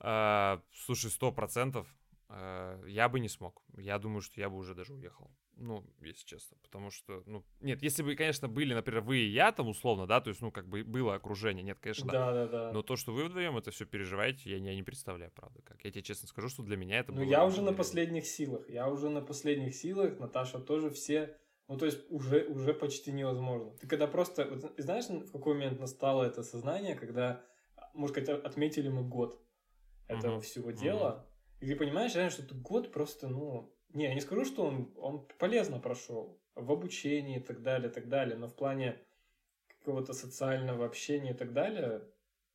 А, 0.00 0.62
Слушай, 0.72 1.10
сто 1.10 1.30
процентов 1.30 1.86
э, 2.30 2.84
я 2.88 3.08
бы 3.08 3.20
не 3.20 3.28
смог. 3.28 3.62
Я 3.76 3.98
думаю, 3.98 4.22
что 4.22 4.40
я 4.40 4.48
бы 4.48 4.56
уже 4.56 4.74
даже 4.74 4.94
уехал. 4.94 5.30
Ну, 5.56 5.84
если 6.00 6.24
честно. 6.24 6.56
Потому 6.62 6.90
что, 6.90 7.22
ну, 7.26 7.44
нет, 7.60 7.82
если 7.82 8.02
бы, 8.02 8.14
конечно, 8.14 8.48
были, 8.48 8.72
например, 8.72 9.02
вы 9.02 9.18
и 9.18 9.28
я 9.28 9.52
там 9.52 9.68
условно, 9.68 10.06
да, 10.06 10.22
то 10.22 10.30
есть, 10.30 10.40
ну, 10.40 10.50
как 10.50 10.66
бы 10.66 10.84
было 10.84 11.14
окружение, 11.14 11.62
нет, 11.62 11.78
конечно, 11.80 12.10
да. 12.10 12.32
Да, 12.32 12.32
да, 12.32 12.46
да. 12.46 12.72
Но 12.72 12.82
то, 12.82 12.96
что 12.96 13.12
вы 13.12 13.26
вдвоем 13.26 13.58
это 13.58 13.70
все 13.70 13.84
переживаете, 13.84 14.50
я, 14.50 14.56
я 14.56 14.74
не 14.74 14.82
представляю, 14.82 15.30
правда, 15.32 15.60
как. 15.62 15.84
Я 15.84 15.90
тебе 15.90 16.02
честно 16.02 16.28
скажу, 16.28 16.48
что 16.48 16.62
для 16.62 16.78
меня 16.78 17.00
это 17.00 17.12
Ну, 17.12 17.18
было 17.18 17.30
я 17.30 17.44
уже 17.44 17.60
на 17.60 17.74
последних 17.74 18.26
силах. 18.26 18.70
Я 18.70 18.88
уже 18.88 19.10
на 19.10 19.20
последних 19.20 19.74
силах. 19.74 20.18
Наташа 20.18 20.60
тоже 20.60 20.88
все. 20.88 21.36
Ну, 21.68 21.76
то 21.76 21.84
есть 21.84 22.10
уже, 22.10 22.46
уже 22.46 22.72
почти 22.72 23.12
невозможно. 23.12 23.70
Ты 23.72 23.86
когда 23.86 24.06
просто... 24.06 24.46
вот 24.46 24.72
знаешь, 24.78 25.04
в 25.08 25.30
какой 25.30 25.54
момент 25.54 25.78
настало 25.78 26.24
это 26.24 26.42
сознание, 26.42 26.96
когда, 26.96 27.44
может 27.92 28.16
сказать, 28.16 28.44
отметили 28.44 28.88
мы 28.88 29.02
год 29.02 29.38
этого 30.10 30.34
Мгм, 30.34 30.40
всего 30.42 30.70
дела, 30.70 31.26
и 31.60 31.66
ты 31.66 31.76
понимаешь, 31.76 32.14
реально, 32.14 32.30
что 32.30 32.42
этот 32.42 32.60
год 32.60 32.92
просто, 32.92 33.28
ну... 33.28 33.74
Не, 33.92 34.04
я 34.04 34.14
не 34.14 34.20
скажу, 34.20 34.44
что 34.44 34.64
он, 34.64 34.92
он 34.96 35.26
полезно 35.38 35.80
прошел 35.80 36.40
в 36.54 36.70
обучении 36.70 37.38
и 37.38 37.42
так 37.42 37.62
далее, 37.62 37.90
и 37.90 37.92
так 37.92 38.08
далее, 38.08 38.36
но 38.36 38.46
в 38.46 38.54
плане 38.54 38.98
какого-то 39.66 40.12
социального 40.12 40.86
общения 40.86 41.32
и 41.32 41.36
так 41.36 41.52
далее, 41.52 42.02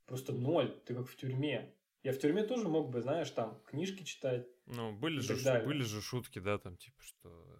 просто 0.05 0.31
ноль. 0.33 0.71
Ты 0.85 0.95
как 0.95 1.07
в 1.07 1.15
тюрьме. 1.15 1.73
Я 2.03 2.13
в 2.13 2.19
тюрьме 2.19 2.43
тоже 2.43 2.67
мог 2.67 2.89
бы, 2.89 3.01
знаешь, 3.01 3.29
там 3.31 3.61
книжки 3.65 4.03
читать, 4.03 4.47
Ну, 4.67 4.93
были 4.93 5.19
же, 5.19 5.43
далее. 5.43 5.65
были 5.65 5.83
же 5.83 6.01
шутки, 6.01 6.39
да, 6.39 6.57
там, 6.57 6.77
типа, 6.77 7.01
что... 7.01 7.59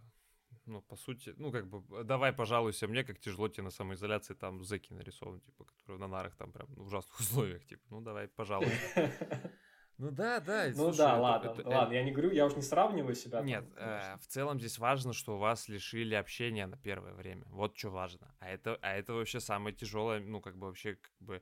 Ну, 0.68 0.82
по 0.82 0.96
сути, 0.96 1.34
ну, 1.38 1.52
как 1.52 1.68
бы, 1.68 2.04
давай 2.04 2.34
пожалуйся 2.34 2.88
мне, 2.88 3.04
как 3.04 3.20
тяжело 3.20 3.50
тебе 3.50 3.64
на 3.64 3.70
самоизоляции, 3.72 4.34
там, 4.34 4.64
зэки 4.64 4.94
нарисованы, 4.94 5.40
типа, 5.42 5.66
которые 5.66 6.00
на 6.00 6.08
нарах 6.08 6.36
там 6.36 6.52
прям 6.52 6.68
в 6.74 6.88
ужасных 6.88 7.20
условиях, 7.20 7.66
типа, 7.66 7.84
ну, 7.90 8.02
давай, 8.02 8.28
пожалуйста. 8.28 9.12
Ну, 9.98 10.12
да, 10.12 10.40
да. 10.42 10.66
Ну 10.68 10.74
слушай, 10.74 10.98
да, 10.98 11.12
это- 11.14 11.22
ладно, 11.22 11.50
это- 11.52 11.70
ладно, 11.70 11.94
я 11.94 12.04
не 12.04 12.12
говорю, 12.12 12.32
я 12.32 12.46
уж 12.46 12.56
не 12.56 12.62
сравниваю 12.62 13.16
себя. 13.16 13.38
там, 13.38 13.46
Нет, 13.46 13.64
конечно. 13.74 14.14
э, 14.16 14.18
в 14.18 14.28
целом 14.28 14.60
здесь 14.60 14.78
важно, 14.78 15.14
что 15.14 15.38
вас 15.38 15.70
лишили 15.70 16.16
общения 16.16 16.68
на 16.68 16.78
первое 16.78 17.14
время. 17.14 17.46
Вот 17.48 17.78
что 17.78 17.90
важно. 17.92 18.36
А 18.40 18.50
это, 18.50 18.78
а 18.82 18.94
это 18.94 19.14
вообще 19.14 19.40
самое 19.40 19.74
тяжелое, 19.76 20.20
ну, 20.20 20.42
как 20.42 20.58
бы 20.58 20.68
вообще, 20.68 20.96
как 20.96 21.14
бы 21.20 21.42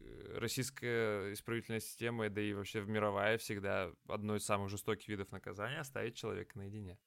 э, 0.00 0.38
российская 0.38 1.32
исправительная 1.32 1.80
система, 1.80 2.28
да 2.28 2.40
и 2.40 2.52
вообще 2.52 2.82
мировая 2.82 3.38
всегда 3.38 3.92
одно 4.08 4.36
из 4.36 4.44
самых 4.44 4.68
жестоких 4.68 5.08
видов 5.08 5.30
наказания 5.30 5.78
оставить 5.78 6.16
человека 6.16 6.58
наедине 6.58 6.98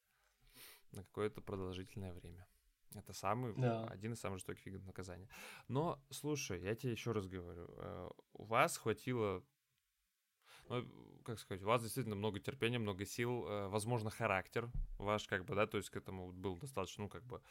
на 0.92 1.04
какое-то 1.04 1.40
продолжительное 1.40 2.12
время. 2.14 2.48
Это 2.96 3.12
самый, 3.12 3.54
Да. 3.56 3.84
один 3.84 4.14
из 4.14 4.20
самых 4.20 4.38
жестоких 4.38 4.66
видов 4.66 4.84
наказания. 4.86 5.28
Но, 5.68 6.02
слушай, 6.10 6.60
я 6.62 6.74
тебе 6.74 6.90
еще 6.92 7.12
раз 7.12 7.28
говорю, 7.28 7.68
э, 7.76 8.10
у 8.32 8.44
вас 8.44 8.76
хватило 8.76 9.44
ну, 10.70 10.86
как 11.24 11.38
сказать, 11.38 11.62
у 11.62 11.66
вас 11.66 11.82
действительно 11.82 12.16
много 12.16 12.40
терпения, 12.40 12.78
много 12.78 13.04
сил, 13.04 13.46
э, 13.46 13.68
возможно, 13.68 14.10
характер 14.10 14.70
ваш, 14.98 15.26
как 15.26 15.44
бы, 15.44 15.54
да, 15.54 15.66
то 15.66 15.76
есть 15.76 15.90
к 15.90 15.96
этому 15.96 16.32
был 16.32 16.56
достаточно, 16.56 17.04
ну, 17.04 17.08
как 17.08 17.24
бы, 17.24 17.42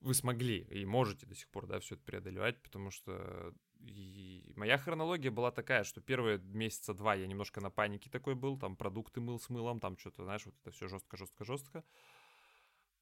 вы 0.00 0.14
смогли 0.14 0.58
и 0.70 0.84
можете 0.84 1.26
до 1.26 1.34
сих 1.34 1.48
пор, 1.48 1.66
да, 1.66 1.80
все 1.80 1.94
это 1.94 2.04
преодолевать, 2.04 2.62
потому 2.62 2.90
что 2.90 3.54
и 3.80 4.52
моя 4.56 4.78
хронология 4.78 5.30
была 5.30 5.50
такая, 5.50 5.84
что 5.84 6.00
первые 6.00 6.38
месяца 6.38 6.94
два 6.94 7.14
я 7.14 7.26
немножко 7.26 7.60
на 7.60 7.70
панике 7.70 8.08
такой 8.08 8.34
был, 8.34 8.58
там 8.58 8.76
продукты 8.76 9.20
мыл 9.20 9.38
с 9.38 9.50
мылом, 9.50 9.80
там 9.80 9.98
что-то, 9.98 10.24
знаешь, 10.24 10.46
вот 10.46 10.54
это 10.60 10.70
все 10.70 10.88
жестко, 10.88 11.16
жестко, 11.16 11.44
жестко. 11.44 11.84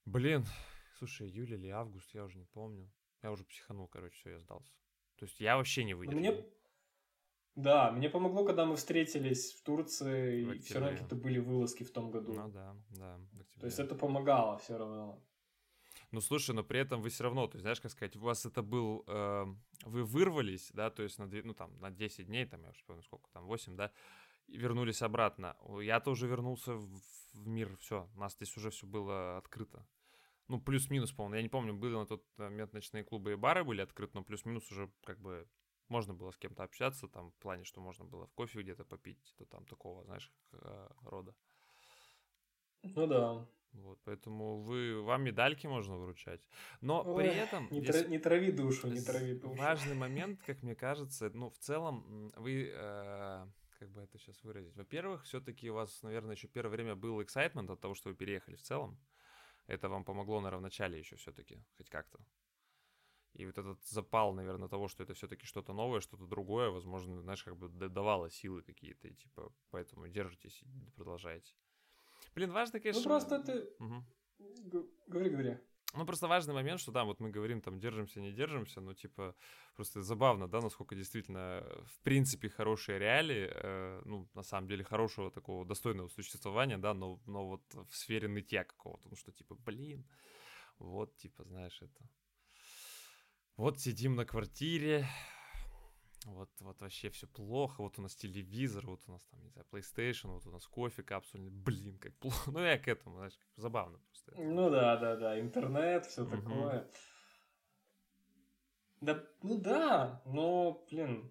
Блин, 0.04 0.44
слушай, 0.98 1.28
июль 1.28 1.54
или 1.54 1.68
август, 1.68 2.12
я 2.14 2.24
уже 2.24 2.38
не 2.38 2.46
помню. 2.46 2.90
Я 3.22 3.30
уже 3.30 3.44
психанул, 3.44 3.86
короче, 3.86 4.16
все, 4.16 4.30
я 4.30 4.38
сдался. 4.40 4.72
То 5.16 5.24
есть 5.24 5.38
я 5.38 5.56
вообще 5.56 5.84
не 5.84 5.94
Ну, 5.94 6.00
выдержал. 6.00 6.20
Мне... 6.20 6.44
Да, 7.54 7.90
мне 7.92 8.08
помогло, 8.08 8.44
когда 8.44 8.64
мы 8.64 8.76
встретились 8.76 9.52
в 9.52 9.62
Турции, 9.62 10.44
В 10.44 10.52
и 10.54 10.58
все 10.60 10.74
равно 10.74 10.90
какие-то 10.90 11.16
были 11.16 11.38
вылазки 11.38 11.84
в 11.84 11.90
том 11.90 12.10
году. 12.10 12.32
Ну 12.32 12.48
да, 12.48 12.74
да. 12.90 13.20
То 13.60 13.66
есть 13.66 13.78
это 13.78 13.94
помогало 13.94 14.58
все 14.58 14.78
равно. 14.78 15.22
Ну, 16.12 16.20
слушай, 16.20 16.54
но 16.54 16.62
при 16.62 16.78
этом 16.78 17.00
вы 17.00 17.08
все 17.08 17.24
равно, 17.24 17.46
то 17.46 17.56
есть, 17.56 17.62
знаешь, 17.62 17.80
как 17.80 17.90
сказать, 17.90 18.16
у 18.16 18.20
вас 18.20 18.44
это 18.44 18.62
был, 18.62 19.02
э, 19.06 19.46
вы 19.86 20.04
вырвались, 20.04 20.70
да, 20.74 20.90
то 20.90 21.02
есть 21.02 21.18
на, 21.18 21.26
ну, 21.26 21.54
там, 21.54 21.78
на 21.80 21.90
10 21.90 22.26
дней, 22.26 22.44
там, 22.44 22.62
я 22.62 22.70
уже 22.70 22.84
помню, 22.86 23.02
сколько 23.02 23.30
там, 23.32 23.46
8, 23.46 23.76
да, 23.76 23.92
и 24.46 24.58
вернулись 24.58 25.00
обратно. 25.00 25.56
Я 25.80 26.00
тоже 26.00 26.26
вернулся 26.26 26.74
в, 26.74 27.00
в 27.32 27.46
мир, 27.46 27.74
все, 27.78 28.10
у 28.14 28.18
нас 28.18 28.34
здесь 28.34 28.54
уже 28.58 28.68
все 28.68 28.86
было 28.86 29.38
открыто. 29.38 29.86
Ну, 30.48 30.60
плюс-минус, 30.60 31.12
по-моему, 31.12 31.36
я 31.36 31.42
не 31.42 31.48
помню, 31.48 31.72
были 31.72 31.94
на 31.94 32.04
тот 32.04 32.26
момент 32.36 32.74
ночные 32.74 33.04
клубы 33.04 33.32
и 33.32 33.36
бары 33.36 33.64
были 33.64 33.80
открыты, 33.80 34.12
но 34.14 34.22
плюс-минус 34.22 34.70
уже, 34.70 34.92
как 35.04 35.18
бы, 35.18 35.48
можно 35.92 36.14
было 36.14 36.30
с 36.30 36.36
кем-то 36.36 36.62
общаться, 36.62 37.08
там, 37.08 37.30
в 37.30 37.34
плане, 37.34 37.64
что 37.64 37.80
можно 37.80 38.04
было 38.04 38.26
в 38.26 38.32
кофе 38.32 38.62
где-то 38.62 38.84
попить, 38.84 39.34
то 39.38 39.44
там 39.44 39.64
такого, 39.64 40.04
знаешь, 40.04 40.32
э, 40.52 40.88
рода. 41.04 41.34
Ну 42.82 43.06
да. 43.06 43.46
Вот, 43.72 43.98
поэтому 44.04 44.60
вы, 44.62 45.02
вам 45.02 45.22
медальки 45.22 45.66
можно 45.68 45.96
вручать. 45.96 46.48
Но 46.80 47.04
при 47.04 47.28
Ой, 47.28 47.36
этом... 47.36 47.68
Не, 47.70 47.80
здесь- 47.80 48.02
тра- 48.02 48.08
не 48.10 48.18
трави 48.18 48.52
душу, 48.52 48.88
не 48.88 49.00
трави 49.00 49.34
душу. 49.34 49.54
Важный 49.54 49.94
момент, 49.94 50.42
как 50.46 50.62
мне 50.62 50.74
кажется, 50.74 51.30
ну, 51.34 51.48
в 51.48 51.58
целом, 51.58 52.32
вы, 52.36 52.70
э, 52.74 53.46
как 53.78 53.90
бы 53.90 54.02
это 54.02 54.18
сейчас 54.18 54.44
выразить, 54.44 54.76
во-первых, 54.76 55.24
все-таки 55.24 55.70
у 55.70 55.74
вас, 55.74 56.02
наверное, 56.02 56.34
еще 56.34 56.48
первое 56.48 56.72
время 56.72 56.94
был 56.94 57.20
excitement 57.20 57.72
от 57.72 57.80
того, 57.80 57.94
что 57.94 58.10
вы 58.10 58.14
переехали 58.14 58.56
в 58.56 58.62
целом. 58.62 58.98
Это 59.68 59.88
вам 59.88 60.04
помогло, 60.04 60.40
наверное, 60.40 60.58
в 60.58 60.62
начале 60.62 60.98
еще 60.98 61.16
все-таки, 61.16 61.64
хоть 61.76 61.88
как-то. 61.88 62.18
И 63.34 63.46
вот 63.46 63.58
этот 63.58 63.82
запал, 63.84 64.34
наверное, 64.34 64.68
того, 64.68 64.88
что 64.88 65.02
это 65.02 65.14
все-таки 65.14 65.46
что-то 65.46 65.72
новое, 65.72 66.00
что-то 66.00 66.26
другое, 66.26 66.70
возможно, 66.70 67.20
знаешь, 67.20 67.42
как 67.42 67.56
бы 67.56 67.68
давало 67.88 68.30
силы 68.30 68.62
какие-то, 68.62 69.08
и 69.08 69.14
типа, 69.14 69.52
поэтому 69.70 70.08
держитесь 70.08 70.62
и 70.62 70.90
продолжаете. 70.96 71.54
Блин, 72.34 72.52
важно, 72.52 72.80
конечно... 72.80 73.02
Ну 73.02 73.08
просто 73.08 73.42
ты... 73.42 73.68
Г- 74.38 74.86
Говори, 75.06 75.30
говори. 75.30 75.58
Ну, 75.94 76.06
просто 76.06 76.26
важный 76.26 76.54
момент, 76.54 76.80
что 76.80 76.90
да, 76.92 77.04
вот 77.04 77.20
мы 77.20 77.30
говорим, 77.30 77.60
там, 77.60 77.78
держимся, 77.78 78.20
не 78.20 78.32
держимся, 78.32 78.80
но, 78.80 78.94
типа, 78.94 79.34
просто 79.76 80.02
забавно, 80.02 80.48
да, 80.48 80.60
насколько 80.60 80.94
действительно, 80.94 81.60
э, 81.62 81.82
в 81.84 82.00
принципе, 82.00 82.48
хорошие 82.48 82.98
реалии, 82.98 83.50
э, 83.52 84.02
ну, 84.06 84.26
на 84.34 84.42
самом 84.42 84.68
деле, 84.68 84.84
хорошего 84.84 85.30
такого 85.30 85.66
достойного 85.66 86.08
существования, 86.08 86.78
да, 86.78 86.94
но, 86.94 87.20
но 87.26 87.46
вот 87.46 87.62
в 87.74 87.94
сфере 87.94 88.28
нытья 88.28 88.64
какого-то, 88.64 89.08
ну, 89.10 89.16
что, 89.16 89.32
типа, 89.32 89.54
блин, 89.54 90.06
Вот, 90.78 91.16
типа, 91.16 91.44
знаешь, 91.44 91.82
это... 91.82 92.08
Вот 93.56 93.80
сидим 93.80 94.16
на 94.16 94.24
квартире, 94.24 95.06
вот, 96.24 96.48
вот 96.60 96.80
вообще 96.80 97.10
все 97.10 97.26
плохо, 97.26 97.82
вот 97.82 97.98
у 97.98 98.02
нас 98.02 98.14
телевизор, 98.14 98.86
вот 98.86 99.02
у 99.06 99.12
нас 99.12 99.24
там, 99.24 99.42
не 99.42 99.50
знаю, 99.50 99.66
PlayStation, 99.70 100.32
вот 100.32 100.46
у 100.46 100.50
нас 100.50 100.66
кофе 100.66 101.02
капсульный, 101.02 101.50
блин, 101.50 101.98
как 101.98 102.16
плохо. 102.16 102.50
Ну, 102.52 102.60
я 102.60 102.78
к 102.78 102.88
этому, 102.88 103.16
знаешь, 103.16 103.38
забавно 103.56 103.98
просто. 103.98 104.34
Ну 104.40 104.70
да, 104.70 104.96
да, 104.96 105.16
да, 105.16 105.40
интернет, 105.40 106.06
все 106.06 106.22
угу. 106.22 106.30
такое. 106.30 106.88
Да, 109.00 109.24
ну 109.42 109.60
да, 109.60 110.22
но, 110.24 110.86
блин, 110.90 111.30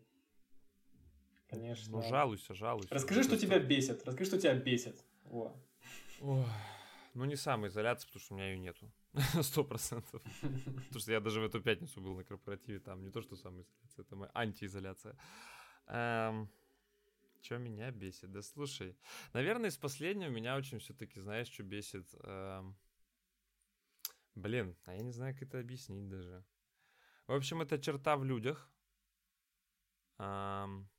конечно. 1.47 1.97
Ну, 1.97 2.01
жалуйся, 2.03 2.53
жалуйся. 2.53 2.93
Расскажи, 2.93 3.23
что 3.23 3.37
тебя 3.37 3.59
бесит, 3.59 4.05
расскажи, 4.05 4.29
что 4.29 4.39
тебя 4.39 4.55
бесит. 4.55 5.03
Во. 5.23 5.55
Ой, 6.19 6.45
ну, 7.13 7.25
не 7.25 7.35
самоизоляция, 7.35 8.07
потому 8.07 8.21
что 8.21 8.33
у 8.33 8.37
меня 8.37 8.51
ее 8.51 8.59
нету. 8.59 8.91
Сто 9.43 9.63
процентов. 9.63 10.21
Потому 10.41 10.99
что 10.99 11.11
я 11.11 11.19
даже 11.19 11.41
в 11.41 11.43
эту 11.43 11.61
пятницу 11.61 12.01
был 12.01 12.15
на 12.15 12.23
корпоративе, 12.23 12.79
там 12.79 13.03
не 13.03 13.11
то, 13.11 13.21
что 13.21 13.35
самоизоляция, 13.35 14.03
это 14.03 14.15
моя 14.15 14.31
антиизоляция. 14.33 15.17
Эм, 15.87 16.49
что 17.41 17.57
меня 17.57 17.91
бесит? 17.91 18.31
Да 18.31 18.41
слушай, 18.41 18.95
наверное, 19.33 19.69
из 19.69 19.77
последнего 19.77 20.29
меня 20.29 20.55
очень 20.55 20.79
все-таки, 20.79 21.19
знаешь, 21.19 21.49
что 21.49 21.63
бесит? 21.63 22.07
Эм, 22.23 22.77
блин, 24.35 24.77
а 24.85 24.93
я 24.93 25.01
не 25.01 25.11
знаю, 25.11 25.33
как 25.33 25.43
это 25.43 25.59
объяснить 25.59 26.07
даже. 26.07 26.45
В 27.27 27.33
общем, 27.33 27.61
это 27.61 27.79
черта 27.79 28.15
в 28.15 28.23
людях. 28.23 28.71
Эм, 30.19 30.89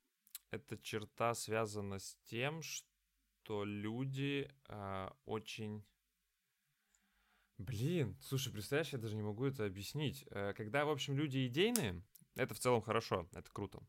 эта 0.50 0.76
черта 0.76 1.32
связана 1.34 1.98
с 1.98 2.18
тем, 2.24 2.60
что 2.62 3.64
люди 3.64 4.50
э, 4.68 5.10
очень 5.24 5.82
Блин, 7.58 8.16
слушай, 8.20 8.52
представляешь, 8.52 8.92
я 8.92 8.98
даже 8.98 9.16
не 9.16 9.22
могу 9.22 9.44
это 9.44 9.64
объяснить. 9.64 10.24
Э, 10.30 10.52
когда, 10.54 10.84
в 10.84 10.90
общем, 10.90 11.16
люди 11.16 11.46
идейные, 11.46 12.02
это 12.34 12.54
в 12.54 12.58
целом 12.58 12.82
хорошо, 12.82 13.28
это 13.32 13.50
круто. 13.52 13.82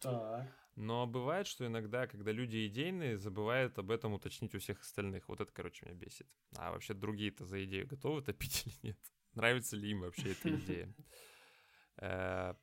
Так. 0.00 0.48
Но 0.76 1.06
бывает, 1.06 1.46
что 1.46 1.66
иногда, 1.66 2.06
когда 2.06 2.32
люди 2.32 2.66
идейные, 2.66 3.18
забывают 3.18 3.78
об 3.78 3.90
этом 3.90 4.14
уточнить 4.14 4.54
у 4.54 4.58
всех 4.58 4.80
остальных. 4.80 5.28
Вот 5.28 5.40
это, 5.40 5.52
короче, 5.52 5.84
меня 5.86 5.94
бесит. 5.94 6.26
А 6.56 6.70
вообще 6.72 6.94
другие-то 6.94 7.44
за 7.44 7.62
идею 7.64 7.86
готовы 7.86 8.22
топить 8.22 8.64
или 8.66 8.74
нет? 8.82 8.98
Нравится 9.34 9.76
ли 9.76 9.90
им 9.90 10.00
вообще 10.00 10.32
эта 10.32 10.54
идея? 10.56 10.94
Э, 12.02 12.54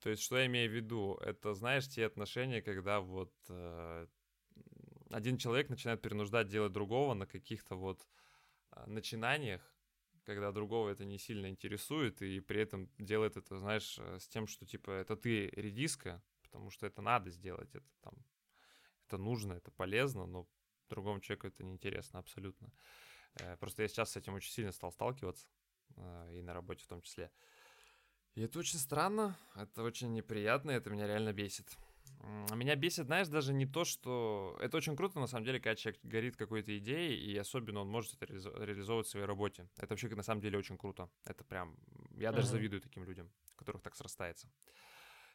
то 0.00 0.10
есть, 0.10 0.22
что 0.22 0.36
я 0.36 0.44
имею 0.46 0.70
в 0.70 0.74
виду? 0.74 1.14
Это, 1.22 1.54
знаешь, 1.54 1.88
те 1.88 2.04
отношения, 2.04 2.60
когда 2.60 3.00
вот 3.00 3.32
э, 3.48 4.06
один 5.10 5.38
человек 5.38 5.70
начинает 5.70 6.02
перенуждать 6.02 6.48
делать 6.48 6.72
другого 6.72 7.14
на 7.14 7.24
каких-то 7.24 7.76
вот 7.76 8.06
начинаниях, 8.86 9.62
когда 10.24 10.52
другого 10.52 10.90
это 10.90 11.04
не 11.04 11.18
сильно 11.18 11.48
интересует, 11.48 12.22
и 12.22 12.40
при 12.40 12.60
этом 12.60 12.90
делает 12.98 13.36
это, 13.36 13.58
знаешь, 13.58 13.98
э, 13.98 14.18
с 14.18 14.28
тем, 14.28 14.46
что, 14.46 14.66
типа, 14.66 14.90
это 14.90 15.16
ты 15.16 15.48
редиска, 15.48 16.22
потому 16.42 16.70
что 16.70 16.86
это 16.86 17.02
надо 17.02 17.30
сделать, 17.30 17.74
это 17.74 17.86
там, 18.02 18.14
это 19.06 19.18
нужно, 19.18 19.54
это 19.54 19.70
полезно, 19.70 20.26
но 20.26 20.48
другому 20.88 21.20
человеку 21.20 21.48
это 21.48 21.64
неинтересно 21.64 22.18
абсолютно. 22.18 22.72
Э, 23.40 23.56
просто 23.56 23.82
я 23.82 23.88
сейчас 23.88 24.12
с 24.12 24.16
этим 24.16 24.34
очень 24.34 24.52
сильно 24.52 24.72
стал 24.72 24.92
сталкиваться, 24.92 25.46
э, 25.96 26.32
и 26.34 26.42
на 26.42 26.52
работе 26.54 26.84
в 26.84 26.88
том 26.88 27.02
числе. 27.02 27.30
И 28.34 28.42
это 28.42 28.58
очень 28.58 28.78
странно, 28.78 29.36
это 29.56 29.82
очень 29.82 30.12
неприятно, 30.12 30.70
это 30.70 30.88
меня 30.90 31.06
реально 31.06 31.32
бесит. 31.32 31.76
Меня 32.54 32.76
бесит, 32.76 33.06
знаешь, 33.06 33.28
даже 33.28 33.52
не 33.52 33.66
то, 33.66 33.84
что... 33.84 34.56
Это 34.60 34.76
очень 34.76 34.96
круто, 34.96 35.18
на 35.18 35.26
самом 35.26 35.44
деле, 35.44 35.58
когда 35.58 35.74
человек 35.74 36.00
горит 36.04 36.36
какой-то 36.36 36.76
идеей, 36.78 37.16
и 37.16 37.36
особенно 37.36 37.80
он 37.80 37.88
может 37.88 38.14
это 38.14 38.32
реализовывать 38.32 39.06
в 39.06 39.10
своей 39.10 39.26
работе. 39.26 39.68
Это 39.76 39.88
вообще, 39.88 40.08
на 40.08 40.22
самом 40.22 40.40
деле, 40.40 40.58
очень 40.58 40.78
круто. 40.78 41.10
Это 41.24 41.44
прям... 41.44 41.76
Я 42.16 42.30
даже 42.30 42.46
uh-huh. 42.46 42.50
завидую 42.50 42.80
таким 42.80 43.04
людям, 43.04 43.30
которых 43.56 43.82
так 43.82 43.96
срастается. 43.96 44.48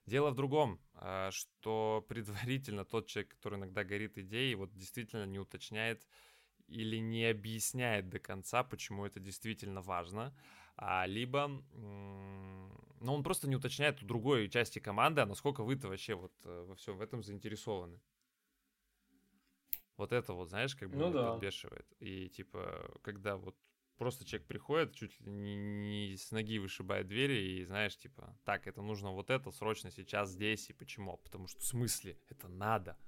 Дело 0.06 0.32
в 0.32 0.36
другом, 0.36 0.80
а, 0.94 1.30
что 1.32 2.06
предварительно 2.08 2.86
тот 2.86 3.08
человек, 3.08 3.32
который 3.32 3.58
иногда 3.58 3.84
горит 3.84 4.18
идеей, 4.18 4.56
вот 4.56 4.74
действительно 4.74 5.26
не 5.26 5.40
уточняет 5.40 6.08
или 6.68 6.98
не 6.98 7.26
объясняет 7.26 8.10
до 8.10 8.20
конца, 8.20 8.64
почему 8.64 9.06
это 9.06 9.20
действительно 9.20 9.82
важно, 9.82 10.34
а, 10.78 11.08
либо, 11.08 11.48
ну, 11.74 13.14
он 13.14 13.24
просто 13.24 13.50
не 13.50 13.56
уточняет 13.56 14.02
у 14.04 14.06
другой 14.06 14.48
части 14.48 14.80
команды, 14.80 15.22
а 15.22 15.26
насколько 15.26 15.64
вы-то 15.64 15.88
вообще 15.88 16.14
вот 16.14 16.34
э, 16.46 16.66
во 16.68 16.76
всем 16.76 16.98
в 16.98 17.02
этом 17.02 17.24
заинтересованы. 17.24 18.00
Вот 19.98 20.14
это 20.14 20.34
вот, 20.34 20.50
знаешь, 20.50 20.76
как 20.76 20.92
бы 20.92 20.98
ну, 20.98 21.12
да. 21.12 21.32
подбешивает. 21.32 21.92
И 22.00 22.30
типа, 22.30 23.00
когда 23.02 23.38
вот 23.38 23.58
просто 23.98 24.24
человек 24.24 24.48
приходит, 24.48 24.94
чуть 24.94 25.20
ли 25.20 25.32
не, 25.32 25.56
не 25.56 26.16
с 26.16 26.30
ноги 26.32 26.60
вышибает 26.60 27.08
двери 27.08 27.60
и, 27.60 27.66
знаешь, 27.66 27.98
типа, 27.98 28.38
так, 28.46 28.68
это 28.68 28.84
нужно 28.84 29.12
вот 29.12 29.32
это 29.32 29.50
срочно 29.50 29.90
сейчас 29.90 30.30
здесь, 30.30 30.70
и 30.70 30.74
почему? 30.74 31.18
Потому 31.18 31.48
что 31.48 31.60
в 31.60 31.66
смысле, 31.66 32.20
это 32.30 32.48
надо 32.48 33.00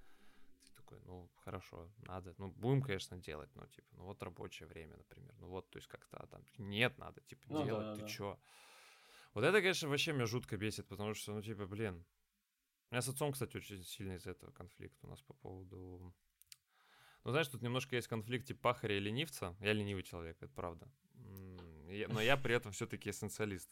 такой, 0.89 0.99
ну, 1.05 1.29
хорошо, 1.43 1.91
надо, 2.07 2.33
ну, 2.37 2.51
будем, 2.51 2.81
конечно, 2.81 3.17
делать, 3.17 3.49
но, 3.55 3.65
типа, 3.67 3.87
ну, 3.91 4.03
вот 4.03 4.23
рабочее 4.23 4.67
время, 4.67 4.97
например, 4.97 5.33
ну, 5.39 5.47
вот, 5.47 5.69
то 5.69 5.77
есть 5.77 5.87
как-то, 5.87 6.17
а 6.17 6.27
там, 6.27 6.43
нет, 6.57 6.97
надо, 6.97 7.21
типа, 7.21 7.43
ну, 7.49 7.65
делать, 7.65 7.85
да, 7.85 7.95
ты 7.95 8.01
да. 8.01 8.07
чё? 8.07 8.39
Вот 9.33 9.43
это, 9.43 9.61
конечно, 9.61 9.89
вообще 9.89 10.13
меня 10.13 10.25
жутко 10.25 10.57
бесит, 10.57 10.87
потому 10.87 11.13
что, 11.13 11.33
ну, 11.33 11.41
типа, 11.41 11.67
блин, 11.67 12.05
у 12.89 12.95
меня 12.95 13.01
с 13.01 13.07
отцом, 13.09 13.31
кстати, 13.31 13.57
очень 13.57 13.83
сильно 13.83 14.13
из 14.13 14.25
этого 14.25 14.51
конфликт 14.51 14.97
у 15.03 15.07
нас 15.07 15.21
по 15.21 15.33
поводу... 15.33 16.13
Ну, 17.23 17.31
знаешь, 17.31 17.47
тут 17.47 17.61
немножко 17.61 17.95
есть 17.95 18.07
конфликт 18.07 18.47
типа 18.47 18.61
пахаря 18.61 18.95
и 18.95 18.99
ленивца. 18.99 19.55
Я 19.59 19.73
ленивый 19.73 20.03
человек, 20.03 20.37
это 20.41 20.51
правда. 20.53 20.89
Но 21.13 22.21
я 22.21 22.37
при 22.37 22.55
этом 22.55 22.71
все-таки 22.71 23.09
эссенциалист. 23.09 23.69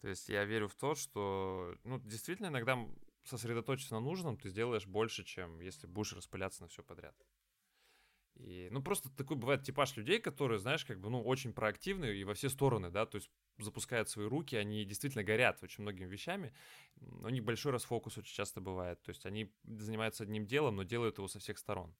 То 0.00 0.08
есть 0.08 0.28
я 0.28 0.44
верю 0.44 0.66
в 0.66 0.74
то, 0.74 0.96
что, 0.96 1.76
ну, 1.84 2.00
действительно, 2.00 2.48
иногда 2.48 2.76
сосредоточиться 3.24 3.94
на 3.94 4.00
нужном, 4.00 4.36
ты 4.36 4.48
сделаешь 4.48 4.86
больше, 4.86 5.24
чем 5.24 5.60
если 5.60 5.86
будешь 5.86 6.12
распыляться 6.12 6.62
на 6.62 6.68
все 6.68 6.82
подряд. 6.82 7.16
И, 8.34 8.68
ну, 8.70 8.82
просто 8.82 9.10
такой 9.10 9.36
бывает 9.36 9.62
типаж 9.62 9.96
людей, 9.96 10.18
которые, 10.18 10.58
знаешь, 10.58 10.84
как 10.84 10.98
бы, 11.00 11.10
ну, 11.10 11.22
очень 11.22 11.52
проактивные 11.52 12.16
и 12.16 12.24
во 12.24 12.34
все 12.34 12.48
стороны, 12.48 12.90
да, 12.90 13.04
то 13.06 13.16
есть 13.16 13.30
запускают 13.58 14.08
свои 14.08 14.26
руки, 14.26 14.56
они 14.56 14.84
действительно 14.84 15.22
горят 15.22 15.62
очень 15.62 15.82
многими 15.82 16.08
вещами, 16.08 16.54
у 16.96 17.28
них 17.28 17.44
большой 17.44 17.72
расфокус 17.72 18.16
очень 18.18 18.34
часто 18.34 18.60
бывает, 18.60 19.02
то 19.02 19.10
есть 19.10 19.26
они 19.26 19.52
занимаются 19.64 20.24
одним 20.24 20.46
делом, 20.46 20.76
но 20.76 20.82
делают 20.82 21.18
его 21.18 21.28
со 21.28 21.38
всех 21.38 21.58
сторон. 21.58 21.94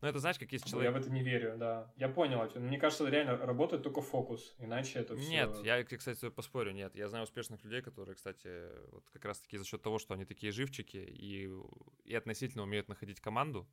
Ну, 0.00 0.08
это 0.08 0.18
знаешь, 0.18 0.38
как 0.38 0.52
есть 0.52 0.66
человек... 0.66 0.92
Я 0.92 0.98
в 0.98 1.00
это 1.00 1.10
не 1.10 1.22
верю, 1.22 1.56
да. 1.56 1.92
Я 1.96 2.08
понял. 2.08 2.50
Мне 2.56 2.78
кажется, 2.78 3.08
реально 3.08 3.36
работает 3.38 3.82
только 3.82 4.02
фокус, 4.02 4.54
иначе 4.58 4.98
это 4.98 5.16
все... 5.16 5.30
Нет, 5.30 5.56
я, 5.64 5.82
кстати, 5.84 6.28
поспорю, 6.28 6.72
нет. 6.72 6.94
Я 6.94 7.08
знаю 7.08 7.24
успешных 7.24 7.64
людей, 7.64 7.80
которые, 7.80 8.14
кстати, 8.14 8.68
вот 8.90 9.08
как 9.10 9.24
раз-таки 9.24 9.56
за 9.56 9.64
счет 9.64 9.82
того, 9.82 9.98
что 9.98 10.14
они 10.14 10.24
такие 10.24 10.52
живчики 10.52 10.96
и, 10.96 11.50
и 12.04 12.14
относительно 12.14 12.64
умеют 12.64 12.88
находить 12.88 13.20
команду, 13.20 13.66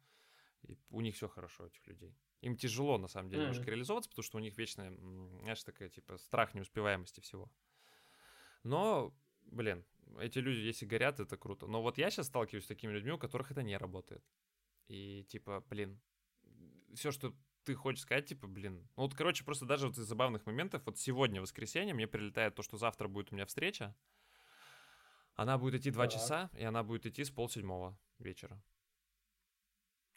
и 0.64 0.78
у 0.90 1.02
них 1.02 1.16
все 1.16 1.28
хорошо, 1.28 1.66
этих 1.66 1.86
людей. 1.88 2.16
Им 2.42 2.56
тяжело, 2.56 2.98
на 2.98 3.08
самом 3.08 3.30
деле, 3.30 3.42
mm-hmm. 3.42 3.46
немножко 3.48 3.70
реализовываться, 3.70 4.10
потому 4.10 4.24
что 4.24 4.38
у 4.38 4.42
них 4.42 4.58
вечная, 4.58 4.92
знаешь, 5.42 5.64
такая, 5.64 5.90
типа, 5.90 6.18
страх 6.18 6.54
неуспеваемости 6.54 7.20
всего. 7.20 7.52
Но, 8.64 9.14
блин, 9.46 9.86
эти 10.20 10.40
люди, 10.40 10.60
если 10.60 10.86
горят, 10.86 11.20
это 11.20 11.38
круто. 11.38 11.68
Но 11.68 11.82
вот 11.82 11.98
я 11.98 12.10
сейчас 12.10 12.28
сталкиваюсь 12.28 12.66
с 12.66 12.68
такими 12.68 12.92
людьми, 12.92 13.12
у 13.12 13.18
которых 13.18 13.52
это 13.52 13.64
не 13.64 13.78
работает. 13.78 14.24
И, 14.88 15.24
типа, 15.30 15.64
блин, 15.70 16.00
все, 16.96 17.12
что 17.12 17.36
ты 17.64 17.76
хочешь 17.76 18.02
сказать, 18.02 18.26
типа, 18.26 18.48
блин. 18.48 18.88
Ну 18.96 19.04
вот, 19.04 19.14
короче, 19.14 19.44
просто 19.44 19.66
даже 19.66 19.88
вот 19.88 19.98
из 19.98 20.06
забавных 20.06 20.46
моментов, 20.46 20.82
вот 20.86 20.98
сегодня, 20.98 21.42
воскресенье, 21.42 21.94
мне 21.94 22.08
прилетает 22.08 22.56
то, 22.56 22.64
что 22.64 22.78
завтра 22.78 23.08
будет 23.08 23.32
у 23.32 23.36
меня 23.36 23.46
встреча. 23.46 23.96
Она 25.36 25.58
будет 25.58 25.82
идти 25.82 25.92
два 25.92 26.08
часа, 26.08 26.50
и 26.54 26.64
она 26.64 26.84
будет 26.84 27.06
идти 27.06 27.24
с 27.24 27.32
полседьмого 27.32 27.98
вечера. 28.20 28.62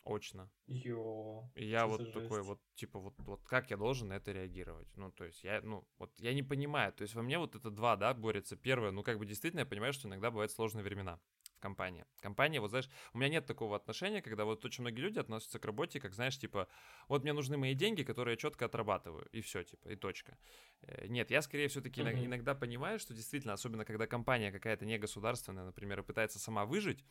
Очно. 0.05 0.51
Йо. 0.67 1.51
И 1.55 1.67
я 1.67 1.87
вот 1.87 2.13
такой 2.13 2.39
жесть. 2.39 2.49
вот, 2.49 2.61
типа, 2.75 2.99
вот, 2.99 3.15
вот 3.19 3.43
как 3.45 3.71
я 3.71 3.79
должен 3.79 4.09
на 4.09 4.15
это 4.15 4.33
реагировать? 4.33 4.89
Ну, 4.97 5.11
то 5.11 5.25
есть 5.25 5.43
я, 5.45 5.63
ну, 5.63 5.89
вот 5.97 6.13
я 6.19 6.35
не 6.35 6.43
понимаю. 6.43 6.93
То 6.93 7.03
есть 7.03 7.15
во 7.15 7.23
мне 7.23 7.39
вот 7.39 7.55
это 7.55 7.71
два, 7.71 7.97
да, 7.97 8.13
борется. 8.13 8.55
Первое, 8.55 8.91
ну, 8.91 9.03
как 9.03 9.19
бы 9.19 9.25
действительно 9.25 9.61
я 9.61 9.67
понимаю, 9.67 9.95
что 9.95 10.09
иногда 10.09 10.31
бывают 10.31 10.53
сложные 10.53 10.85
времена 10.85 11.19
компания. 11.65 12.05
Компания, 12.21 12.61
вот 12.61 12.71
знаешь, 12.71 12.91
у 13.15 13.19
меня 13.19 13.31
нет 13.31 13.47
такого 13.47 13.77
отношения, 13.77 14.21
когда 14.21 14.45
вот 14.45 14.65
очень 14.65 14.83
многие 14.83 15.01
люди 15.01 15.19
относятся 15.19 15.59
к 15.59 15.65
работе, 15.65 15.99
как, 15.99 16.15
знаешь, 16.15 16.39
типа, 16.39 16.69
вот 17.09 17.23
мне 17.23 17.33
нужны 17.33 17.57
мои 17.57 17.75
деньги, 17.75 18.03
которые 18.03 18.33
я 18.33 18.37
четко 18.37 18.67
отрабатываю, 18.67 19.27
и 19.33 19.41
все, 19.41 19.63
типа, 19.63 19.89
и 19.89 19.97
точка. 19.97 20.37
Э, 20.83 21.07
нет, 21.09 21.31
я 21.31 21.41
скорее 21.41 21.69
все-таки 21.69 22.03
mm-hmm. 22.03 22.27
иногда 22.27 22.55
понимаю, 22.55 22.99
что 22.99 23.15
действительно, 23.15 23.55
особенно 23.55 23.85
когда 23.87 24.07
компания 24.07 24.53
какая-то 24.53 24.85
не 24.85 24.99
государственная, 24.99 25.65
например, 25.65 26.01
и 26.01 26.03
пытается 26.03 26.39
сама 26.39 26.67
выжить, 26.67 27.03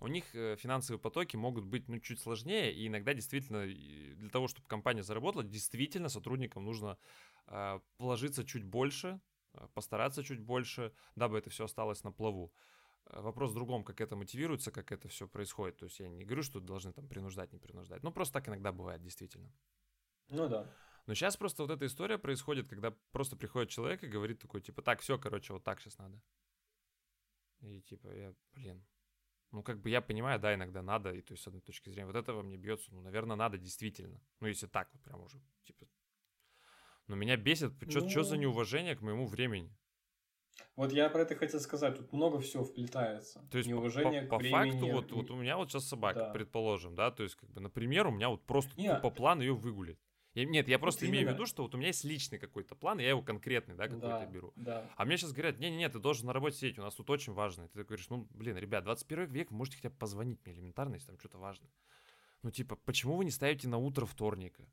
у 0.00 0.08
них 0.08 0.24
э, 0.34 0.56
финансовые 0.56 1.00
потоки 1.00 1.36
могут 1.36 1.64
быть, 1.64 1.88
ну, 1.88 1.98
чуть 1.98 2.20
сложнее, 2.20 2.70
и 2.70 2.86
иногда 2.88 3.14
действительно 3.14 3.64
для 3.66 4.28
того, 4.28 4.46
чтобы 4.46 4.68
компания 4.68 5.02
заработала, 5.02 5.42
действительно 5.42 6.10
сотрудникам 6.10 6.64
нужно 6.64 6.98
э, 7.46 7.80
положиться 7.96 8.44
чуть 8.44 8.64
больше, 8.64 9.20
постараться 9.74 10.22
чуть 10.22 10.40
больше, 10.40 10.92
дабы 11.16 11.38
это 11.38 11.48
все 11.50 11.64
осталось 11.64 12.04
на 12.04 12.12
плаву. 12.12 12.52
Э, 13.06 13.20
вопрос 13.20 13.50
в 13.50 13.54
другом, 13.54 13.84
как 13.84 14.00
это 14.00 14.16
мотивируется, 14.16 14.70
как 14.70 14.92
это 14.92 15.08
все 15.08 15.26
происходит. 15.26 15.78
То 15.78 15.86
есть 15.86 16.00
я 16.00 16.08
не 16.08 16.24
говорю, 16.24 16.42
что 16.42 16.60
должны 16.60 16.92
там 16.92 17.08
принуждать, 17.08 17.52
не 17.52 17.58
принуждать. 17.58 18.02
Ну, 18.02 18.12
просто 18.12 18.34
так 18.34 18.48
иногда 18.48 18.72
бывает, 18.72 19.02
действительно. 19.02 19.52
Ну 20.28 20.48
да. 20.48 20.72
Но 21.06 21.14
сейчас 21.14 21.36
просто 21.36 21.62
вот 21.62 21.70
эта 21.72 21.86
история 21.86 22.18
происходит, 22.18 22.68
когда 22.68 22.92
просто 23.10 23.36
приходит 23.36 23.70
человек 23.70 24.04
и 24.04 24.08
говорит 24.08 24.40
такой, 24.40 24.60
типа, 24.60 24.82
так, 24.82 25.00
все, 25.00 25.18
короче, 25.18 25.52
вот 25.52 25.64
так 25.64 25.80
сейчас 25.80 25.98
надо. 25.98 26.22
И 27.60 27.80
типа, 27.82 28.08
я, 28.08 28.34
блин, 28.54 28.84
ну, 29.50 29.62
как 29.62 29.80
бы 29.80 29.90
я 29.90 30.00
понимаю, 30.00 30.40
да, 30.40 30.54
иногда 30.54 30.82
надо, 30.82 31.12
и 31.12 31.20
то 31.20 31.32
есть 31.32 31.42
с 31.42 31.46
одной 31.46 31.60
точки 31.60 31.90
зрения, 31.90 32.06
вот 32.06 32.16
этого 32.16 32.42
мне 32.42 32.56
бьется, 32.56 32.92
ну, 32.94 33.00
наверное, 33.02 33.36
надо 33.36 33.58
действительно. 33.58 34.20
Ну, 34.40 34.46
если 34.46 34.66
так 34.66 34.88
вот 34.92 35.02
прям 35.02 35.20
уже, 35.20 35.40
типа. 35.64 35.86
Но 37.08 37.16
меня 37.16 37.36
бесит, 37.36 37.74
что 37.90 38.00
ну... 38.00 38.22
за 38.22 38.36
неуважение 38.36 38.96
к 38.96 39.02
моему 39.02 39.26
времени? 39.26 39.76
Вот 40.76 40.92
я 40.92 41.08
про 41.10 41.22
это 41.22 41.34
хотел 41.34 41.60
сказать, 41.60 41.96
тут 41.96 42.12
много 42.12 42.40
всего 42.40 42.64
вплетается. 42.64 43.46
То 43.50 43.58
есть 43.58 43.68
Неуважение 43.68 44.22
по, 44.22 44.38
по, 44.38 44.44
по 44.44 44.50
факту, 44.50 44.86
вот, 44.88 45.12
вот 45.12 45.30
у 45.30 45.36
меня 45.36 45.56
вот 45.56 45.70
сейчас 45.70 45.86
собака, 45.86 46.18
да. 46.18 46.30
предположим, 46.30 46.94
да, 46.94 47.10
то 47.10 47.22
есть, 47.22 47.36
как 47.36 47.50
бы, 47.50 47.60
например, 47.60 48.06
у 48.06 48.10
меня 48.10 48.28
вот 48.28 48.44
просто 48.44 48.72
Нет. 48.80 49.02
по 49.02 49.10
план 49.10 49.40
ее 49.40 49.54
выгулить. 49.54 49.98
Я, 50.34 50.46
нет, 50.46 50.66
я 50.66 50.78
просто 50.78 51.04
вот 51.04 51.10
имею 51.10 51.22
именно. 51.22 51.32
в 51.32 51.34
виду, 51.34 51.46
что 51.46 51.62
вот 51.62 51.74
у 51.74 51.78
меня 51.78 51.88
есть 51.88 52.04
личный 52.04 52.38
какой-то 52.38 52.74
план, 52.74 52.98
и 53.00 53.02
я 53.02 53.10
его 53.10 53.20
конкретный, 53.20 53.74
да, 53.74 53.84
какой-то 53.84 54.08
да, 54.08 54.26
беру. 54.26 54.52
Да. 54.56 54.90
А 54.96 55.04
мне 55.04 55.18
сейчас 55.18 55.32
говорят, 55.32 55.58
не-не-не, 55.58 55.88
ты 55.90 55.98
должен 55.98 56.26
на 56.26 56.32
работе 56.32 56.56
сидеть, 56.56 56.78
у 56.78 56.82
нас 56.82 56.94
тут 56.94 57.10
очень 57.10 57.34
важно. 57.34 57.64
И 57.64 57.68
ты 57.68 57.84
говоришь, 57.84 58.08
ну, 58.08 58.26
блин, 58.30 58.56
ребят, 58.56 58.84
21 58.84 59.26
век, 59.26 59.50
вы 59.50 59.58
можете 59.58 59.76
хотя 59.76 59.90
бы 59.90 59.96
позвонить 59.96 60.40
мне 60.44 60.54
элементарно, 60.54 60.94
если 60.94 61.08
там 61.08 61.18
что-то 61.18 61.36
важно. 61.36 61.68
Ну, 62.42 62.50
типа, 62.50 62.76
почему 62.76 63.16
вы 63.16 63.26
не 63.26 63.30
ставите 63.30 63.68
на 63.68 63.76
утро 63.76 64.06
вторника? 64.06 64.64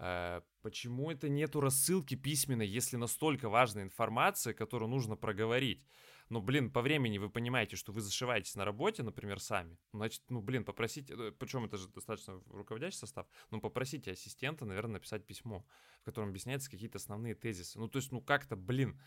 Э, 0.00 0.42
почему 0.62 1.10
это 1.10 1.28
нету 1.28 1.60
рассылки 1.60 2.14
письменной, 2.14 2.66
если 2.66 2.96
настолько 2.96 3.48
важная 3.48 3.82
информация, 3.82 4.54
которую 4.54 4.88
нужно 4.88 5.16
проговорить? 5.16 5.86
Ну, 6.28 6.40
блин, 6.40 6.70
по 6.70 6.82
времени 6.82 7.18
вы 7.18 7.30
понимаете, 7.30 7.76
что 7.76 7.90
вы 7.90 8.00
зашиваетесь 8.00 8.54
на 8.54 8.64
работе, 8.64 9.02
например, 9.02 9.40
сами. 9.40 9.78
Значит, 9.92 10.22
ну, 10.28 10.40
блин, 10.40 10.64
попросите, 10.64 11.14
э, 11.14 11.32
причем 11.32 11.64
это 11.64 11.78
же 11.78 11.88
достаточно 11.88 12.40
руководящий 12.50 12.98
состав, 12.98 13.26
ну, 13.50 13.60
попросите 13.60 14.12
ассистента, 14.12 14.64
наверное, 14.64 14.94
написать 14.94 15.26
письмо, 15.26 15.66
в 16.02 16.04
котором 16.04 16.28
объясняются 16.28 16.70
какие-то 16.70 16.98
основные 16.98 17.34
тезисы. 17.34 17.78
Ну, 17.78 17.88
то 17.88 17.98
есть, 17.98 18.12
ну, 18.12 18.20
как-то, 18.20 18.54
блин, 18.54 19.00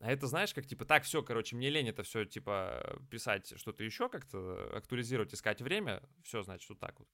а 0.00 0.10
это 0.10 0.26
знаешь, 0.26 0.52
как 0.52 0.66
типа, 0.66 0.84
так, 0.84 1.04
все, 1.04 1.22
короче, 1.22 1.54
мне 1.54 1.70
лень 1.70 1.88
это 1.88 2.02
все, 2.02 2.24
типа, 2.24 3.00
писать 3.10 3.56
что-то 3.56 3.84
еще, 3.84 4.08
как-то 4.08 4.76
актуализировать, 4.76 5.32
искать 5.32 5.62
время, 5.62 6.02
все, 6.24 6.42
значит, 6.42 6.68
вот 6.68 6.80
так 6.80 6.98
вот. 6.98 7.08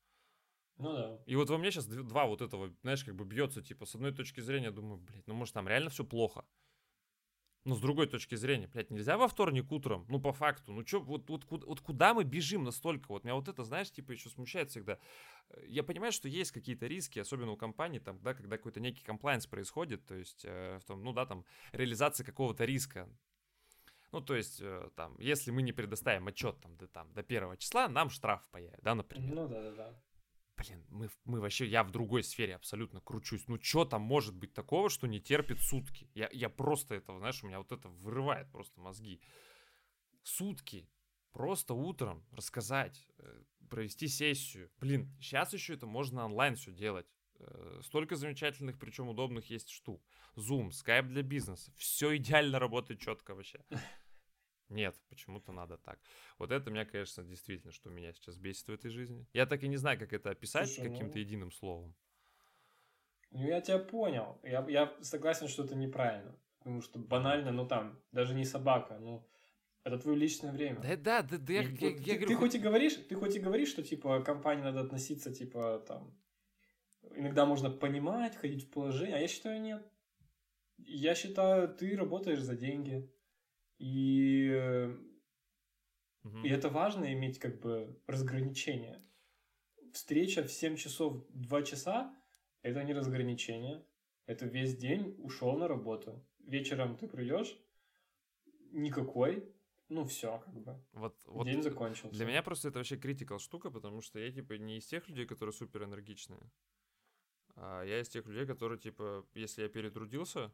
Ну 0.79 0.93
да. 0.93 1.19
И 1.27 1.35
вот 1.35 1.51
во 1.51 1.59
мне 1.59 1.71
сейчас 1.71 1.87
два 1.87 2.27
вот 2.27 2.41
этого, 2.41 2.73
знаешь, 2.83 3.05
как 3.05 3.15
бы 3.17 3.25
бьется, 3.25 3.63
типа, 3.63 3.85
с 3.85 3.95
одной 3.95 4.13
точки 4.13 4.41
зрения, 4.41 4.71
думаю, 4.71 4.99
блядь, 4.99 5.27
ну 5.27 5.35
может 5.35 5.55
там 5.55 5.69
реально 5.69 5.91
все 5.91 6.05
плохо. 6.05 6.45
Но 7.65 7.75
с 7.75 7.81
другой 7.81 8.07
точки 8.07 8.37
зрения, 8.37 8.69
блядь, 8.69 8.91
нельзя 8.91 9.19
во 9.19 9.29
вторник 9.29 9.71
утром, 9.73 10.07
ну 10.09 10.21
по 10.21 10.33
факту, 10.33 10.73
ну 10.73 10.85
чё, 10.85 11.01
вот, 11.01 11.29
вот, 11.29 11.45
вот, 11.51 11.65
вот 11.65 11.81
куда 11.81 12.15
мы 12.15 12.25
бежим 12.25 12.65
настолько? 12.65 13.09
Вот 13.09 13.25
меня 13.25 13.35
вот 13.35 13.49
это, 13.49 13.65
знаешь, 13.65 13.91
типа 13.91 14.13
еще 14.13 14.31
смущает 14.31 14.71
всегда. 14.71 14.99
Я 15.67 15.83
понимаю, 15.83 16.13
что 16.13 16.29
есть 16.29 16.53
какие-то 16.53 16.87
риски, 16.87 17.19
особенно 17.19 17.51
у 17.51 17.57
компаний, 17.57 17.99
там, 17.99 18.21
да, 18.23 18.33
когда 18.33 18.57
какой-то 18.57 18.81
некий 18.81 19.03
комплайнс 19.03 19.47
происходит, 19.47 20.07
то 20.07 20.15
есть, 20.15 20.45
э, 20.45 20.79
в 20.79 20.85
том, 20.85 21.03
ну 21.03 21.13
да, 21.13 21.27
там, 21.27 21.45
реализация 21.73 22.25
какого-то 22.25 22.65
риска. 22.65 23.09
Ну, 24.13 24.23
то 24.23 24.35
есть, 24.35 24.61
э, 24.63 24.89
там, 24.95 25.19
если 25.19 25.51
мы 25.51 25.61
не 25.61 25.73
предоставим 25.73 26.29
отчет 26.29 26.59
там, 26.63 26.77
до, 26.77 26.87
там, 26.87 27.13
до 27.13 27.23
первого 27.23 27.57
числа, 27.59 27.89
нам 27.89 28.09
штраф 28.09 28.49
появится, 28.51 28.83
да, 28.83 28.95
например. 28.95 29.35
Ну, 29.35 29.49
да-да-да 29.49 29.95
блин, 30.59 30.85
мы, 30.91 31.09
мы 31.25 31.41
вообще, 31.41 31.67
я 31.67 31.85
в 31.85 31.91
другой 31.91 32.23
сфере 32.23 32.57
абсолютно 32.57 33.01
кручусь. 33.01 33.47
Ну, 33.49 33.59
что 33.61 33.85
там 33.85 34.03
может 34.03 34.35
быть 34.35 34.53
такого, 34.53 34.91
что 34.91 35.07
не 35.07 35.21
терпит 35.21 35.61
сутки? 35.61 36.11
Я, 36.15 36.29
я 36.33 36.49
просто 36.49 36.95
этого, 36.95 37.19
знаешь, 37.19 37.43
у 37.43 37.47
меня 37.47 37.59
вот 37.59 37.73
это 37.73 37.89
вырывает 37.89 38.51
просто 38.51 38.81
мозги. 38.81 39.21
Сутки. 40.23 40.89
Просто 41.33 41.75
утром 41.75 42.27
рассказать, 42.33 43.07
э, 43.19 43.43
провести 43.69 44.09
сессию. 44.09 44.71
Блин, 44.81 45.15
сейчас 45.21 45.53
еще 45.53 45.75
это 45.75 45.87
можно 45.87 46.25
онлайн 46.25 46.57
все 46.57 46.73
делать. 46.73 47.07
Э, 47.39 47.81
столько 47.85 48.17
замечательных, 48.17 48.79
причем 48.79 49.09
удобных 49.09 49.51
есть 49.51 49.71
штук. 49.71 50.03
Zoom, 50.37 50.71
Skype 50.71 51.09
для 51.09 51.23
бизнеса. 51.23 51.73
Все 51.77 52.17
идеально 52.17 52.59
работает 52.59 53.01
четко 53.01 53.35
вообще. 53.35 53.61
Нет, 54.69 54.95
почему-то 55.09 55.53
надо 55.53 55.79
так. 55.79 55.99
Вот 56.39 56.53
это 56.53 56.71
меня, 56.71 56.85
конечно, 56.85 57.25
действительно, 57.25 57.73
что 57.73 57.91
меня 57.91 58.13
сейчас 58.13 58.37
бесит 58.37 58.69
в 58.69 58.73
этой 58.73 58.91
жизни. 58.91 59.27
Я 59.33 59.47
так 59.47 59.63
и 59.63 59.69
не 59.69 59.77
знаю, 59.77 59.99
как 59.99 60.13
это 60.13 60.31
описать 60.31 60.71
Слушай, 60.71 60.91
каким-то 60.91 61.17
ну... 61.17 61.21
единым 61.21 61.51
словом. 61.53 61.95
Ну, 63.31 63.47
я 63.47 63.61
тебя 63.61 63.79
понял. 63.79 64.39
Я, 64.43 64.65
я 64.69 64.95
согласен, 65.01 65.49
что 65.49 65.65
это 65.65 65.75
неправильно. 65.75 66.39
Потому 66.59 66.83
что 66.83 66.99
банально, 66.99 67.53
ну 67.53 67.67
там, 67.67 67.99
даже 68.13 68.35
не 68.35 68.45
собака, 68.45 68.99
ну, 68.99 69.27
это 69.85 69.99
твое 69.99 70.19
личное 70.19 70.53
время. 70.53 70.81
Да, 70.81 70.97
да, 70.97 71.23
да, 71.23 71.39
да. 71.39 71.53
Я, 71.53 71.63
я, 71.63 71.69
я, 71.69 71.71
ты, 71.71 72.15
говорю, 72.15 72.27
ты 72.27 72.35
хоть 72.35 72.55
и 72.55 72.59
говоришь, 72.59 72.95
ты 72.95 73.15
хоть 73.15 73.37
и 73.37 73.41
говоришь, 73.41 73.71
что 73.71 73.83
типа 73.83 74.23
компании 74.23 74.63
надо 74.63 74.81
относиться, 74.81 75.33
типа 75.33 75.85
там, 75.87 76.15
иногда 77.15 77.47
можно 77.47 77.71
понимать, 77.71 78.37
ходить 78.37 78.65
в 78.65 78.71
положение, 78.71 79.17
а 79.17 79.21
я 79.21 79.29
считаю 79.29 79.61
нет. 79.61 79.87
Я 80.79 81.15
считаю, 81.15 81.75
ты 81.75 81.97
работаешь 81.97 82.41
за 82.41 82.57
деньги. 82.57 83.11
И, 83.79 84.91
угу. 86.25 86.39
и 86.45 86.49
это 86.49 86.69
важно 86.69 87.13
иметь 87.13 87.39
как 87.39 87.61
бы 87.61 88.01
разграничение. 88.07 89.03
Встреча 89.93 90.43
в 90.43 90.53
7 90.53 90.77
часов 90.77 91.25
2 91.31 91.63
часа– 91.63 92.15
это 92.63 92.83
не 92.85 92.93
разграничение. 92.93 93.85
Это 94.27 94.47
весь 94.47 94.77
день 94.77 95.15
ушел 95.19 95.57
на 95.57 95.69
работу. 95.69 96.25
Вечером 96.41 96.97
ты 96.97 97.09
придешь, 97.09 97.59
никакой, 98.73 99.49
ну 99.89 100.05
все, 100.05 100.39
как 100.39 100.55
бы. 100.55 100.85
Вот, 100.93 101.17
вот 101.25 101.45
День 101.45 101.63
закончился. 101.63 102.15
Для 102.15 102.27
меня 102.27 102.43
просто 102.43 102.69
это 102.69 102.79
вообще 102.79 102.97
критикал 102.97 103.39
штука, 103.39 103.71
потому 103.71 104.03
что 104.03 104.19
я 104.19 104.31
типа 104.31 104.55
не 104.55 104.79
из 104.79 104.87
тех 104.87 105.09
людей, 105.09 105.27
которые 105.27 105.53
супер 105.53 105.85
энергичные. 105.85 106.51
А 107.57 107.83
я 107.83 108.01
из 108.01 108.09
тех 108.09 108.27
людей, 108.27 108.47
которые, 108.47 108.79
типа, 108.79 109.27
если 109.35 109.63
я 109.63 109.69
перетрудился, 109.69 110.53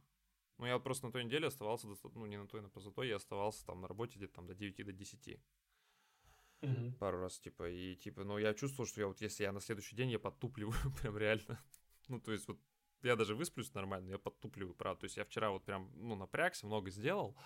ну, 0.58 0.66
я 0.66 0.78
просто 0.78 1.06
на 1.06 1.12
той 1.12 1.24
неделе 1.24 1.48
оставался, 1.48 1.88
ну, 2.14 2.26
не 2.26 2.36
на 2.36 2.46
той, 2.46 2.62
на 2.62 2.68
позатой, 2.68 3.08
я 3.08 3.16
оставался 3.16 3.66
там 3.66 3.80
на 3.80 3.88
работе 3.88 4.18
где-то 4.18 4.34
там 4.34 4.46
до 4.46 4.54
9 4.54 4.84
до 4.84 4.92
10. 4.92 5.40
Угу. 6.62 6.92
Пару 6.98 7.20
раз, 7.20 7.38
типа, 7.38 7.68
и 7.68 7.96
типа, 7.96 8.24
ну, 8.24 8.38
я 8.38 8.54
чувствовал, 8.54 8.86
что 8.86 9.00
я 9.00 9.06
вот, 9.06 9.20
если 9.20 9.42
я 9.44 9.52
на 9.52 9.60
следующий 9.60 9.96
день, 9.96 10.10
я 10.10 10.18
подтупливаю 10.18 10.92
прям 11.02 11.18
реально. 11.18 11.60
ну, 12.08 12.20
то 12.20 12.32
есть 12.32 12.48
вот 12.48 12.58
я 13.02 13.16
даже 13.16 13.34
высплюсь 13.34 13.74
нормально, 13.74 14.10
я 14.10 14.18
подтупливаю, 14.18 14.74
правда. 14.74 15.00
То 15.00 15.04
есть 15.04 15.16
я 15.16 15.24
вчера 15.24 15.50
вот 15.50 15.64
прям, 15.64 15.90
ну, 15.94 16.14
напрягся, 16.14 16.66
много 16.66 16.90
сделал, 16.90 17.36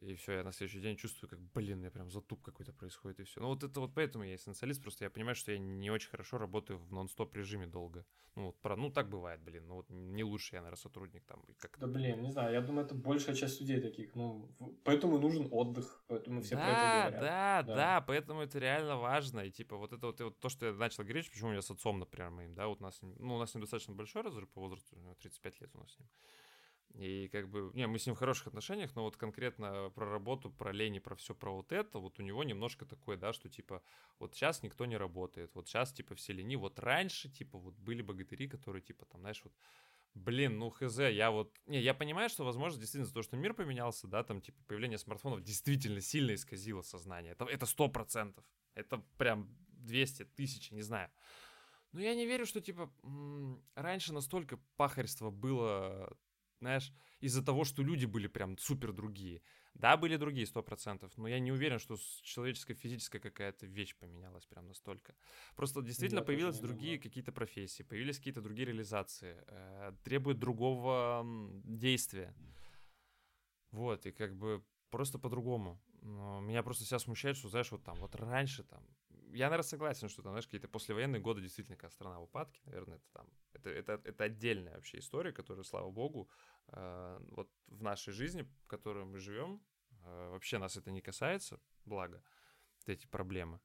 и 0.00 0.14
все, 0.14 0.32
я 0.32 0.44
на 0.44 0.52
следующий 0.52 0.80
день 0.80 0.96
чувствую, 0.96 1.28
как, 1.30 1.40
блин, 1.40 1.82
я 1.82 1.90
прям 1.90 2.10
затуп 2.10 2.42
какой-то 2.42 2.72
происходит, 2.72 3.20
и 3.20 3.24
все. 3.24 3.40
Ну, 3.40 3.48
вот 3.48 3.62
это 3.62 3.80
вот 3.80 3.94
поэтому 3.94 4.24
я 4.24 4.34
эссенциалист, 4.34 4.82
просто 4.82 5.04
я 5.04 5.10
понимаю, 5.10 5.34
что 5.34 5.52
я 5.52 5.58
не 5.58 5.90
очень 5.90 6.10
хорошо 6.10 6.38
работаю 6.38 6.78
в 6.78 6.92
нон-стоп 6.92 7.36
режиме 7.36 7.66
долго. 7.66 8.04
Ну, 8.36 8.46
вот, 8.46 8.60
про, 8.60 8.76
ну, 8.76 8.90
так 8.90 9.10
бывает, 9.10 9.42
блин, 9.42 9.66
ну, 9.66 9.74
вот 9.74 9.90
не 9.90 10.24
лучше 10.24 10.56
я, 10.56 10.62
наверное, 10.62 10.80
сотрудник 10.80 11.24
там. 11.24 11.44
Как 11.58 11.78
да, 11.78 11.86
блин, 11.86 12.22
не 12.22 12.30
знаю, 12.30 12.52
я 12.52 12.60
думаю, 12.60 12.86
это 12.86 12.94
большая 12.94 13.34
часть 13.34 13.60
людей 13.60 13.80
таких, 13.80 14.14
ну, 14.14 14.48
поэтому 14.84 15.18
нужен 15.18 15.48
отдых, 15.50 16.04
поэтому 16.06 16.40
все 16.40 16.56
да, 16.56 16.62
про 16.62 16.70
это 16.70 17.10
говорят. 17.10 17.20
Да, 17.20 17.62
да, 17.62 17.74
да, 17.74 18.00
поэтому 18.00 18.40
это 18.40 18.58
реально 18.58 18.96
важно, 18.96 19.40
и, 19.40 19.50
типа, 19.50 19.76
вот 19.76 19.92
это 19.92 20.06
вот, 20.06 20.20
вот 20.20 20.38
то, 20.38 20.48
что 20.48 20.66
я 20.66 20.72
начал 20.72 21.02
говорить, 21.02 21.30
почему 21.30 21.52
я 21.52 21.62
с 21.62 21.70
отцом, 21.70 21.98
например, 21.98 22.30
моим, 22.30 22.54
да, 22.54 22.68
вот 22.68 22.80
у 22.80 22.84
нас, 22.84 22.98
ну, 23.02 23.34
у 23.34 23.38
нас 23.38 23.54
недостаточно 23.54 23.94
большой 23.94 24.22
разрыв 24.22 24.48
по 24.50 24.60
возрасту, 24.60 24.96
у 24.96 25.00
него 25.00 25.14
35 25.14 25.60
лет 25.60 25.70
у 25.74 25.78
нас 25.78 25.92
с 25.92 25.98
ним. 25.98 26.08
И 26.94 27.28
как 27.28 27.48
бы, 27.48 27.70
не, 27.74 27.86
мы 27.86 27.98
с 27.98 28.06
ним 28.06 28.14
в 28.14 28.18
хороших 28.18 28.48
отношениях, 28.48 28.94
но 28.96 29.04
вот 29.04 29.16
конкретно 29.16 29.90
про 29.94 30.10
работу, 30.10 30.50
про 30.50 30.72
лень 30.72 30.96
и 30.96 31.00
про 31.00 31.14
все 31.14 31.34
про 31.34 31.54
вот 31.54 31.72
это, 31.72 31.98
вот 31.98 32.18
у 32.18 32.22
него 32.22 32.42
немножко 32.42 32.84
такое, 32.84 33.16
да, 33.16 33.32
что 33.32 33.48
типа, 33.48 33.82
вот 34.18 34.34
сейчас 34.34 34.62
никто 34.62 34.86
не 34.86 34.96
работает, 34.96 35.54
вот 35.54 35.68
сейчас 35.68 35.92
типа 35.92 36.14
все 36.16 36.32
лени, 36.32 36.56
вот 36.56 36.78
раньше 36.80 37.28
типа 37.28 37.58
вот 37.58 37.74
были 37.74 38.02
богатыри, 38.02 38.48
которые 38.48 38.82
типа 38.82 39.06
там, 39.06 39.20
знаешь, 39.20 39.40
вот, 39.44 39.52
блин, 40.14 40.58
ну 40.58 40.70
хз, 40.70 40.98
я 40.98 41.30
вот, 41.30 41.56
не, 41.66 41.80
я 41.80 41.94
понимаю, 41.94 42.28
что 42.28 42.44
возможно 42.44 42.80
действительно 42.80 43.12
то, 43.12 43.22
что 43.22 43.36
мир 43.36 43.54
поменялся, 43.54 44.08
да, 44.08 44.24
там 44.24 44.40
типа 44.40 44.58
появление 44.66 44.98
смартфонов 44.98 45.42
действительно 45.42 46.00
сильно 46.00 46.34
исказило 46.34 46.82
сознание, 46.82 47.32
это, 47.32 47.44
это 47.44 47.66
сто 47.66 47.88
процентов, 47.88 48.44
это 48.74 48.98
прям 49.16 49.48
200 49.68 50.24
тысяч, 50.24 50.72
не 50.72 50.82
знаю. 50.82 51.08
Но 51.92 52.00
я 52.00 52.14
не 52.14 52.24
верю, 52.24 52.46
что, 52.46 52.60
типа, 52.60 52.88
раньше 53.74 54.12
настолько 54.12 54.58
пахарство 54.76 55.30
было 55.30 56.16
знаешь, 56.60 56.92
из-за 57.20 57.44
того, 57.44 57.64
что 57.64 57.82
люди 57.82 58.06
были 58.06 58.28
прям 58.28 58.56
супер 58.58 58.92
другие. 58.92 59.42
Да, 59.74 59.96
были 59.96 60.16
другие, 60.16 60.46
сто 60.46 60.62
процентов, 60.62 61.12
но 61.16 61.28
я 61.28 61.38
не 61.38 61.52
уверен, 61.52 61.78
что 61.78 61.96
человеческая 62.22 62.74
физическая 62.74 63.20
какая-то 63.20 63.66
вещь 63.66 63.96
поменялась 63.96 64.46
прям 64.46 64.66
настолько. 64.66 65.14
Просто 65.56 65.82
действительно 65.82 66.20
я 66.20 66.24
появились 66.24 66.58
другие 66.58 66.98
какие-то 66.98 67.32
профессии, 67.32 67.82
появились 67.82 68.18
какие-то 68.18 68.42
другие 68.42 68.66
реализации, 68.66 69.42
э, 69.46 69.92
требуют 70.04 70.38
другого 70.38 71.24
действия. 71.64 72.34
Вот, 73.70 74.06
и 74.06 74.12
как 74.12 74.36
бы 74.36 74.62
просто 74.90 75.18
по-другому. 75.18 75.80
Меня 76.02 76.62
просто 76.62 76.84
себя 76.84 76.98
смущает, 76.98 77.36
что, 77.36 77.48
знаешь, 77.48 77.70
вот 77.70 77.84
там, 77.84 77.96
вот 77.96 78.14
раньше 78.16 78.64
там, 78.64 78.82
я, 79.32 79.46
наверное, 79.46 79.68
согласен, 79.68 80.08
что 80.08 80.22
там, 80.22 80.32
знаешь, 80.32 80.46
какие-то 80.46 80.68
послевоенные 80.68 81.20
годы 81.20 81.40
действительно 81.40 81.76
как 81.76 81.92
страна 81.92 82.18
в 82.18 82.24
упадке, 82.24 82.60
наверное, 82.64 82.96
это 82.96 83.06
там, 83.12 83.26
это, 83.52 83.70
это, 83.70 84.00
это 84.04 84.24
отдельная 84.24 84.74
вообще 84.74 84.98
история, 84.98 85.32
которая, 85.32 85.64
слава 85.64 85.90
богу, 85.90 86.28
вот 86.68 87.50
в 87.66 87.82
нашей 87.82 88.12
жизни, 88.12 88.42
в 88.42 88.66
которой 88.66 89.04
мы 89.04 89.18
живем, 89.18 89.62
э, 90.04 90.28
вообще 90.30 90.58
нас 90.58 90.76
это 90.76 90.90
не 90.90 91.00
касается, 91.00 91.60
благо, 91.84 92.22
эти 92.86 93.06
проблемы. 93.06 93.60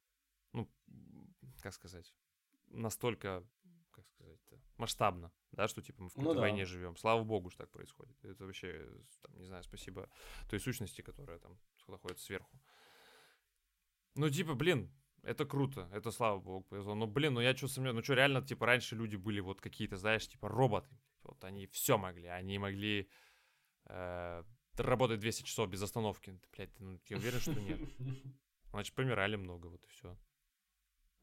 Ну, 0.52 0.70
как 1.62 1.72
сказать, 1.72 2.14
настолько 2.68 3.46
как 3.96 4.06
сказать-то, 4.08 4.60
масштабно, 4.76 5.32
да, 5.52 5.68
что 5.68 5.80
типа 5.80 6.02
мы 6.02 6.08
в 6.08 6.12
какой-то 6.12 6.28
ну, 6.28 6.34
да. 6.34 6.40
войне 6.40 6.66
живем. 6.66 6.96
Слава 6.96 7.24
богу, 7.24 7.50
что 7.50 7.64
так 7.64 7.70
происходит. 7.70 8.16
Это 8.24 8.44
вообще, 8.44 8.86
там, 9.22 9.38
не 9.38 9.46
знаю, 9.46 9.62
спасибо 9.62 10.08
той 10.50 10.60
сущности, 10.60 11.00
которая 11.00 11.38
там 11.38 11.58
находится 11.88 12.26
сверху. 12.26 12.60
Ну, 14.14 14.28
типа, 14.28 14.54
блин, 14.54 14.90
это 15.22 15.46
круто, 15.46 15.88
это 15.92 16.10
слава 16.10 16.38
богу 16.40 16.64
повезло. 16.64 16.94
Но, 16.94 17.06
блин, 17.06 17.34
ну 17.34 17.40
я 17.40 17.56
что 17.56 17.68
сомневаюсь, 17.68 17.96
ну 17.96 18.04
что, 18.04 18.14
реально, 18.14 18.42
типа, 18.42 18.66
раньше 18.66 18.96
люди 18.96 19.16
были 19.16 19.40
вот 19.40 19.60
какие-то, 19.60 19.96
знаешь, 19.96 20.28
типа, 20.28 20.48
роботы. 20.48 20.94
Вот 21.26 21.44
они 21.44 21.66
все 21.66 21.98
могли, 21.98 22.26
они 22.26 22.58
могли 22.58 23.08
э, 23.86 24.42
работать 24.76 25.20
200 25.20 25.42
часов 25.42 25.68
без 25.68 25.82
остановки. 25.82 26.38
Блядь, 26.56 26.78
ну, 26.80 26.98
я 27.06 27.16
уверен, 27.16 27.40
что 27.40 27.54
нет. 27.54 27.80
Значит, 28.70 28.94
помирали 28.94 29.36
много, 29.36 29.68
вот 29.68 29.84
и 29.84 29.88
все 29.88 30.16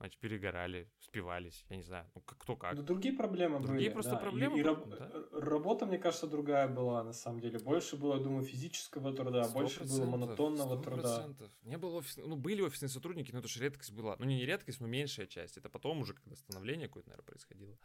значит, 0.03 0.19
перегорали, 0.19 0.91
спивались, 0.99 1.65
я 1.69 1.77
не 1.77 1.83
знаю, 1.83 2.05
ну 2.13 2.21
кто 2.21 2.57
как. 2.57 2.75
Да 2.75 2.81
другие 2.81 3.15
проблемы 3.15 3.59
другие 3.59 3.61
были. 3.61 3.77
Другие 3.77 3.91
просто 3.91 4.11
да. 4.11 4.17
проблемы. 4.17 4.57
И, 4.57 4.59
и 4.59 4.63
раб- 4.63 4.89
да? 4.89 5.09
работа, 5.31 5.85
мне 5.85 5.97
кажется, 5.97 6.27
другая 6.27 6.67
была, 6.67 7.03
на 7.03 7.13
самом 7.13 7.39
деле. 7.39 7.57
Больше 7.59 7.95
было, 7.95 8.19
думаю, 8.19 8.43
физического 8.43 9.13
труда, 9.13 9.47
больше 9.47 9.85
было 9.85 10.05
монотонного 10.05 10.75
100%. 10.75 10.83
труда. 10.83 11.27
Не 11.63 11.77
было 11.77 11.99
офис... 11.99 12.17
Ну, 12.17 12.35
были 12.35 12.61
офисные 12.61 12.89
сотрудники, 12.89 13.31
но 13.31 13.39
это 13.39 13.47
же 13.47 13.61
редкость 13.61 13.93
была. 13.93 14.17
Ну, 14.19 14.25
не, 14.25 14.35
не 14.35 14.45
редкость, 14.45 14.81
но 14.81 14.87
меньшая 14.87 15.25
часть. 15.25 15.57
Это 15.57 15.69
потом 15.69 16.01
уже, 16.01 16.13
когда 16.13 16.35
становление 16.35 16.87
какое-то, 16.89 17.09
наверное, 17.09 17.25
происходило. 17.25 17.77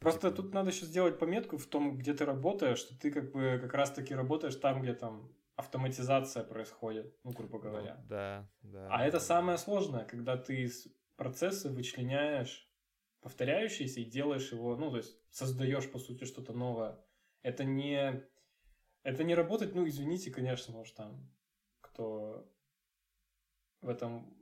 Просто 0.00 0.30
тут 0.30 0.54
надо 0.54 0.70
еще 0.70 0.86
сделать 0.86 1.18
пометку 1.18 1.58
в 1.58 1.66
том, 1.66 1.98
где 1.98 2.14
ты 2.14 2.24
работаешь, 2.24 2.78
что 2.78 2.98
ты 2.98 3.10
как 3.10 3.32
бы 3.32 3.58
как 3.60 3.74
раз-таки 3.74 4.14
работаешь 4.14 4.56
там, 4.56 4.80
где 4.80 4.94
там 4.94 5.30
автоматизация 5.56 6.42
происходит, 6.42 7.14
ну, 7.22 7.32
грубо 7.32 7.58
ну 7.58 7.64
говоря. 7.64 7.96
Ну, 7.96 8.08
да, 8.08 8.50
да. 8.62 8.88
А 8.90 9.04
это 9.04 9.20
самое 9.20 9.58
сложное, 9.58 10.06
когда 10.06 10.38
ты 10.38 10.70
процессы 11.16 11.68
вычленяешь 11.68 12.66
повторяющиеся 13.20 14.00
и 14.00 14.04
делаешь 14.04 14.52
его, 14.52 14.74
ну, 14.76 14.90
то 14.90 14.96
есть 14.96 15.18
создаешь, 15.30 15.90
по 15.90 15.98
сути, 15.98 16.24
что-то 16.24 16.54
новое. 16.54 16.98
Это 17.42 17.64
не... 17.64 18.22
Это 19.02 19.22
не 19.24 19.34
работать, 19.34 19.74
ну, 19.74 19.86
извините, 19.86 20.30
конечно, 20.30 20.74
может, 20.74 20.94
там, 20.94 21.30
кто 21.82 22.50
в 23.82 23.88
этом... 23.90 24.34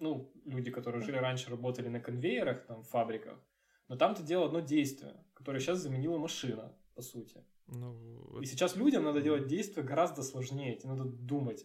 Ну, 0.00 0.32
люди, 0.44 0.72
которые 0.72 1.02
жили 1.02 1.16
раньше, 1.16 1.50
работали 1.50 1.88
на 1.88 2.00
конвейерах, 2.00 2.66
там, 2.66 2.82
в 2.82 2.88
фабриках, 2.88 3.38
но 3.88 3.96
там 3.96 4.14
ты 4.14 4.22
делал 4.22 4.46
одно 4.46 4.60
действие, 4.60 5.14
которое 5.34 5.60
сейчас 5.60 5.78
заменила 5.78 6.18
машина, 6.18 6.72
по 6.94 7.02
сути. 7.02 7.44
Ну, 7.66 8.40
и 8.40 8.46
сейчас 8.46 8.76
людям 8.76 9.04
надо 9.04 9.20
делать 9.22 9.46
действия 9.46 9.82
гораздо 9.82 10.22
сложнее, 10.22 10.76
тебе 10.76 10.90
надо 10.90 11.04
думать. 11.04 11.64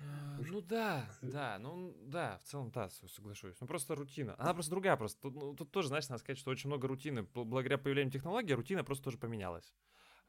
А, 0.00 0.38
ну 0.50 0.60
да, 0.60 1.10
да, 1.22 1.58
ну 1.58 1.94
да, 2.02 2.38
в 2.38 2.44
целом 2.44 2.70
да, 2.70 2.88
соглашусь. 2.88 3.56
Ну 3.60 3.66
просто 3.66 3.94
рутина. 3.94 4.36
Она 4.38 4.54
просто 4.54 4.70
другая 4.70 4.96
просто. 4.96 5.20
Тут, 5.20 5.34
ну, 5.34 5.54
тут 5.54 5.70
тоже, 5.70 5.88
знаешь, 5.88 6.08
надо 6.08 6.20
сказать, 6.20 6.38
что 6.38 6.50
очень 6.50 6.68
много 6.68 6.86
рутины. 6.86 7.22
Благодаря 7.22 7.78
появлению 7.78 8.12
технологий 8.12 8.54
рутина 8.54 8.84
просто 8.84 9.04
тоже 9.04 9.18
поменялась. 9.18 9.74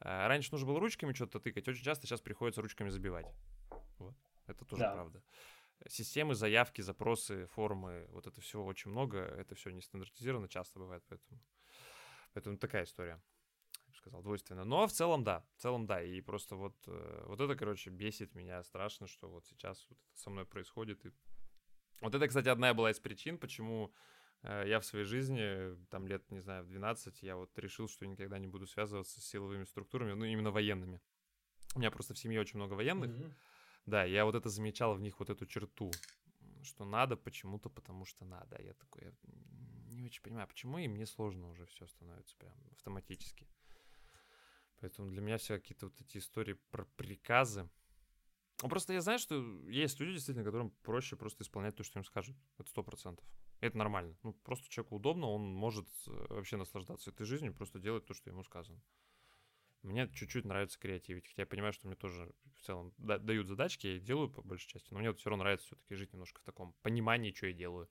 А, 0.00 0.26
раньше 0.26 0.50
нужно 0.52 0.66
было 0.66 0.80
ручками 0.80 1.12
что-то 1.12 1.38
тыкать, 1.38 1.68
очень 1.68 1.84
часто 1.84 2.06
сейчас 2.06 2.20
приходится 2.20 2.60
ручками 2.62 2.88
забивать. 2.88 3.26
Вот. 3.98 4.16
Это 4.46 4.64
тоже 4.64 4.82
да. 4.82 4.92
правда. 4.92 5.22
Системы, 5.88 6.34
заявки, 6.34 6.80
запросы, 6.80 7.46
формы, 7.46 8.06
вот 8.10 8.26
это 8.26 8.40
всего 8.40 8.64
очень 8.64 8.90
много. 8.90 9.18
Это 9.18 9.54
все 9.54 9.70
не 9.70 9.80
стандартизировано, 9.80 10.48
часто 10.48 10.78
бывает, 10.78 11.04
поэтому, 11.08 11.40
поэтому 12.32 12.56
такая 12.56 12.84
история 12.84 13.20
сказал, 14.02 14.22
двойственно. 14.22 14.64
Но 14.64 14.86
в 14.86 14.92
целом, 14.92 15.24
да, 15.24 15.44
в 15.56 15.62
целом, 15.62 15.86
да. 15.86 16.02
И 16.02 16.20
просто 16.20 16.56
вот, 16.56 16.76
э, 16.86 17.24
вот 17.26 17.40
это, 17.40 17.54
короче, 17.54 17.90
бесит 17.90 18.34
меня 18.34 18.62
страшно, 18.64 19.06
что 19.06 19.28
вот 19.28 19.46
сейчас 19.46 19.86
вот 19.88 19.98
это 19.98 20.20
со 20.20 20.30
мной 20.30 20.44
происходит. 20.44 21.04
И... 21.06 21.12
Вот 22.00 22.14
это, 22.14 22.26
кстати, 22.26 22.48
одна 22.48 22.74
была 22.74 22.90
из 22.90 22.98
причин, 23.00 23.38
почему 23.38 23.92
э, 24.42 24.64
я 24.66 24.80
в 24.80 24.84
своей 24.84 25.04
жизни, 25.04 25.76
там 25.86 26.06
лет, 26.06 26.30
не 26.30 26.40
знаю, 26.40 26.64
в 26.64 26.68
12, 26.68 27.22
я 27.22 27.36
вот 27.36 27.56
решил, 27.58 27.88
что 27.88 28.06
никогда 28.06 28.38
не 28.38 28.48
буду 28.48 28.66
связываться 28.66 29.20
с 29.20 29.24
силовыми 29.24 29.64
структурами, 29.64 30.14
ну, 30.14 30.24
именно 30.24 30.50
военными. 30.50 31.00
У 31.74 31.78
меня 31.78 31.90
просто 31.90 32.14
в 32.14 32.18
семье 32.18 32.40
очень 32.40 32.56
много 32.58 32.74
военных. 32.74 33.10
Mm-hmm. 33.10 33.32
Да, 33.86 34.04
я 34.04 34.24
вот 34.24 34.34
это 34.34 34.48
замечал 34.48 34.94
в 34.94 35.00
них, 35.00 35.18
вот 35.18 35.30
эту 35.30 35.46
черту, 35.46 35.90
что 36.62 36.84
надо 36.84 37.16
почему-то, 37.16 37.68
потому 37.68 38.04
что 38.04 38.24
надо. 38.24 38.60
Я 38.62 38.74
такой, 38.74 39.04
я 39.04 39.12
не 39.90 40.04
очень 40.04 40.22
понимаю, 40.22 40.46
почему 40.48 40.78
и 40.78 40.88
мне 40.88 41.06
сложно 41.06 41.48
уже 41.48 41.66
все 41.66 41.86
становится 41.86 42.36
прям 42.36 42.54
автоматически. 42.70 43.48
Поэтому 44.80 45.08
для 45.08 45.20
меня 45.20 45.38
все 45.38 45.58
какие-то 45.58 45.86
вот 45.86 46.00
эти 46.00 46.18
истории 46.18 46.54
про 46.70 46.84
приказы. 46.96 47.68
Ну, 48.62 48.68
просто 48.68 48.92
я 48.92 49.00
знаю, 49.00 49.18
что 49.18 49.36
есть 49.68 49.98
люди, 49.98 50.12
действительно, 50.14 50.44
которым 50.44 50.70
проще 50.82 51.16
просто 51.16 51.42
исполнять 51.42 51.76
то, 51.76 51.84
что 51.84 51.98
им 51.98 52.04
скажут. 52.04 52.36
Это 52.58 52.68
сто 52.68 52.82
процентов. 52.82 53.24
Это 53.60 53.78
нормально. 53.78 54.16
Ну, 54.22 54.32
просто 54.32 54.68
человеку 54.68 54.96
удобно, 54.96 55.26
он 55.28 55.54
может 55.54 55.88
э, 56.06 56.26
вообще 56.30 56.56
наслаждаться 56.56 57.10
этой 57.10 57.26
жизнью, 57.26 57.54
просто 57.54 57.78
делать 57.78 58.04
то, 58.04 58.14
что 58.14 58.30
ему 58.30 58.42
сказано. 58.42 58.80
Мне 59.82 60.08
чуть-чуть 60.08 60.44
нравится 60.44 60.78
креативить, 60.78 61.26
хотя 61.26 61.42
я 61.42 61.46
понимаю, 61.46 61.72
что 61.72 61.88
мне 61.88 61.96
тоже 61.96 62.32
в 62.56 62.60
целом 62.60 62.94
дают 62.98 63.48
задачки, 63.48 63.88
я 63.88 63.96
их 63.96 64.04
делаю 64.04 64.30
по 64.30 64.40
большей 64.42 64.68
части, 64.68 64.92
но 64.92 65.00
мне 65.00 65.10
вот 65.10 65.18
все 65.18 65.30
равно 65.30 65.42
нравится 65.42 65.66
все-таки 65.66 65.94
жить 65.96 66.12
немножко 66.12 66.40
в 66.40 66.44
таком 66.44 66.74
понимании, 66.82 67.32
что 67.32 67.48
я 67.48 67.52
делаю. 67.52 67.88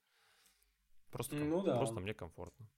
Просто, 1.10 1.36
ну, 1.36 1.62
да. 1.62 1.78
просто 1.78 2.00
мне 2.00 2.14
комфортно. 2.14 2.70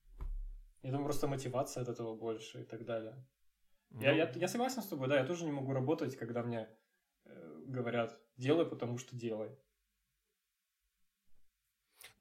Я 0.81 0.91
думаю, 0.91 1.05
просто 1.05 1.27
мотивация 1.27 1.83
от 1.83 1.89
этого 1.89 2.15
больше 2.15 2.61
и 2.61 2.65
так 2.65 2.85
далее. 2.85 3.23
Я, 3.91 4.11
я, 4.13 4.31
ну. 4.33 4.39
я 4.39 4.47
согласен 4.47 4.81
с 4.81 4.87
тобой, 4.87 5.07
да, 5.07 5.19
я 5.19 5.25
тоже 5.25 5.45
не 5.45 5.51
могу 5.51 5.71
работать, 5.71 6.17
когда 6.17 6.41
мне 6.41 6.67
э, 7.25 7.63
говорят, 7.67 8.19
делай, 8.37 8.65
потому 8.65 8.97
что 8.97 9.15
делай. 9.15 9.55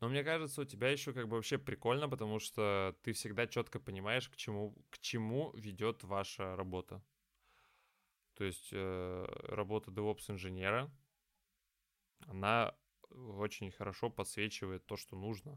Но 0.02 0.08
мне 0.08 0.24
кажется, 0.24 0.62
у 0.62 0.64
тебя 0.64 0.88
еще 0.88 1.12
как 1.12 1.28
бы 1.28 1.36
вообще 1.36 1.58
прикольно, 1.58 2.08
потому 2.08 2.40
что 2.40 2.96
ты 3.02 3.12
всегда 3.12 3.46
четко 3.46 3.78
понимаешь, 3.78 4.28
к 4.28 4.34
чему, 4.34 4.74
к 4.90 4.98
чему 4.98 5.52
ведет 5.54 6.02
ваша 6.02 6.56
работа. 6.56 7.00
То 8.34 8.42
есть 8.42 8.70
э, 8.72 9.26
работа 9.44 9.92
DevOps 9.92 10.28
инженера, 10.28 10.90
она 12.26 12.74
очень 13.10 13.70
хорошо 13.70 14.10
подсвечивает 14.10 14.84
то, 14.86 14.96
что 14.96 15.14
нужно. 15.14 15.56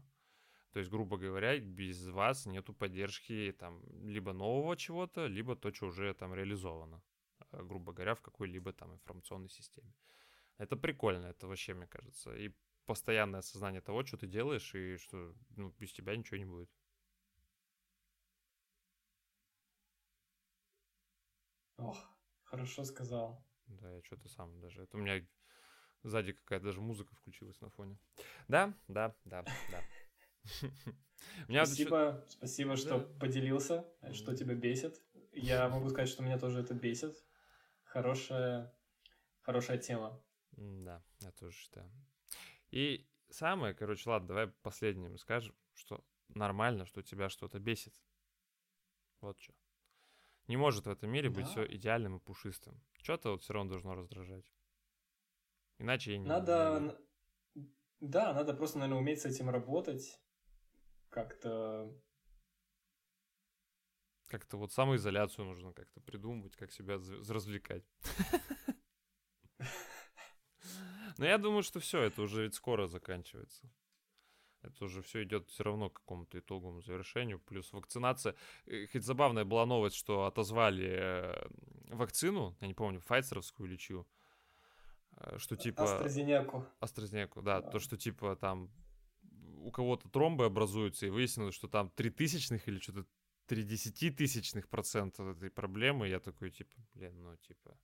То 0.70 0.78
есть, 0.78 0.92
грубо 0.92 1.16
говоря, 1.16 1.58
без 1.58 2.06
вас 2.06 2.46
нету 2.46 2.72
поддержки 2.72 3.52
там 3.58 3.82
либо 4.00 4.32
нового 4.32 4.76
чего-то, 4.76 5.26
либо 5.26 5.56
то, 5.56 5.74
что 5.74 5.86
уже 5.86 6.14
там 6.14 6.32
реализовано, 6.32 7.02
грубо 7.50 7.92
говоря, 7.92 8.14
в 8.14 8.20
какой-либо 8.20 8.72
там 8.72 8.94
информационной 8.94 9.48
системе. 9.48 9.92
Это 10.56 10.76
прикольно, 10.76 11.26
это 11.26 11.48
вообще, 11.48 11.74
мне 11.74 11.88
кажется. 11.88 12.32
И 12.36 12.52
постоянное 12.86 13.40
осознание 13.40 13.80
того, 13.80 14.04
что 14.04 14.16
ты 14.16 14.26
делаешь, 14.26 14.74
и 14.74 14.96
что 14.96 15.34
ну, 15.56 15.74
без 15.78 15.92
тебя 15.92 16.16
ничего 16.16 16.38
не 16.38 16.44
будет. 16.44 16.70
Ох, 21.76 21.98
хорошо 22.44 22.84
сказал. 22.84 23.44
Да, 23.66 23.92
я 23.92 24.02
что-то 24.02 24.28
сам 24.28 24.60
даже. 24.60 24.82
Это 24.82 24.96
у 24.96 25.00
меня 25.00 25.26
сзади 26.02 26.32
какая-то 26.32 26.66
даже 26.66 26.80
музыка 26.80 27.14
включилась 27.16 27.60
на 27.60 27.70
фоне. 27.70 27.98
Да, 28.48 28.72
да, 28.88 29.14
да, 29.24 29.44
да. 29.70 29.82
Спасибо, 31.48 32.24
спасибо, 32.28 32.76
что 32.76 33.00
поделился, 33.00 33.84
что 34.12 34.34
тебя 34.34 34.54
бесит. 34.54 35.02
Я 35.32 35.68
могу 35.68 35.88
сказать, 35.88 36.08
что 36.08 36.22
меня 36.22 36.38
тоже 36.38 36.60
это 36.60 36.74
бесит. 36.74 37.16
Хорошая, 37.84 38.72
хорошая 39.42 39.78
тема. 39.78 40.22
Да, 40.52 41.02
я 41.20 41.32
тоже 41.32 41.56
считаю. 41.56 41.90
И 42.70 43.06
самое, 43.30 43.74
короче, 43.74 44.08
ладно, 44.10 44.28
давай 44.28 44.48
последним 44.48 45.18
скажем, 45.18 45.54
что 45.74 46.04
нормально, 46.28 46.86
что 46.86 47.02
тебя 47.02 47.28
что-то 47.28 47.58
бесит. 47.58 47.94
Вот 49.20 49.38
что. 49.40 49.54
Не 50.48 50.56
может 50.56 50.86
в 50.86 50.90
этом 50.90 51.10
мире 51.10 51.28
да. 51.28 51.36
быть 51.36 51.48
все 51.48 51.66
идеальным 51.66 52.16
и 52.16 52.20
пушистым. 52.20 52.80
Что-то 53.02 53.30
вот 53.32 53.42
все 53.42 53.52
равно 53.52 53.70
должно 53.70 53.94
раздражать. 53.94 54.52
Иначе 55.78 56.12
я 56.12 56.18
не 56.18 56.26
Надо... 56.26 56.98
Да, 58.00 58.34
надо 58.34 58.52
просто, 58.54 58.78
наверное, 58.78 59.00
уметь 59.00 59.22
с 59.22 59.26
этим 59.26 59.48
работать 59.48 60.20
как-то... 61.08 61.90
Как-то 64.28 64.56
вот 64.58 64.72
самоизоляцию 64.72 65.46
нужно 65.46 65.72
как-то 65.72 66.00
придумывать, 66.00 66.56
как 66.56 66.72
себя 66.72 66.96
развлекать. 66.96 67.84
Но 71.18 71.26
я 71.26 71.38
думаю, 71.38 71.62
что 71.62 71.80
все, 71.80 72.02
это 72.02 72.22
уже 72.22 72.44
ведь 72.44 72.54
скоро 72.54 72.86
заканчивается. 72.86 73.70
Это 74.62 74.84
уже 74.84 75.02
все 75.02 75.22
идет 75.22 75.48
все 75.48 75.62
равно 75.62 75.90
к 75.90 76.00
какому-то 76.00 76.38
итоговому 76.38 76.80
завершению. 76.80 77.38
Плюс 77.38 77.72
вакцинация. 77.72 78.34
Э, 78.66 78.86
хоть 78.86 79.04
забавная 79.04 79.44
была 79.44 79.64
новость, 79.64 79.96
что 79.96 80.24
отозвали 80.24 80.88
э, 80.88 81.48
вакцину, 81.90 82.56
я 82.60 82.66
не 82.66 82.74
помню, 82.74 83.00
файцеровскую 83.00 83.68
или 83.68 83.76
чью, 83.76 84.06
э, 85.18 85.38
что 85.38 85.56
типа... 85.56 85.82
AstraZeneca. 85.82 86.66
AstraZeneca, 86.80 87.42
да, 87.42 87.60
да. 87.60 87.70
То, 87.70 87.78
что 87.78 87.96
типа 87.96 88.36
там 88.36 88.70
у 89.62 89.70
кого-то 89.70 90.08
тромбы 90.08 90.44
образуются, 90.44 91.06
и 91.06 91.10
выяснилось, 91.10 91.54
что 91.54 91.68
там 91.68 91.90
три 91.90 92.10
тысячных 92.10 92.68
или 92.68 92.78
что-то 92.78 93.06
три 93.46 93.62
десятитысячных 93.62 94.68
процента 94.68 95.22
этой 95.22 95.50
проблемы. 95.50 96.08
Я 96.08 96.20
такой, 96.20 96.50
типа, 96.50 96.74
блин, 96.94 97.22
ну, 97.22 97.36
типа... 97.36 97.78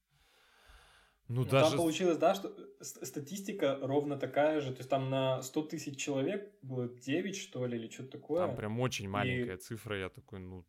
Ну, 1.34 1.44
даже... 1.44 1.70
Там 1.70 1.78
получилось, 1.78 2.18
да, 2.18 2.34
что 2.34 2.54
статистика 2.80 3.78
ровно 3.80 4.18
такая 4.18 4.60
же. 4.60 4.70
То 4.72 4.78
есть 4.78 4.90
там 4.90 5.08
на 5.08 5.40
100 5.40 5.62
тысяч 5.62 5.96
человек 5.98 6.52
было 6.60 6.88
9, 6.88 7.36
что 7.36 7.64
ли, 7.66 7.78
или 7.78 7.88
что-то 7.88 8.10
такое. 8.18 8.46
Там 8.46 8.56
прям 8.56 8.78
очень 8.80 9.08
маленькая 9.08 9.56
и... 9.56 9.58
цифра. 9.58 9.98
Я 9.98 10.10
такой, 10.10 10.40
ну, 10.40 10.66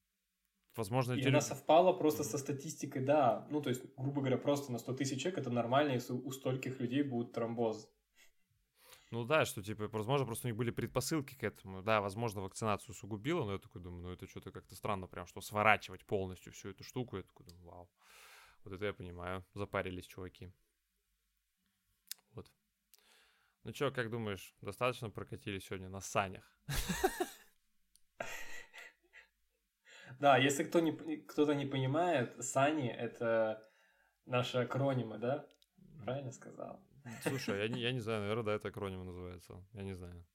возможно... 0.76 1.14
И 1.14 1.18
теле... 1.18 1.30
она 1.30 1.42
совпала 1.42 1.92
просто 1.92 2.24
со 2.24 2.38
статистикой, 2.38 3.04
да. 3.04 3.46
Ну, 3.52 3.62
то 3.62 3.70
есть, 3.70 3.84
грубо 3.98 4.22
говоря, 4.22 4.38
просто 4.38 4.72
на 4.72 4.80
100 4.80 4.94
тысяч 4.94 5.22
человек 5.22 5.40
это 5.40 5.50
нормально, 5.50 5.92
если 5.92 6.14
у 6.14 6.32
стольких 6.32 6.80
людей 6.80 7.04
будет 7.04 7.34
тромбоз. 7.34 7.90
Ну 9.12 9.26
да, 9.26 9.46
что 9.46 9.62
типа, 9.62 9.90
возможно, 9.90 10.26
просто 10.26 10.48
у 10.48 10.50
них 10.50 10.58
были 10.58 10.72
предпосылки 10.72 11.36
к 11.36 11.44
этому. 11.44 11.84
Да, 11.84 12.00
возможно, 12.00 12.42
вакцинацию 12.42 12.96
сугубило, 12.96 13.44
но 13.44 13.54
я 13.54 13.60
такой 13.60 13.82
думаю, 13.82 14.02
ну 14.02 14.12
это 14.12 14.28
что-то 14.28 14.52
как-то 14.52 14.76
странно, 14.76 15.08
прям 15.08 15.28
что 15.28 15.42
сворачивать 15.42 16.06
полностью 16.06 16.54
всю 16.54 16.70
эту 16.70 16.84
штуку. 16.84 17.18
Я 17.18 17.24
такой 17.24 17.46
думаю, 17.46 17.66
вау. 17.66 17.90
Вот 18.64 18.74
это 18.74 18.86
я 18.86 18.94
понимаю. 18.94 19.46
Запарились 19.54 20.08
чуваки. 20.08 20.52
Вот. 22.32 22.52
Ну 23.64 23.72
чё, 23.72 23.92
как 23.92 24.10
думаешь, 24.10 24.56
достаточно 24.62 25.10
прокатили 25.10 25.60
сегодня 25.60 25.90
на 25.90 26.02
санях? 26.02 26.58
Да, 30.20 30.38
если 30.38 30.64
кто 30.64 30.80
не, 30.80 30.92
кто-то 31.18 31.54
не 31.54 31.66
понимает, 31.66 32.42
сани— 32.44 32.90
это 33.06 33.68
наши 34.26 34.58
акронимы, 34.60 35.18
да? 35.18 35.46
Правильно 36.04 36.32
сказал? 36.32 36.80
Слушай, 37.24 37.60
я 37.60 37.68
не, 37.68 37.82
я 37.82 37.92
не 37.92 38.00
знаю, 38.06 38.22
наверное, 38.22 38.44
да, 38.44 38.54
это 38.54 38.70
акроним 38.70 39.06
называется. 39.06 39.66
Я 39.74 39.84
не 39.84 39.94
знаю. 39.94 40.26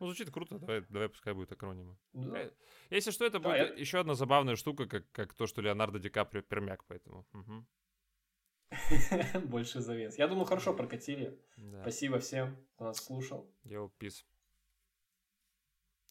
Ну, 0.00 0.06
звучит 0.06 0.30
круто, 0.30 0.58
давай, 0.58 0.84
давай 0.88 1.08
пускай 1.08 1.34
будет 1.34 1.52
акронимы. 1.52 1.96
Ну, 2.12 2.34
э, 2.34 2.50
Если 2.90 3.10
что, 3.10 3.24
это 3.24 3.38
да, 3.40 3.48
будет 3.48 3.76
я... 3.76 3.80
еще 3.80 3.98
одна 3.98 4.14
забавная 4.14 4.56
штука, 4.56 4.86
как, 4.86 5.10
как 5.12 5.34
то, 5.34 5.46
что 5.46 5.60
Леонардо 5.60 5.98
Ди 5.98 6.08
Каприо 6.08 6.42
пермяк, 6.42 6.84
поэтому. 6.84 7.26
Угу. 7.32 7.66
Больше 9.48 9.80
завес. 9.80 10.18
Я 10.18 10.28
думаю, 10.28 10.44
хорошо 10.44 10.74
прокатили. 10.74 11.38
Да. 11.56 11.82
Спасибо 11.82 12.18
всем, 12.18 12.56
кто 12.74 12.84
нас 12.84 13.04
слушал. 13.04 13.50
Йоу, 13.64 13.92
peace. 13.98 14.24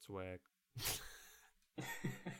Swag. 0.07 0.41